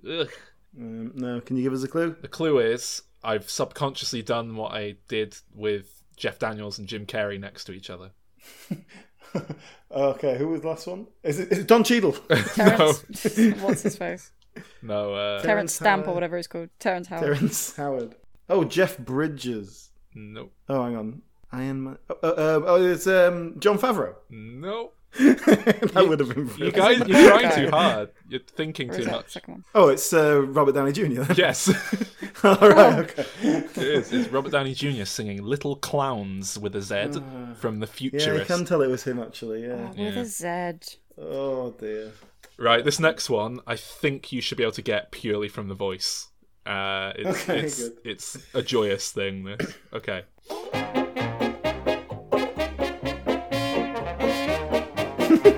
[0.09, 0.30] ugh.
[0.76, 2.16] Um, no, can you give us a clue?
[2.20, 7.40] The clue is I've subconsciously done what I did with Jeff Daniels and Jim Carrey
[7.40, 8.10] next to each other.
[9.90, 11.06] okay, who was the last one?
[11.22, 12.12] Is it, is it Don Cheadle?
[12.55, 13.02] Terrence.
[13.60, 14.30] What's his face?
[14.82, 16.68] No, uh, Terrence Stamp or whatever it's called.
[16.78, 17.24] Terrence Howard.
[17.24, 18.14] Terrence Howard.
[18.48, 19.90] Oh, Jeff Bridges.
[20.14, 21.22] no, Oh, hang on.
[21.52, 21.98] Iron Man.
[22.10, 24.14] Oh, uh, uh, oh it's um, Jon Favreau.
[24.30, 24.92] no.
[25.18, 26.50] that would have been.
[26.56, 28.10] You guys, you're trying too hard.
[28.28, 29.36] You're thinking too is much.
[29.74, 31.22] Oh, it's uh, Robert Downey Jr.
[31.22, 31.36] then?
[31.36, 31.68] Yes,
[32.44, 32.98] All right.
[32.98, 33.24] Okay.
[33.42, 34.12] it is.
[34.12, 35.04] It's Robert Downey Jr.
[35.04, 37.20] singing "Little Clowns" with a Z
[37.56, 39.62] from the Yeah, you can tell it was him actually.
[39.62, 39.90] Yeah.
[39.90, 40.98] With a Z.
[41.16, 42.12] Oh dear.
[42.56, 45.74] Right, this next one, I think you should be able to get purely from the
[45.74, 46.28] voice.
[46.64, 47.98] Uh, it's, Okay, it's, good.
[48.04, 49.44] it's a joyous thing.
[49.44, 49.74] This.
[49.92, 50.22] Okay.
[55.44, 55.50] I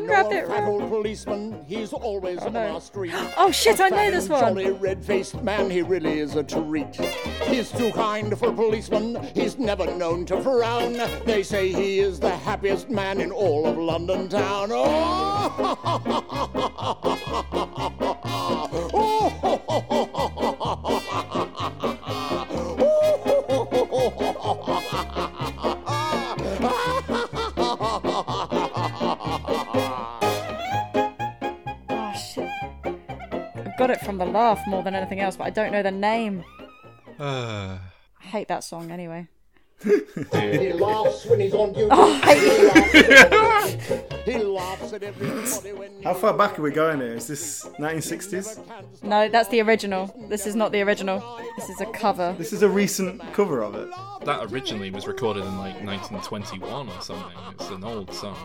[0.00, 3.14] know Rabbit fat old policeman, he's always on our street.
[3.36, 4.40] Oh, shit, I know this one.
[4.40, 6.96] Jolly red-faced man, he really is a treat.
[7.44, 10.94] He's too kind for a policeman, he's never known to frown.
[11.24, 14.70] They say he is the happiest man in all of London town.
[14.72, 15.92] Oh
[33.82, 36.44] got it from the laugh more than anything else, but I don't know the name.
[37.18, 37.78] Uh,
[38.20, 39.26] I hate that song anyway.
[40.32, 41.88] He laughs when he's on duty.
[41.90, 47.14] Oh, I hate He laughs at everybody when How far back are we going here?
[47.14, 49.02] Is this 1960s?
[49.02, 50.14] No, that's the original.
[50.28, 51.20] This is not the original.
[51.58, 52.34] This is a cover.
[52.38, 53.88] This is a recent cover of it.
[54.24, 57.32] that originally was recorded in like 1921 or something.
[57.52, 58.36] It's an old song.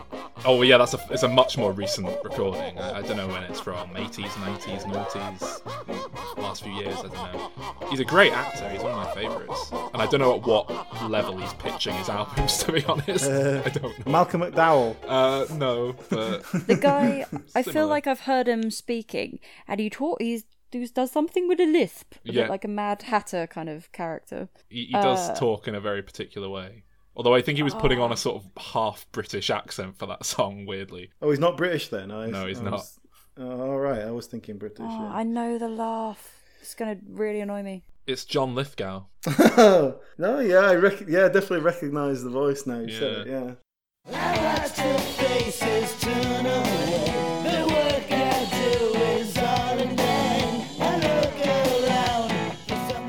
[0.44, 2.78] Oh yeah, that's a it's a much more recent recording.
[2.78, 3.88] I, I don't know when it's from.
[3.90, 6.96] 80s, 90s, noughties, last few years.
[6.98, 7.50] I don't know.
[7.90, 8.68] He's a great actor.
[8.68, 9.70] He's one of my favourites.
[9.92, 10.68] And I don't know at what
[11.08, 12.58] level he's pitching his albums.
[12.64, 14.10] To be honest, I don't know.
[14.12, 14.96] Malcolm McDowell.
[15.06, 20.20] Uh, no, but The guy, I feel like I've heard him speaking, and he talk,
[20.20, 22.48] he's, he does something with a lisp, a bit Yeah.
[22.48, 24.48] like a Mad Hatter kind of character.
[24.68, 26.84] he, he does Uh, talk in a very particular way.
[27.16, 30.24] Although I think he was putting on a sort of half British accent for that
[30.24, 30.66] song.
[30.66, 32.10] Weirdly, Oh, he's not British then.
[32.12, 32.72] I, No, he's I not.
[32.74, 32.98] was-
[33.40, 34.80] Oh, all right, I was thinking British.
[34.80, 35.12] Oh, yeah.
[35.14, 36.32] I know the laugh.
[36.60, 37.84] It's gonna really annoy me.
[38.08, 39.04] It's John Lithgow.
[40.18, 42.80] no, yeah, I rec- yeah, definitely recognise the voice now.
[42.80, 43.34] You said it, Yeah.
[43.40, 43.54] yeah.
[44.10, 47.12] Watch the faces turn away.
[47.44, 50.66] The work I do is all in vain.
[50.80, 51.36] I look
[51.86, 52.32] around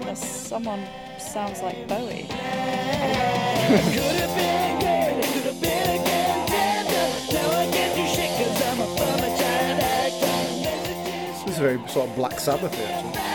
[0.07, 0.83] for someone
[1.19, 2.27] sounds like Bowie.
[2.27, 7.07] could have been great, could have been a contender.
[7.33, 11.45] Now I get to shit 'cause I'm a bummer child actor.
[11.45, 13.28] This is very sort of Black Sabbath actually.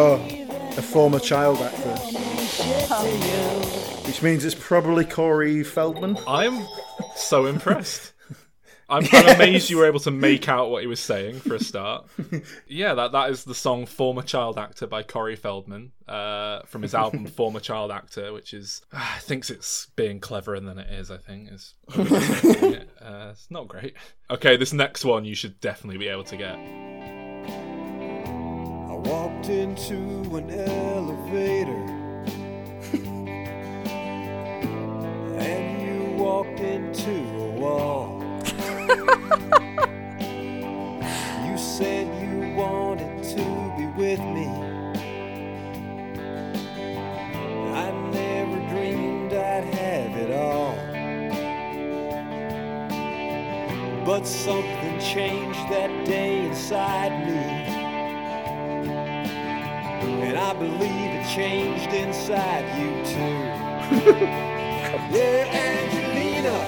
[0.00, 0.14] Oh,
[0.76, 1.96] a former child actor.
[4.06, 6.16] Which means it's probably Corey Feldman.
[6.24, 6.68] I'm
[7.16, 8.12] so impressed.
[8.88, 11.58] I'm, I'm amazed you were able to make out what he was saying for a
[11.58, 12.06] start.
[12.68, 16.94] Yeah, that, that is the song "Former Child Actor" by Corey Feldman uh, from his
[16.94, 21.10] album "Former Child Actor," which is uh, thinks it's being cleverer than it is.
[21.10, 22.88] I think is it.
[23.02, 23.94] uh, it's not great.
[24.30, 27.17] Okay, this next one you should definitely be able to get.
[29.08, 29.96] Walked into
[30.36, 31.72] an elevator.
[35.38, 38.22] and you walked into a wall.
[41.46, 44.46] you said you wanted to be with me.
[47.72, 50.76] I never dreamed I'd have it all.
[54.04, 57.77] But something changed that day inside me.
[60.28, 63.18] And I believe it changed inside you too.
[65.16, 66.58] yeah, Angelina,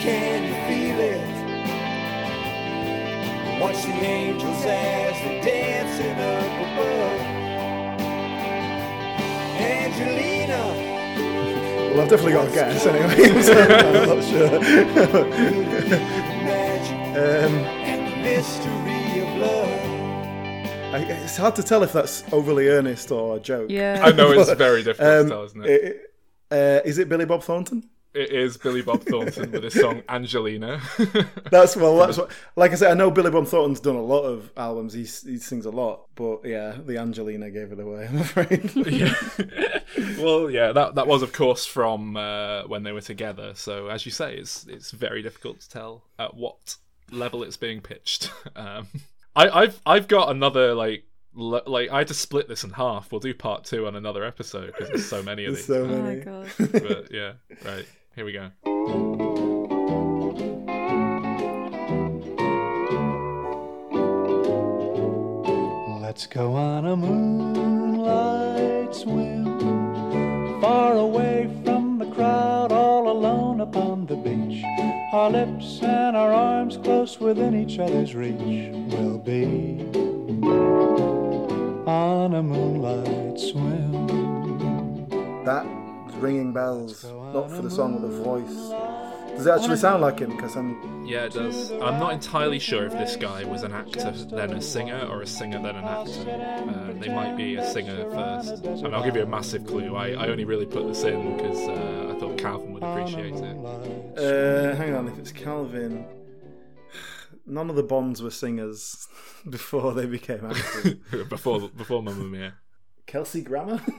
[0.00, 1.26] can you feel it?
[3.60, 7.20] Watch the angels as they're dancing up above.
[9.58, 10.62] Angelina,
[11.90, 13.42] Well, I've definitely got a guess anyway.
[13.42, 14.60] so I'm not sure.
[17.46, 17.54] um,
[20.96, 23.70] I, it's hard to tell if that's overly earnest or a joke.
[23.70, 24.00] Yeah.
[24.02, 26.00] I know it's very difficult Um, to tell, isn't it?
[26.50, 27.88] uh, is it Billy Bob Thornton?
[28.14, 30.80] It is Billy Bob Thornton with his song "Angelina."
[31.50, 31.98] That's well.
[32.06, 32.30] That's what.
[32.56, 34.94] Like I said, I know Billy Bob Thornton's done a lot of albums.
[34.94, 38.06] He he sings a lot, but yeah, the Angelina gave it away.
[38.08, 38.70] I'm afraid.
[38.86, 39.14] yeah.
[40.18, 43.52] well, yeah, that that was of course from uh, when they were together.
[43.54, 46.76] So as you say, it's it's very difficult to tell at what
[47.10, 48.30] level it's being pitched.
[48.56, 48.86] Um,
[49.36, 51.04] I, I've I've got another like
[51.38, 53.12] l- like I had to split this in half.
[53.12, 55.76] We'll do part two on another episode because there's so many of There's these.
[55.76, 56.48] so Oh my god.
[56.72, 57.32] But yeah,
[57.64, 58.50] right here we go.
[66.00, 71.46] Let's go on a moonlight swim, far away
[75.16, 78.34] Our lips and our arms close within each other's reach.
[78.38, 79.80] We'll be
[81.86, 85.08] on a moonlight swim.
[85.46, 85.64] That
[86.16, 88.96] ringing bells, not for the song, but the voice.
[89.36, 90.36] Does it actually sound like him?
[90.36, 91.06] Because I'm.
[91.06, 91.70] Yeah, it does.
[91.72, 95.26] I'm not entirely sure if this guy was an actor then a singer or a
[95.26, 96.30] singer then an actor.
[96.30, 98.64] Uh, they might be a singer first.
[98.64, 99.94] And I'll give you a massive clue.
[99.94, 104.18] I, I only really put this in because uh, I thought Calvin would appreciate it.
[104.18, 106.06] Uh, hang on, if it's Calvin.
[107.46, 109.08] None of the Bonds were singers
[109.50, 110.94] before they became actors.
[111.28, 112.54] before before Mamma Mia.
[113.06, 113.80] Kelsey Grammer?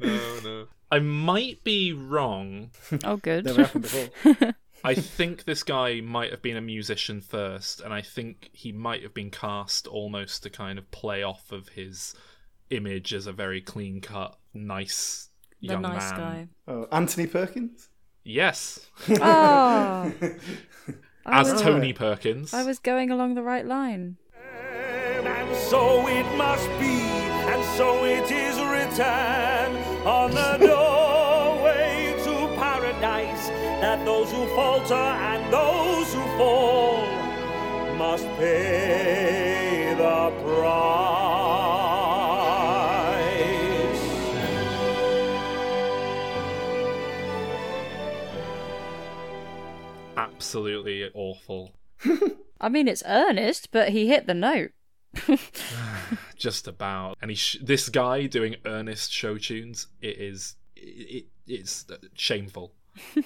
[0.00, 0.66] No, no.
[0.90, 2.70] I might be wrong.
[3.04, 3.44] Oh, good.
[3.44, 4.54] Never happened before.
[4.82, 9.02] I think this guy might have been a musician first, and I think he might
[9.02, 12.14] have been cast almost to kind of play off of his
[12.70, 15.29] image as a very clean cut, nice
[15.60, 16.18] the young nice man.
[16.66, 16.72] guy.
[16.72, 17.88] Oh, Anthony Perkins?
[18.24, 20.12] Yes, Oh,
[21.26, 22.52] as was- Tony Perkins.
[22.54, 24.16] I was going along the right line.
[25.22, 27.00] And so it must be,
[27.52, 29.76] and so it is written
[30.06, 33.48] on the doorway to paradise
[33.80, 37.04] that those who falter and those who fall
[37.96, 41.09] must pay the price.
[50.40, 51.76] Absolutely awful.
[52.62, 54.70] I mean, it's earnest, but he hit the note.
[56.34, 57.18] Just about.
[57.20, 61.84] And he sh- this guy doing earnest show tunes, it is it, it's
[62.14, 62.72] shameful.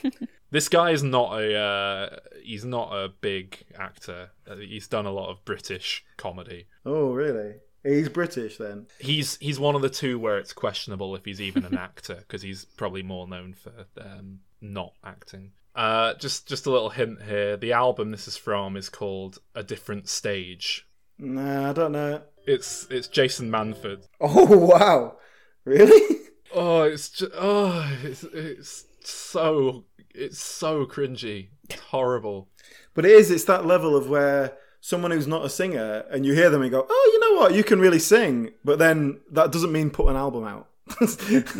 [0.50, 4.30] this guy is not a uh, he's not a big actor.
[4.50, 6.66] Uh, He's done a lot of British comedy.
[6.84, 7.54] Oh, really?
[7.84, 8.88] He's British then.
[8.98, 12.42] He's he's one of the two where it's questionable if he's even an actor because
[12.42, 15.52] he's probably more known for um, not acting.
[15.74, 17.56] Uh, just just a little hint here.
[17.56, 20.86] The album this is from is called A Different Stage.
[21.18, 22.22] Nah, I don't know.
[22.46, 24.06] It's it's Jason Manford.
[24.20, 25.16] Oh, wow.
[25.64, 26.18] Really?
[26.54, 29.84] Oh, it's just oh, it's it's so
[30.14, 31.48] it's so cringy.
[31.68, 32.48] It's horrible.
[32.94, 36.34] But it is, it's that level of where someone who's not a singer and you
[36.34, 38.50] hear them and go, oh, you know what, you can really sing.
[38.64, 40.68] But then that doesn't mean put an album out.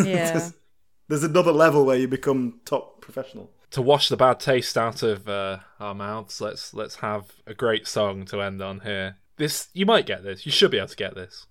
[0.05, 0.31] Yeah.
[0.33, 0.53] there's,
[1.09, 3.51] there's another level where you become top professional.
[3.75, 7.89] To wash the bad taste out of uh, our mouths, let's let's have a great
[7.89, 9.17] song to end on here.
[9.37, 10.47] This you might get this.
[10.47, 11.49] You should be able to get this.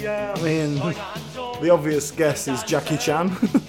[0.00, 0.76] 第二 I mean,
[1.60, 3.30] the obvious guess is Jackie Chan.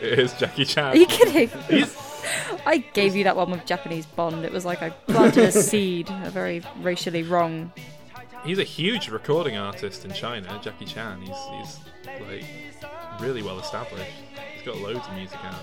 [0.00, 0.92] It is Jackie Chan.
[0.92, 1.48] Are you kidding?
[1.68, 1.96] He's-
[2.66, 4.44] I gave you that one with Japanese Bond.
[4.44, 7.72] It was like I planted a seed, a very racially wrong.
[8.44, 11.22] He's a huge recording artist in China, Jackie Chan.
[11.22, 12.44] He's he's like
[13.20, 14.10] really well established.
[14.54, 15.62] He's got loads of music out.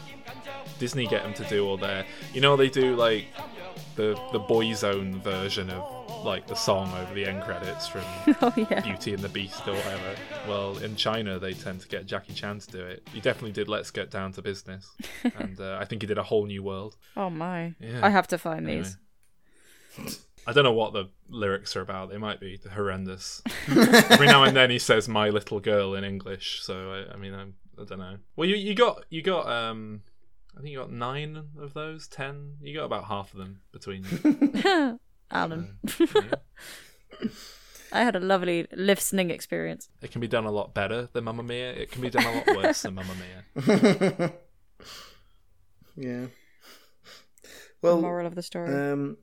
[0.80, 3.28] Disney get him to do all their, you know, they do like
[3.96, 8.02] the the Boyzone version of like the song over the end credits from
[8.42, 8.80] Oh, yeah.
[8.82, 10.16] Beauty and the Beast or whatever.
[10.48, 13.08] Well, in China they tend to get Jackie Chan to do it.
[13.14, 14.90] He definitely did Let's Get Down to Business,
[15.36, 16.96] and uh, I think he did a whole new world.
[17.16, 17.76] Oh my!
[17.80, 18.00] Yeah.
[18.04, 18.88] I have to find Anyway.
[19.98, 20.20] these.
[20.48, 22.10] I don't know what the lyrics are about.
[22.10, 23.42] They might be horrendous.
[23.68, 26.62] Every now and then he says "my little girl" in English.
[26.64, 28.18] So I, I mean, I'm, I don't know.
[28.36, 30.02] Well, you you got you got um,
[30.58, 32.56] I think you got nine of those, ten.
[32.62, 35.00] You got about half of them between you.
[35.32, 35.78] Alan.
[37.94, 39.90] I had a lovely listening experience.
[40.02, 41.72] It can be done a lot better than Mamma Mia.
[41.74, 44.34] It can be done a lot worse than Mamma Mia.
[45.96, 46.26] yeah.
[46.26, 46.30] The
[47.82, 48.74] Well, moral of the story.
[48.74, 49.18] um,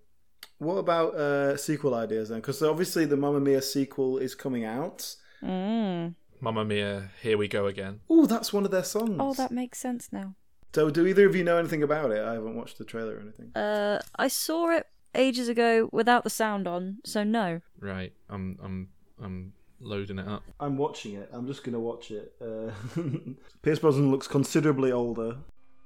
[0.58, 2.38] what about uh, sequel ideas then?
[2.38, 5.14] Because obviously the Mamma Mia sequel is coming out.
[5.42, 6.14] Mm.
[6.40, 8.00] Mamma Mia, here we go again.
[8.08, 9.16] Oh, that's one of their songs.
[9.18, 10.34] Oh, that makes sense now.
[10.74, 12.22] So, do either of you know anything about it?
[12.22, 13.50] I haven't watched the trailer or anything.
[13.56, 17.60] Uh, I saw it ages ago without the sound on, so no.
[17.80, 18.88] Right, I'm I'm
[19.22, 20.42] I'm loading it up.
[20.60, 21.30] I'm watching it.
[21.32, 22.34] I'm just gonna watch it.
[22.40, 22.70] Uh,
[23.62, 25.36] Pierce Brosnan looks considerably older.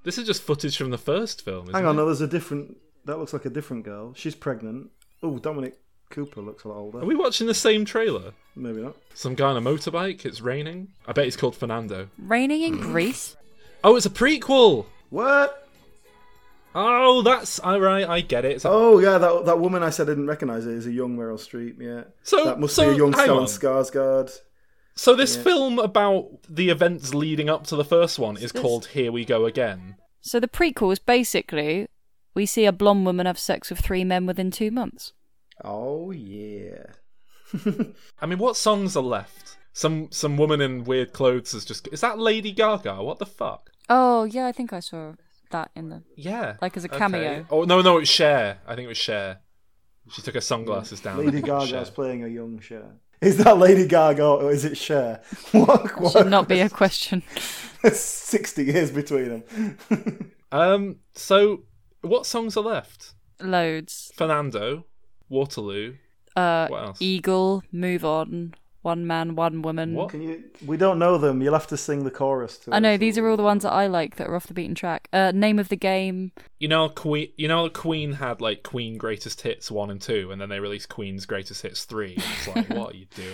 [0.05, 1.65] This is just footage from the first film.
[1.65, 1.99] Isn't Hang on, it?
[1.99, 2.77] no, there's a different.
[3.05, 4.15] That looks like a different girl.
[4.15, 4.91] She's pregnant.
[5.23, 5.79] Oh, Dominic
[6.11, 6.99] Cooper looks a lot older.
[6.99, 8.33] Are we watching the same trailer?
[8.55, 8.97] Maybe not.
[9.15, 10.25] Some guy on a motorbike.
[10.25, 10.89] It's raining.
[11.07, 12.09] I bet he's called Fernando.
[12.19, 13.37] Raining in Greece?
[13.83, 14.87] Oh, it's a prequel.
[15.11, 15.59] What?
[16.75, 18.09] Oh, that's all right.
[18.09, 18.53] I get it.
[18.57, 21.17] It's Oh yeah, that that woman I said I didn't recognise it is a young
[21.17, 21.81] Meryl Streep.
[21.81, 22.05] Yeah.
[22.23, 23.47] So- that must so, be a young hang Stellan on.
[23.47, 24.39] Skarsgård.
[24.95, 25.43] So this Yeah.
[25.43, 29.45] film about the events leading up to the first one is called Here We Go
[29.47, 29.97] Again.
[30.21, 31.89] So the prequel is basically
[32.35, 35.13] we see a blonde woman have sex with three men within two months.
[35.65, 36.85] Oh yeah.
[38.21, 39.57] I mean, what songs are left?
[39.73, 41.89] Some some woman in weird clothes is just.
[41.89, 43.03] Is that Lady Gaga?
[43.03, 43.71] What the fuck?
[43.89, 45.13] Oh yeah, I think I saw
[45.51, 46.57] that in the Yeah.
[46.63, 46.99] like as a okay.
[46.99, 47.47] cameo.
[47.51, 48.59] Oh no, no, it's Cher.
[48.67, 49.41] I think it was Cher.
[50.11, 51.19] She took her sunglasses down.
[51.19, 51.61] Lady Cher.
[51.61, 52.97] Gaga's playing a young Cher.
[53.21, 55.23] Is that Lady Gaga or is it Cher?
[55.53, 56.01] What?
[56.01, 57.23] what Should not be a question.
[57.93, 59.45] Sixty years between
[59.89, 60.33] them.
[60.51, 60.97] Um.
[61.15, 61.63] So,
[62.03, 63.15] what songs are left?
[63.41, 64.13] Loads.
[64.15, 64.85] Fernando,
[65.29, 65.95] Waterloo.
[66.37, 66.99] Uh, What else?
[67.03, 69.95] Eagle, Move On, One Man, One Woman.
[69.95, 70.11] What?
[70.11, 70.45] Can you?
[70.65, 71.43] We don't know them.
[71.43, 72.57] You'll have to sing the chorus.
[72.59, 73.01] To I know us.
[73.01, 75.09] these are all the ones that I like that are off the beaten track.
[75.13, 76.33] Uh, name of the game.
[76.59, 77.29] You know, Queen.
[77.37, 80.89] You know, Queen had like Queen Greatest Hits one and two, and then they released
[80.89, 82.15] Queen's Greatest Hits three.
[82.15, 83.29] And it's like, what are you doing?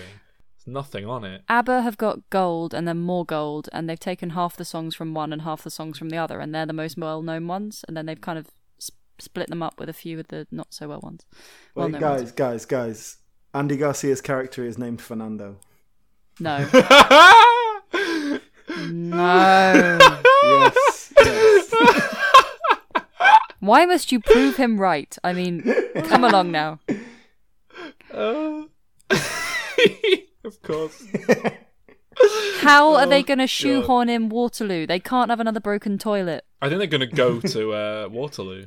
[0.64, 1.42] There's nothing on it.
[1.48, 5.14] ABBA have got gold and then more gold, and they've taken half the songs from
[5.14, 7.96] one and half the songs from the other, and they're the most well-known ones, and
[7.96, 8.52] then they've kind of s-
[9.18, 11.24] split them up with a few of the not so well ones.
[11.74, 12.32] Wait, Well-known guys, ones.
[12.32, 13.16] guys, guys.
[13.54, 15.56] Andy Garcia's character is named Fernando.
[16.40, 16.58] No.
[18.90, 19.98] no.
[20.42, 21.12] Yes.
[21.24, 21.74] yes.
[23.60, 25.16] Why must you prove him right?
[25.24, 25.62] I mean,
[26.04, 26.78] come along now.
[28.12, 28.62] Uh,
[30.44, 31.04] of course.
[32.60, 33.48] How are they Oh, going to God.
[33.50, 34.86] shoehorn in Waterloo?
[34.86, 36.44] They can't have another broken toilet.
[36.62, 38.66] I think they're going to go to uh, Waterloo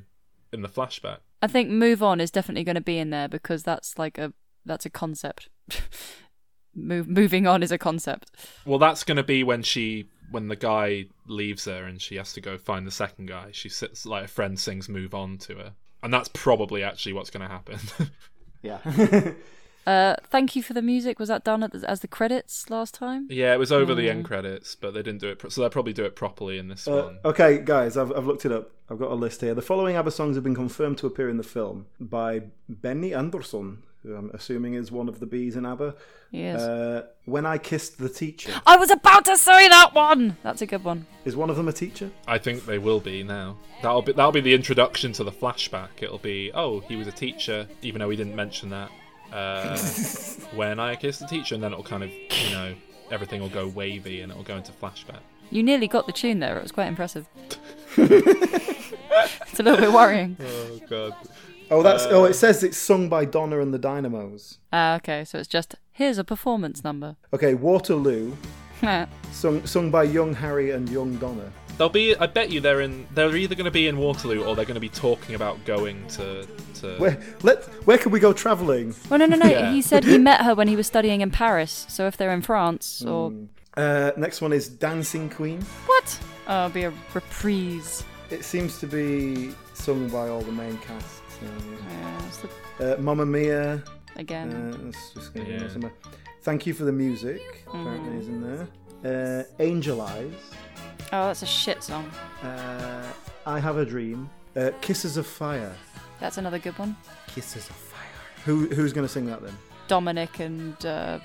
[0.53, 1.17] in the flashback.
[1.41, 4.33] I think Move On is definitely going to be in there because that's like a
[4.65, 5.49] that's a concept.
[6.73, 8.31] Move, moving on is a concept.
[8.65, 12.31] Well, that's going to be when she, when the guy leaves her and she has
[12.31, 13.49] to go find the second guy.
[13.51, 17.29] She sits like a friend sings "Move On" to her, and that's probably actually what's
[17.29, 17.79] going to happen.
[18.63, 18.79] Yeah.
[19.87, 21.17] Uh, thank you for the music.
[21.19, 23.27] Was that done at the, as the credits last time?
[23.29, 25.69] yeah, it was over the end credits, but they didn't do it, pro- so they'll
[25.69, 27.19] probably do it properly in this Uh, one.
[27.25, 28.69] okay, guys, I've, I've looked it up.
[28.89, 29.53] I've got a list here.
[29.55, 33.83] The following ABBA songs have been confirmed to appear in the film by Benny Andersson,
[34.03, 35.95] who I'm assuming is one of the bees in ABBA.
[36.31, 36.59] Yes.
[36.61, 38.51] Uh, when I Kissed the Teacher.
[38.67, 40.37] I was about to say that one.
[40.43, 41.05] That's a good one.
[41.25, 42.09] Is one of them a teacher?
[42.27, 43.57] I think they will be now.
[43.81, 45.89] That'll be that'll be the introduction to the flashback.
[46.01, 48.89] It'll be oh he was a teacher, even though he didn't mention that.
[49.31, 49.77] Uh,
[50.55, 52.73] when I kiss the teacher, and then it'll kind of you know
[53.11, 55.19] everything will go wavy and it'll go into flashback.
[55.49, 56.57] You nearly got the tune there.
[56.57, 57.27] It was quite impressive.
[57.97, 60.37] it's a little bit worrying.
[60.45, 61.13] Oh god.
[61.69, 62.05] Oh, that's.
[62.05, 64.57] Uh, oh, it says it's sung by Donna and the Dynamos.
[64.73, 67.15] Ah, okay, so it's just here's a performance number.
[67.33, 68.35] Okay, Waterloo,
[69.31, 71.51] sung sung by young Harry and young Donna.
[71.77, 72.15] They'll be.
[72.15, 73.07] I bet you they're in.
[73.13, 76.05] They're either going to be in Waterloo or they're going to be talking about going
[76.09, 76.45] to
[76.81, 76.97] to.
[76.97, 78.93] Where let where can we go travelling?
[79.09, 79.47] well, no, no, no.
[79.49, 79.71] Yeah.
[79.71, 81.85] He said he met her when he was studying in Paris.
[81.89, 83.33] So if they're in France or
[83.77, 85.61] Uh, next one is Dancing Queen.
[85.87, 86.19] what?
[86.47, 88.03] Oh, it'll be a reprise.
[88.29, 91.21] It seems to be sung by all the main cast.
[91.39, 91.45] So,
[91.89, 92.37] Yeah, it's
[92.77, 93.81] the- uh, Mamma Mia.
[94.17, 94.51] again.
[94.51, 95.67] Uh, that's just gonna Yeah.
[95.69, 95.93] somewhere.
[96.43, 97.41] Thank you for the music.
[97.67, 98.67] Apparently, is in there.
[99.03, 100.31] Uh, Angel Eyes.
[101.13, 102.05] oh, that's a shit song.
[102.43, 103.11] Uh,
[103.45, 104.29] I Have a Dream.
[104.55, 105.73] Uh, Kisses of Fire.
[106.19, 106.95] That's another good one.
[107.27, 107.99] Kisses of Fire.
[108.45, 109.57] Who who's going to sing that then?
[109.87, 111.19] Dominic and uh,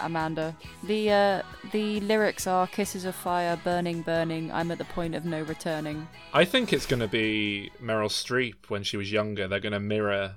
[0.00, 0.54] Amanda.
[0.84, 4.52] The uh, the lyrics are "Kisses of fire, burning, burning.
[4.52, 8.68] I'm at the point of no returning." I think it's going to be Meryl Streep
[8.68, 9.48] when she was younger.
[9.48, 10.34] They're going to mirror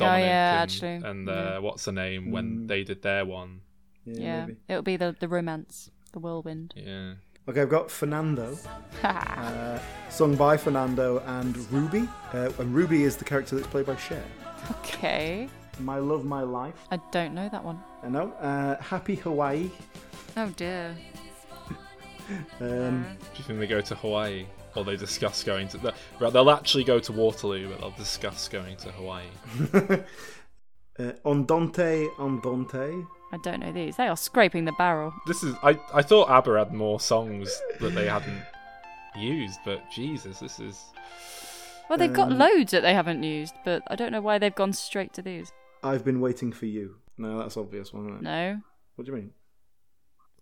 [0.00, 0.94] Oh, Dominic yeah, and, actually.
[1.10, 1.58] and uh, Yeah.
[1.58, 3.60] what's her name when they did their one.
[4.04, 6.74] Yeah, it'll be the the romance, the whirlwind.
[6.76, 7.14] Yeah.
[7.48, 8.58] Okay, I've got Fernando,
[9.02, 9.78] uh,
[10.10, 12.06] sung by Fernando and Ruby.
[12.34, 14.22] Uh, and Ruby is the character that's played by Cher.
[14.70, 15.48] okay,
[15.80, 16.74] My Love, My Life.
[16.90, 17.82] I don't know that one.
[18.02, 18.32] I know.
[18.32, 19.70] Uh, Happy Hawaii.
[20.36, 20.94] Oh dear.
[22.60, 24.44] Um, Do you think they go to Hawaii?
[24.76, 25.78] Or they discuss going to.
[25.78, 25.94] The,
[26.30, 29.24] they'll actually go to Waterloo, but they'll discuss going to Hawaii.
[30.98, 33.04] uh, Andante, Andante.
[33.32, 33.96] I don't know these.
[33.96, 35.12] They are scraping the barrel.
[35.26, 35.54] This is.
[35.62, 38.40] I, I thought ABBA had more songs that they hadn't
[39.16, 40.82] used, but Jesus, this is.
[41.90, 44.54] Well, they've got Um, loads that they haven't used, but I don't know why they've
[44.54, 45.50] gone straight to these.
[45.82, 46.96] I've been waiting for you.
[47.16, 48.22] No, that's obvious one, isn't it?
[48.22, 48.60] No,
[48.96, 49.30] What do you mean?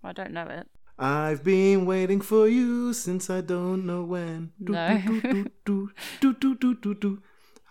[0.04, 0.66] I don't know it.
[0.98, 4.52] I've been waiting for you since I don't know when.
[4.58, 4.98] No.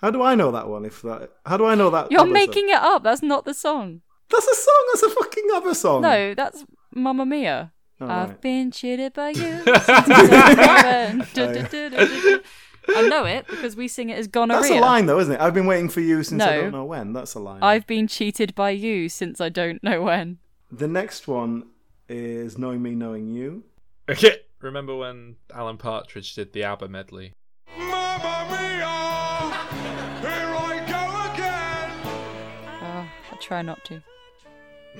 [0.02, 0.86] How do I know that one?
[0.86, 2.12] If that, how do I know that?
[2.12, 2.78] You're ABBA making Song?
[2.78, 3.04] it up.
[3.04, 4.02] That's not the song.
[4.30, 4.90] That's a song.
[4.92, 6.02] That's a fucking other song.
[6.02, 7.72] No, that's Mamma Mia.
[8.02, 8.42] Oh, I've right.
[8.42, 9.62] been cheated by you.
[9.74, 9.78] since
[12.88, 14.62] I know it because we sing it as gonorrhea.
[14.62, 15.40] That's a line, though, isn't it?
[15.40, 17.14] I've been waiting for you since I don't know when.
[17.14, 17.64] That's a line.
[17.64, 20.40] I've been cheated by you since I don't know when.
[20.72, 21.68] The next one
[22.10, 23.64] is knowing me, knowing you.
[24.10, 24.40] Okay.
[24.60, 27.34] Remember when Alan Partridge did the ABBA medley?
[33.36, 34.02] I try not to.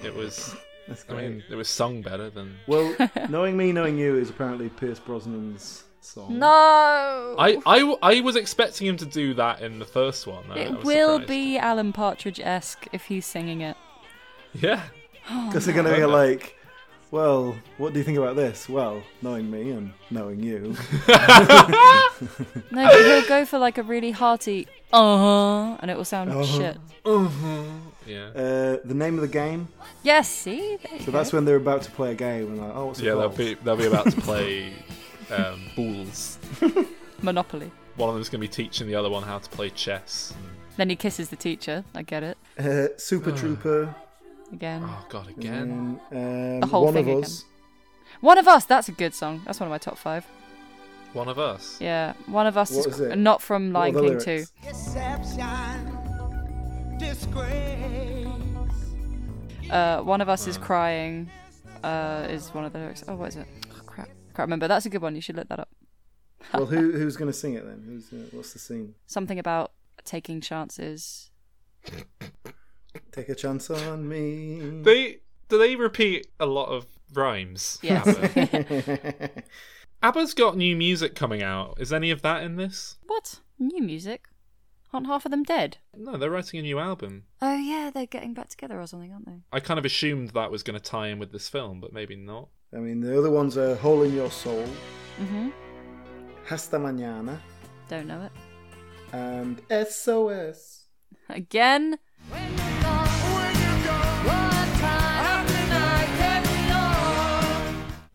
[0.04, 0.56] It was.
[0.88, 2.58] That's I mean, it was sung better than.
[2.68, 2.96] Well,
[3.30, 6.38] knowing me, knowing you is apparently Pierce Brosnan's song.
[6.38, 7.36] No.
[7.40, 10.44] I, I, I was expecting him to do that in the first one.
[10.52, 11.28] I- I It will surprised.
[11.30, 13.78] be Alan Partridge esque if he's singing it.
[14.54, 14.82] Yeah.
[15.48, 16.55] Because they're going to be like,
[17.16, 18.68] well, what do you think about this?
[18.68, 20.76] Well, knowing me and knowing you.
[22.72, 26.30] No, but he'll go for like a really hearty uh huh, and it will sound
[26.32, 26.44] Uh-huh.
[26.44, 26.78] shit.
[28.06, 28.28] Yeah.
[28.28, 29.68] Uh, the name of the game.
[30.04, 30.78] Yes, see?
[30.84, 31.12] There you So go.
[31.18, 32.48] that's when they're about to play a game.
[32.48, 34.72] And like, oh, what's it Yeah, they'll be they'll be about to play
[35.32, 36.38] um, Bools.
[37.22, 37.72] Monopoly.
[37.96, 40.34] One of them's going to be teaching the other one how to play chess.
[40.78, 41.84] Then he kisses the teacher.
[41.96, 42.38] I get it.
[42.60, 43.94] Uh, Super Trooper.
[44.56, 44.82] Again.
[44.86, 46.00] Oh God, again.
[46.12, 47.24] Um, The whole one thing of again.
[47.26, 47.44] us.
[48.22, 49.42] One of Us, that's a good song.
[49.46, 50.26] That's one of my top five.
[51.12, 51.78] One of us.
[51.82, 53.18] Yeah, One of Us What is is it?
[53.18, 54.46] not from Lion the King 2.
[54.64, 55.98] Deception,
[56.98, 58.28] disgrace.
[59.70, 61.30] Uh, one of Us is crying.
[61.84, 63.04] Uh, is one of the lyrics.
[63.08, 63.48] Oh, what is it?
[63.76, 64.08] Oh, crap.
[64.08, 64.68] Can't remember.
[64.70, 65.16] That's a good one.
[65.16, 65.70] You should look that up.
[66.54, 67.84] Well, who who's going to sing it then?
[67.86, 68.94] Who's uh, what's the scene?
[69.08, 69.72] Something about
[70.06, 71.32] taking chances.
[73.16, 74.60] Take a chance on me.
[74.84, 77.80] They do they repeat a lot of rhymes?
[77.82, 78.06] Yes.
[78.08, 79.30] ABBA?
[80.04, 81.78] ABBA's got new music coming out.
[81.80, 82.98] Is any of that in this?
[83.06, 83.40] What?
[83.58, 84.26] New music?
[84.94, 85.78] Aren't half of them dead?
[85.96, 87.24] No, they're writing a new album.
[87.42, 89.42] Oh, yeah, they're getting back together or something, aren't they?
[89.52, 92.16] I kind of assumed that was going to tie in with this film, but maybe
[92.16, 92.50] not.
[92.74, 94.66] I mean, the other ones are Hole in Your Soul,
[95.20, 95.50] Mm-hmm.
[96.46, 97.40] Hasta Mañana,
[97.90, 98.32] Don't know it.
[99.14, 100.88] and SOS.
[101.30, 101.98] Again?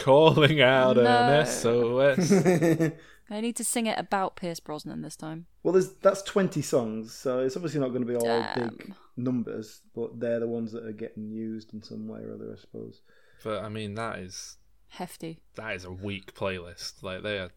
[0.00, 1.04] Calling out No.
[1.04, 2.32] an SOS.
[3.32, 5.46] I need to sing it about Pierce Brosnan this time.
[5.62, 8.68] Well, there's that's 20 songs, so it's obviously not going to be all Damn.
[8.70, 12.52] big numbers, but they're the ones that are getting used in some way or other,
[12.56, 13.02] I suppose.
[13.44, 14.56] but I mean, that is
[14.88, 15.38] Hefty.
[15.54, 17.02] that is a weak playlist.
[17.04, 17.50] Like they are.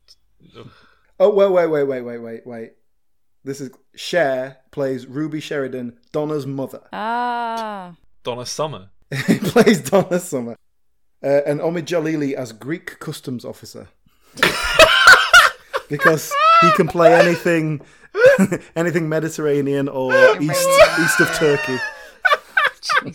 [0.57, 0.69] ugh.
[1.19, 2.71] Oh, wait, wait, wait, wait, wait, wait, wait.
[3.43, 6.81] This is Cher plays Ruby Sheridan, Donna's mother.
[6.93, 7.95] Ah.
[8.23, 8.89] Donna Summer.
[9.27, 10.55] he plays Donna Summer.
[11.23, 13.87] Uh, and Omid Djalili as Greek customs officer.
[15.89, 17.81] because he can play anything
[18.75, 20.67] anything Mediterranean or east
[20.99, 21.77] east of Turkey.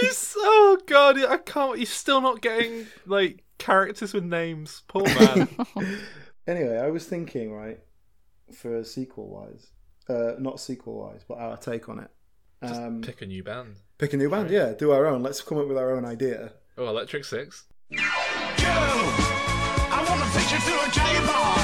[0.00, 1.78] he's oh god, I can't.
[1.78, 4.82] He's still not getting like characters with names.
[4.88, 5.48] Poor man.
[6.46, 7.80] Anyway, I was thinking, right,
[8.52, 9.68] for sequel wise,
[10.10, 12.10] uh, not sequel wise, but our take on it.
[12.62, 13.76] Just Um, pick a new band.
[13.98, 15.22] Pick a new band, yeah, do our own.
[15.22, 16.52] Let's come up with our own idea.
[16.76, 17.66] Oh, Electric Six.
[17.92, 17.98] I
[20.08, 21.54] wanna take you to a gay bar.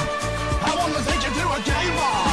[0.62, 2.26] I wanna take you to a gay bar.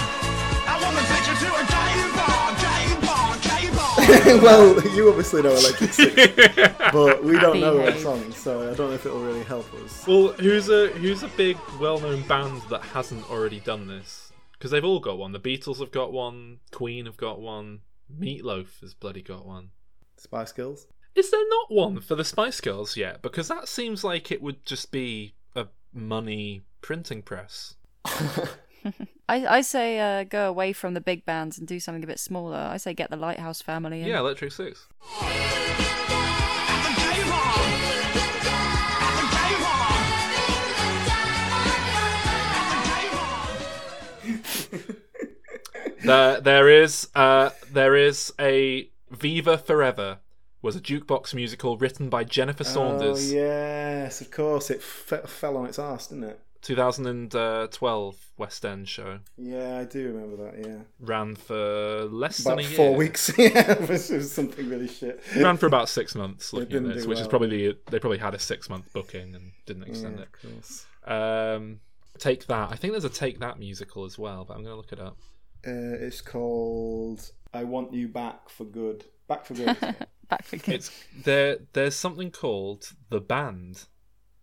[0.70, 3.96] I wanna take you to a gay bar, gay bar, gay bar.
[4.44, 4.66] well,
[4.96, 6.16] you obviously know Electric Six,
[6.94, 8.04] but we don't know their Behave.
[8.04, 10.06] songs, so I don't know if it'll really help us.
[10.06, 14.32] Well, who's a who's a big, well-known band that hasn't already done this?
[14.54, 15.32] Because they've all got one.
[15.34, 16.60] The Beatles have got one.
[16.72, 17.82] Queen have got one.
[18.12, 19.70] Meatloaf has bloody got one.
[20.20, 20.88] Spice Girls.
[21.16, 23.22] Is there not one for the Spice Girls yet?
[23.22, 27.76] Because that seems like it would just be a money printing press.
[29.30, 32.20] I, I say uh, go away from the big bands and do something a bit
[32.20, 32.58] smaller.
[32.58, 34.08] I say get the Lighthouse family in.
[34.08, 34.88] Yeah, Electric Six.
[46.04, 50.20] there, there is, uh, there is a Viva Forever
[50.62, 54.70] was a jukebox musical written by Jennifer Saunders, Oh, yes, of course.
[54.70, 56.40] It fe- fell on its ass, didn't it?
[56.64, 59.20] 2012 West End show.
[59.38, 60.78] Yeah, I do remember that, yeah.
[61.00, 62.76] Ran for less About than a year.
[62.78, 63.32] four weeks.
[63.38, 65.22] yeah, this was something really shit.
[65.36, 68.40] ran for about six months looking at this, which is probably they probably had a
[68.40, 70.30] six month booking and didn't extend Yeah, it.
[70.34, 70.86] of course.
[71.06, 71.80] Um,
[72.18, 72.72] take that.
[72.72, 75.00] I think there's a Take That musical as well, but I'm going to look it
[75.00, 75.18] up.
[75.66, 79.06] Uh, it's called I Want You Back for Good.
[79.28, 79.78] Back for Good.
[80.30, 80.76] Back for good.
[80.76, 80.92] It's
[81.24, 81.58] there.
[81.74, 83.86] There's something called the band.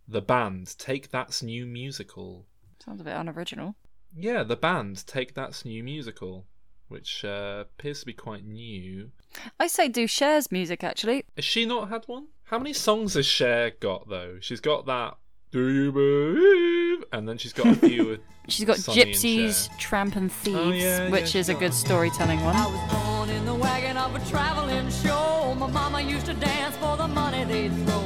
[0.07, 0.75] The band.
[0.79, 2.45] Take That's new musical.
[2.83, 3.75] Sounds a bit unoriginal.
[4.15, 6.45] Yeah, the band Take That's new musical,
[6.87, 9.11] which uh, appears to be quite new.
[9.59, 11.25] I say do Cher's music actually.
[11.35, 12.27] Has she not had one?
[12.45, 14.37] How many songs has Cher got though?
[14.39, 15.17] She's got that.
[15.55, 17.05] Do you believe?
[17.13, 18.05] And then she's got a few.
[18.09, 18.19] with
[18.49, 19.77] She's got Sonny and Gypsies, Cher.
[19.79, 22.57] Tramp and Thieves, Oh, yeah, which yeah, is a she's good storytelling one.
[22.57, 25.55] I was born in the wagon of a traveling show.
[25.57, 28.03] My mama used to dance for the money they'd throw.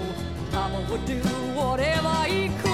[0.51, 1.17] Papa would do
[1.57, 2.69] whatever he could.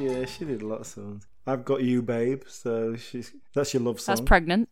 [0.00, 1.26] Yeah, she did a lot of songs.
[1.46, 2.44] I've got you, babe.
[2.48, 4.14] So she's that's your love song.
[4.14, 4.70] That's pregnant.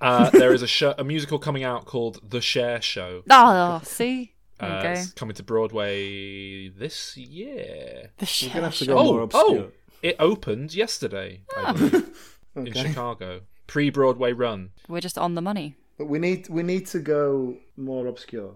[0.00, 3.22] Uh, there is a show, a musical coming out called The Cher Show.
[3.30, 4.33] Oh, see?
[4.60, 8.12] There Uh, you it's coming to Broadway this year.
[8.18, 8.94] The We're gonna have to Show.
[8.94, 9.60] go more Oh, obscure.
[9.64, 9.72] oh!
[10.02, 11.70] It opened yesterday, Ah.
[11.70, 12.10] I believe,
[12.56, 13.40] in Chicago.
[13.66, 14.70] Pre-Broadway run.
[14.88, 15.74] We're just on the money.
[15.98, 18.54] But we need we need to go more obscure.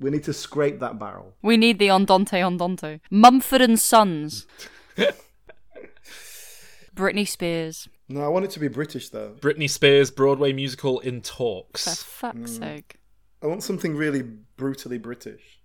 [0.00, 1.34] We need to scrape that barrel.
[1.42, 3.00] We need the Andante Andante.
[3.10, 4.46] Mumford and Sons.
[6.94, 7.88] Britney Spears.
[8.08, 9.34] No, I want it to be British though.
[9.38, 11.82] Britney Spears Broadway musical in talks.
[11.84, 12.02] For talks.
[12.02, 12.58] fuck's Mm.
[12.58, 12.96] sake.
[13.46, 14.22] I want something really
[14.56, 15.60] brutally British.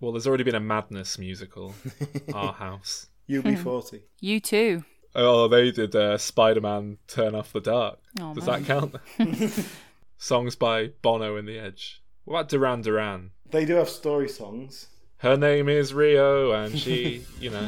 [0.00, 1.74] Well, there's already been a Madness musical,
[2.32, 3.08] Our House.
[3.26, 4.00] You'll UB40.
[4.20, 4.84] You too.
[5.14, 7.98] Oh, they did uh, Spider-Man Turn Off the Dark.
[8.18, 8.62] Oh, Does man.
[8.62, 9.68] that count?
[10.16, 12.02] Songs by Bono and the Edge.
[12.24, 13.32] What about Duran Duran?
[13.50, 14.86] They do have story songs.
[15.18, 17.60] Her name is Rio, and she, you know,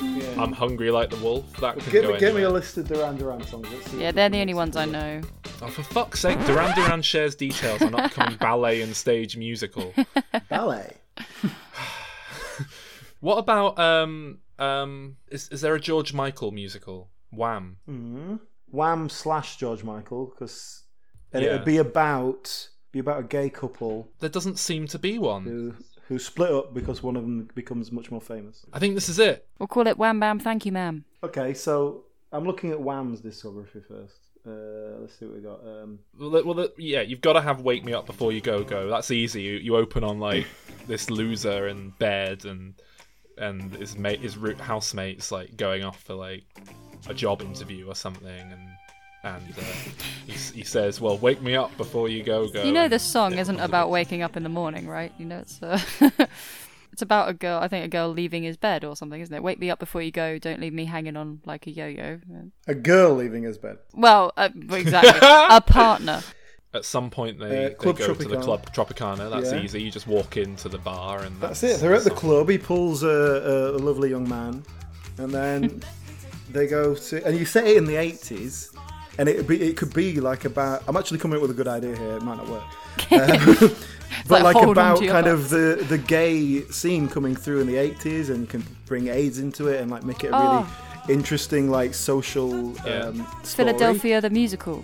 [0.00, 0.42] Yeah.
[0.42, 1.44] I'm hungry like the wolf.
[1.60, 2.48] That can Get go me, get me a anywhere.
[2.50, 3.68] list of Duran Duran songs.
[3.70, 5.20] Let's see Yeah, they're the only ones I know.
[5.62, 6.38] Oh, for fuck's sake!
[6.46, 9.92] Duran Duran shares details on upcoming ballet and stage musical.
[10.48, 10.94] Ballet.
[13.20, 15.16] What about um um?
[15.28, 17.08] Is is there a George Michael musical?
[17.30, 17.78] Wham!
[17.86, 18.36] hmm
[18.70, 20.82] Wham slash George Michael, because
[21.32, 21.50] and Yeah.
[21.54, 25.44] it'd be about be about a gay couple There doesn't seem to be one.
[25.44, 25.74] who
[26.08, 28.64] who split up because one of them becomes much more famous.
[28.72, 29.46] I think this is it.
[29.58, 31.04] We'll call it Wham Bam Thank You Ma'am.
[31.22, 34.14] Okay, so I'm looking at Wham's discography first.
[34.46, 35.60] Uh, let's see what we got.
[35.66, 38.40] Um, Well, the- well the, yeah, you've got to have "Wake Me Up Before You
[38.40, 39.42] Go Go." That's easy.
[39.42, 40.46] You, you open on like
[40.86, 42.74] this loser in bed and
[43.38, 46.44] and his mate, his root housemates like going off for like
[47.08, 48.60] a job interview or something, and
[49.26, 49.62] and uh,
[50.26, 53.02] he, he says, "Well, wake me up before you go go." You know and this
[53.02, 55.12] song it isn't about waking up in the morning, right?
[55.18, 55.80] You know it's uh,
[56.92, 57.58] it's about a girl.
[57.60, 59.42] I think a girl leaving his bed or something, isn't it?
[59.42, 60.38] Wake me up before you go.
[60.38, 62.20] Don't leave me hanging on like a yo-yo.
[62.66, 63.78] a girl leaving his bed.
[63.94, 65.20] Well, uh, exactly.
[65.22, 66.22] a partner.
[66.74, 69.30] At some point, they, Uh, they Club go to the club Tropicana.
[69.30, 69.62] That's Yeah.
[69.62, 69.82] easy.
[69.82, 71.80] You just walk into the bar, and That's that's, it.
[71.80, 72.18] They're at the song.
[72.18, 72.48] club.
[72.50, 74.62] He pulls a, a, a lovely young man,
[75.16, 75.82] and then
[76.52, 77.24] they go to.
[77.26, 78.72] And you say it in the eighties,
[79.18, 80.82] and it be it could be like about.
[80.88, 82.16] I'm actually coming up with a good idea here.
[82.16, 82.64] It might not work.
[84.26, 87.60] Um, but like like, about to your kind of the the gay scene coming through
[87.60, 90.30] in the eighties, and you can bring AIDS into it and like make it a
[90.30, 91.06] really Oh.
[91.08, 93.06] interesting like social Yeah.
[93.08, 93.72] um, story.
[93.72, 94.82] Philadelphia the musical.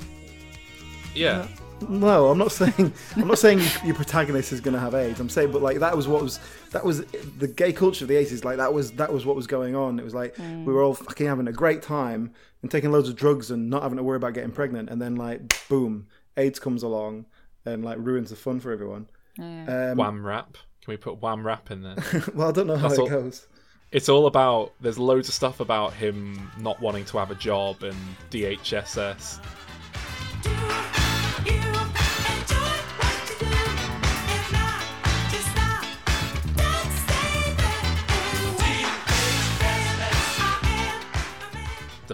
[1.14, 1.46] Yeah,
[1.88, 5.20] No, I'm not saying I'm not saying your protagonist is going to have AIDS.
[5.20, 6.38] I'm saying, but like that was what was
[6.70, 7.04] that was
[7.38, 8.44] the gay culture of the 80s.
[8.44, 9.98] Like that was that was what was going on.
[9.98, 12.32] It was like we were all fucking having a great time
[12.62, 14.88] and taking loads of drugs and not having to worry about getting pregnant.
[14.90, 16.06] And then like boom,
[16.36, 17.26] AIDS comes along
[17.64, 19.08] and like ruins the fun for everyone.
[19.38, 20.54] Um, wham rap.
[20.84, 21.96] Can we put wham rap in there?
[22.34, 23.46] well, I don't know how That's it all- goes.
[23.92, 27.82] it's all about there's loads of stuff about him not wanting to have a job
[27.82, 27.96] and
[28.30, 29.38] DHSS.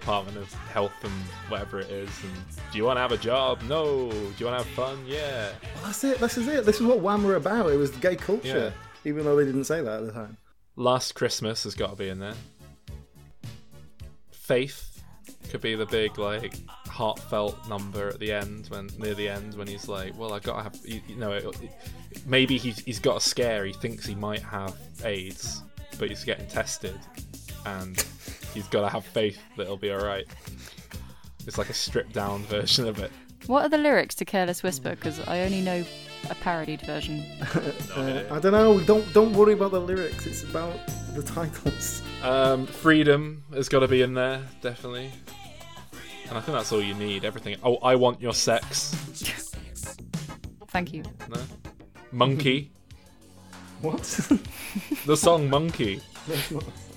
[0.08, 1.12] Department of Health and
[1.50, 2.08] whatever it is.
[2.22, 2.32] And
[2.72, 3.60] do you want to have a job?
[3.68, 4.10] No.
[4.10, 5.04] Do you want to have fun?
[5.06, 5.50] Yeah.
[5.74, 6.18] Well, that's it.
[6.18, 6.64] This is it.
[6.64, 7.70] This is what Wham were about.
[7.70, 8.72] It was gay culture,
[9.04, 10.38] even though they didn't say that at the time.
[10.76, 12.32] Last Christmas has got to be in there.
[14.30, 15.02] Faith
[15.50, 16.54] could be the big like
[16.86, 20.62] heartfelt number at the end when near the end when he's like, well, I gotta
[20.62, 21.70] have you, you know, it, it-
[22.26, 23.66] maybe he's he's got a scare.
[23.66, 24.74] He thinks he might have
[25.04, 25.62] AIDS,
[25.98, 26.98] but he's getting tested,
[27.66, 28.02] and
[28.58, 30.26] he's got to have faith that it'll be all right.
[31.46, 33.12] It's like a stripped down version of it.
[33.46, 34.90] What are the lyrics to Careless Whisper?
[34.90, 35.84] Because I only know
[36.28, 37.24] a parodied version.
[37.94, 38.80] Uh, I don't know.
[38.80, 40.26] Don't don't worry about the lyrics.
[40.26, 40.76] It's about
[41.14, 42.02] the titles.
[42.22, 45.10] Um, freedom has got to be in there, definitely.
[46.28, 47.24] And I think that's all you need.
[47.24, 47.56] Everything.
[47.62, 48.90] Oh, I want your sex.
[50.68, 51.02] Thank you.
[51.28, 51.40] No.
[52.12, 52.72] Monkey.
[53.80, 54.02] What?
[55.06, 56.02] the song Monkey.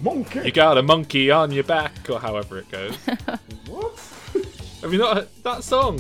[0.01, 0.41] Monkey.
[0.45, 2.97] You got a monkey on your back, or however it goes.
[3.67, 3.99] What?
[4.81, 5.99] Have you not heard that song?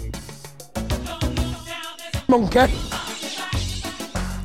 [2.27, 2.73] Monkey.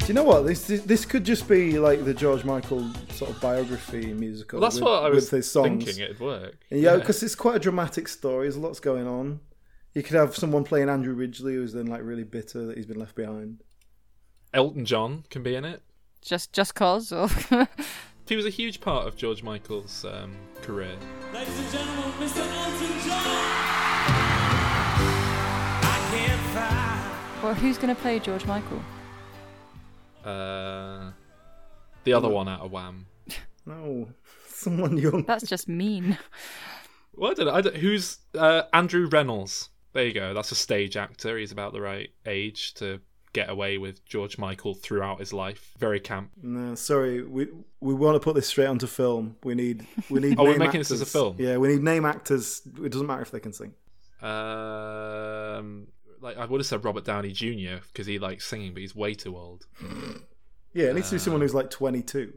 [0.00, 0.46] Do you know what?
[0.46, 4.60] This this could just be like the George Michael sort of biography musical.
[4.60, 6.58] Well, that's with, what I with was his thinking it'd work.
[6.70, 8.44] Yeah, because it's quite a dramatic story.
[8.44, 9.40] There's lots going on.
[9.94, 13.00] You could have someone playing Andrew Ridgeley who's then like really bitter that he's been
[13.00, 13.62] left behind.
[14.54, 15.82] Elton John can be in it.
[16.22, 17.28] Just just cause or
[18.28, 20.96] He was a huge part of George Michael's um, career.
[21.32, 22.40] Ladies and gentlemen, Mr.
[22.40, 23.22] Elton John.
[25.82, 27.42] I can't find.
[27.44, 28.82] Well, who's going to play George Michael?
[30.24, 31.12] Uh,
[32.02, 33.06] the other one out of Wham.
[33.68, 34.06] No,
[34.46, 35.24] someone young.
[35.24, 36.16] That's just mean.
[37.16, 37.54] Well, I don't know.
[37.54, 39.70] I don't, who's uh, Andrew Reynolds?
[39.92, 40.32] There you go.
[40.34, 41.36] That's a stage actor.
[41.36, 43.00] He's about the right age to
[43.36, 45.72] get away with George Michael throughout his life.
[45.78, 46.30] Very camp.
[46.42, 47.22] No, sorry.
[47.22, 47.48] We
[47.80, 49.36] we want to put this straight onto film.
[49.44, 50.38] We need we need.
[50.38, 51.36] Oh, we're making this as a film?
[51.38, 52.62] Yeah, we need name actors.
[52.82, 53.74] It doesn't matter if they can sing.
[54.22, 55.88] Um,
[56.20, 57.84] like I would have said Robert Downey Jr.
[57.92, 59.66] because he likes singing, but he's way too old.
[60.72, 62.32] Yeah, it needs to be someone who's like twenty two.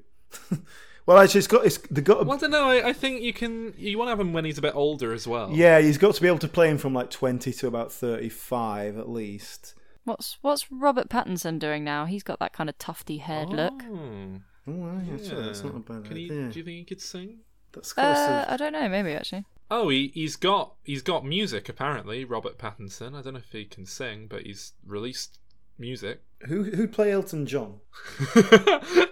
[1.05, 2.21] well, actually, it's got it's they got.
[2.21, 2.69] A, Well, I don't know.
[2.69, 3.73] I, I think you can.
[3.77, 5.51] You want to have him when he's a bit older as well.
[5.53, 8.29] yeah, he's got to be able to play him from like twenty to about thirty
[8.29, 9.75] five at least.
[10.05, 12.05] What's what's Robert Pattinson doing now?
[12.05, 13.73] He's got that kind of tufty haired look.
[13.85, 17.01] Oh, Oh, yeah, sure, that's not a bad Can he, do you think he could
[17.01, 17.39] sing?
[17.71, 17.97] That's.
[17.97, 18.87] Uh, of- I don't know.
[18.87, 19.45] Maybe actually.
[19.71, 22.23] Oh, he he's got he's got music apparently.
[22.25, 23.15] Robert Pattinson.
[23.15, 25.39] I don't know if he can sing, but he's released
[25.77, 26.21] music.
[26.47, 27.79] Who who'd play Elton John?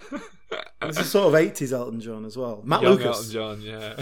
[0.80, 2.61] This is sort of eighties Elton John as well.
[2.64, 3.35] Matt Young Lucas.
[3.35, 3.95] Elton John, yeah.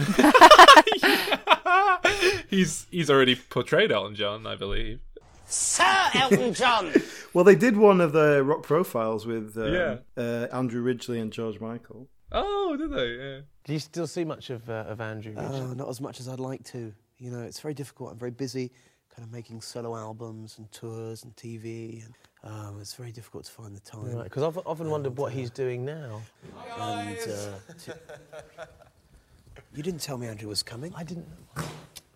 [2.49, 4.99] he's he's already portrayed Elton John, I believe.
[5.48, 6.92] Sir Elton John!
[7.34, 9.98] Well, they did one of the rock profiles with um, Yeah.
[10.16, 12.08] uh, Andrew Ridgeley and George Michael.
[12.32, 13.08] Oh, did they?
[13.12, 13.40] Yeah.
[13.66, 15.34] Do you still see much of, uh, of Andrew?
[15.34, 15.60] Ridgeley?
[15.62, 16.94] Oh, not as much as I'd like to.
[17.18, 18.14] You know, it's very difficult.
[18.14, 18.72] I'm very busy,
[19.14, 22.16] kind of making solo albums and tours and TV, and
[22.50, 24.18] um, it's very difficult to find the time.
[24.24, 26.22] Because I've often wondered what he's doing now.
[26.80, 28.00] And uh, to-
[29.76, 30.94] you didn't tell me Andrew was coming.
[30.96, 31.28] I didn't.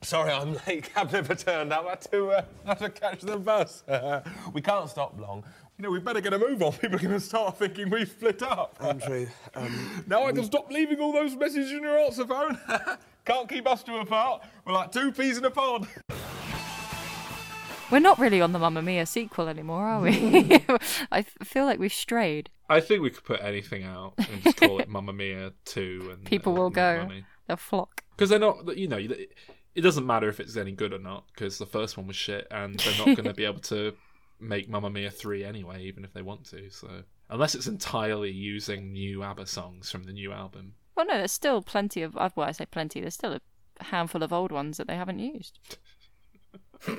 [0.02, 0.84] Sorry, I'm late.
[0.94, 1.86] Cab never turned up.
[1.86, 3.84] I had to, uh, I had to catch the bus.
[4.54, 5.44] we can't stop long.
[5.78, 6.74] You know, we better get a move on.
[6.74, 8.76] People are going to start thinking we've split up.
[8.82, 12.58] Andrew, um, Now I can stop leaving all those messages in your answer phone.
[13.26, 14.44] Can't keep us two apart.
[14.66, 15.88] We're like two peas in a pod.
[17.92, 20.62] We're not really on the Mamma Mia sequel anymore, are we?
[21.12, 22.50] I f- feel like we've strayed.
[22.70, 26.24] I think we could put anything out and just call it Mamma Mia Two, and
[26.24, 27.04] People uh, will make go.
[27.08, 27.26] money.
[27.48, 28.04] They'll flock.
[28.16, 28.78] because they're not.
[28.78, 29.00] You know,
[29.76, 32.16] it it doesn't matter if it's any good or not because the first one was
[32.16, 33.94] shit, and they're not going to be able to
[34.40, 36.70] make Mamma Mia three anyway, even if they want to.
[36.70, 40.74] So unless it's entirely using new ABBA songs from the new album.
[40.96, 42.18] Well, no, there's still plenty of.
[42.18, 43.00] uh, Well, I say plenty.
[43.02, 45.60] There's still a handful of old ones that they haven't used.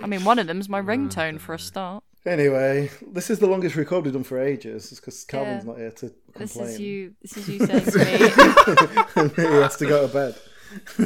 [0.02, 2.05] I mean, one of them's my ringtone for a start.
[2.26, 4.92] Anyway, this is the longest record we've done for ages.
[4.92, 5.70] It's because Calvin's Yeah.
[5.70, 6.32] not here to complain.
[6.38, 6.70] This complain.
[6.74, 7.14] is you.
[7.22, 10.34] This is you saying to and he has to go to bed.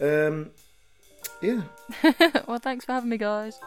[0.00, 0.50] um,
[1.40, 1.62] yeah.
[2.46, 3.58] well, thanks for having me, guys.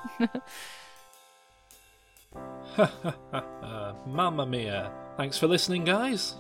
[2.78, 4.92] Uh, Mamma Mia.
[5.18, 6.36] Thanks for listening, guys.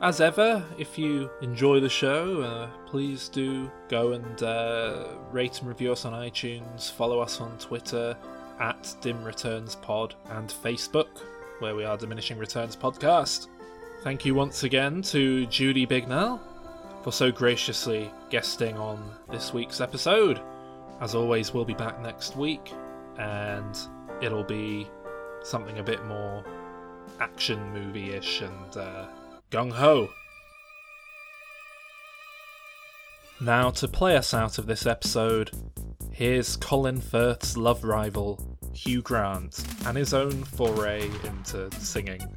[0.00, 5.68] As ever, if you enjoy the show, uh, please do go and uh, rate and
[5.68, 6.90] review us on iTunes.
[6.90, 8.16] Follow us on Twitter
[8.58, 11.20] at Dim Returns Pod and Facebook,
[11.60, 13.46] where we are Diminishing Returns Podcast.
[14.02, 16.40] Thank you once again to Judy Bignell
[17.02, 20.40] for so graciously guesting on this week's episode.
[21.00, 22.72] As always, we'll be back next week,
[23.18, 23.76] and
[24.20, 24.86] it'll be
[25.42, 26.44] something a bit more
[27.18, 29.06] action movie ish and uh,
[29.50, 30.08] gung ho.
[33.40, 35.50] Now, to play us out of this episode,
[36.12, 38.38] here's Colin Firth's love rival,
[38.72, 42.36] Hugh Grant, and his own foray into singing.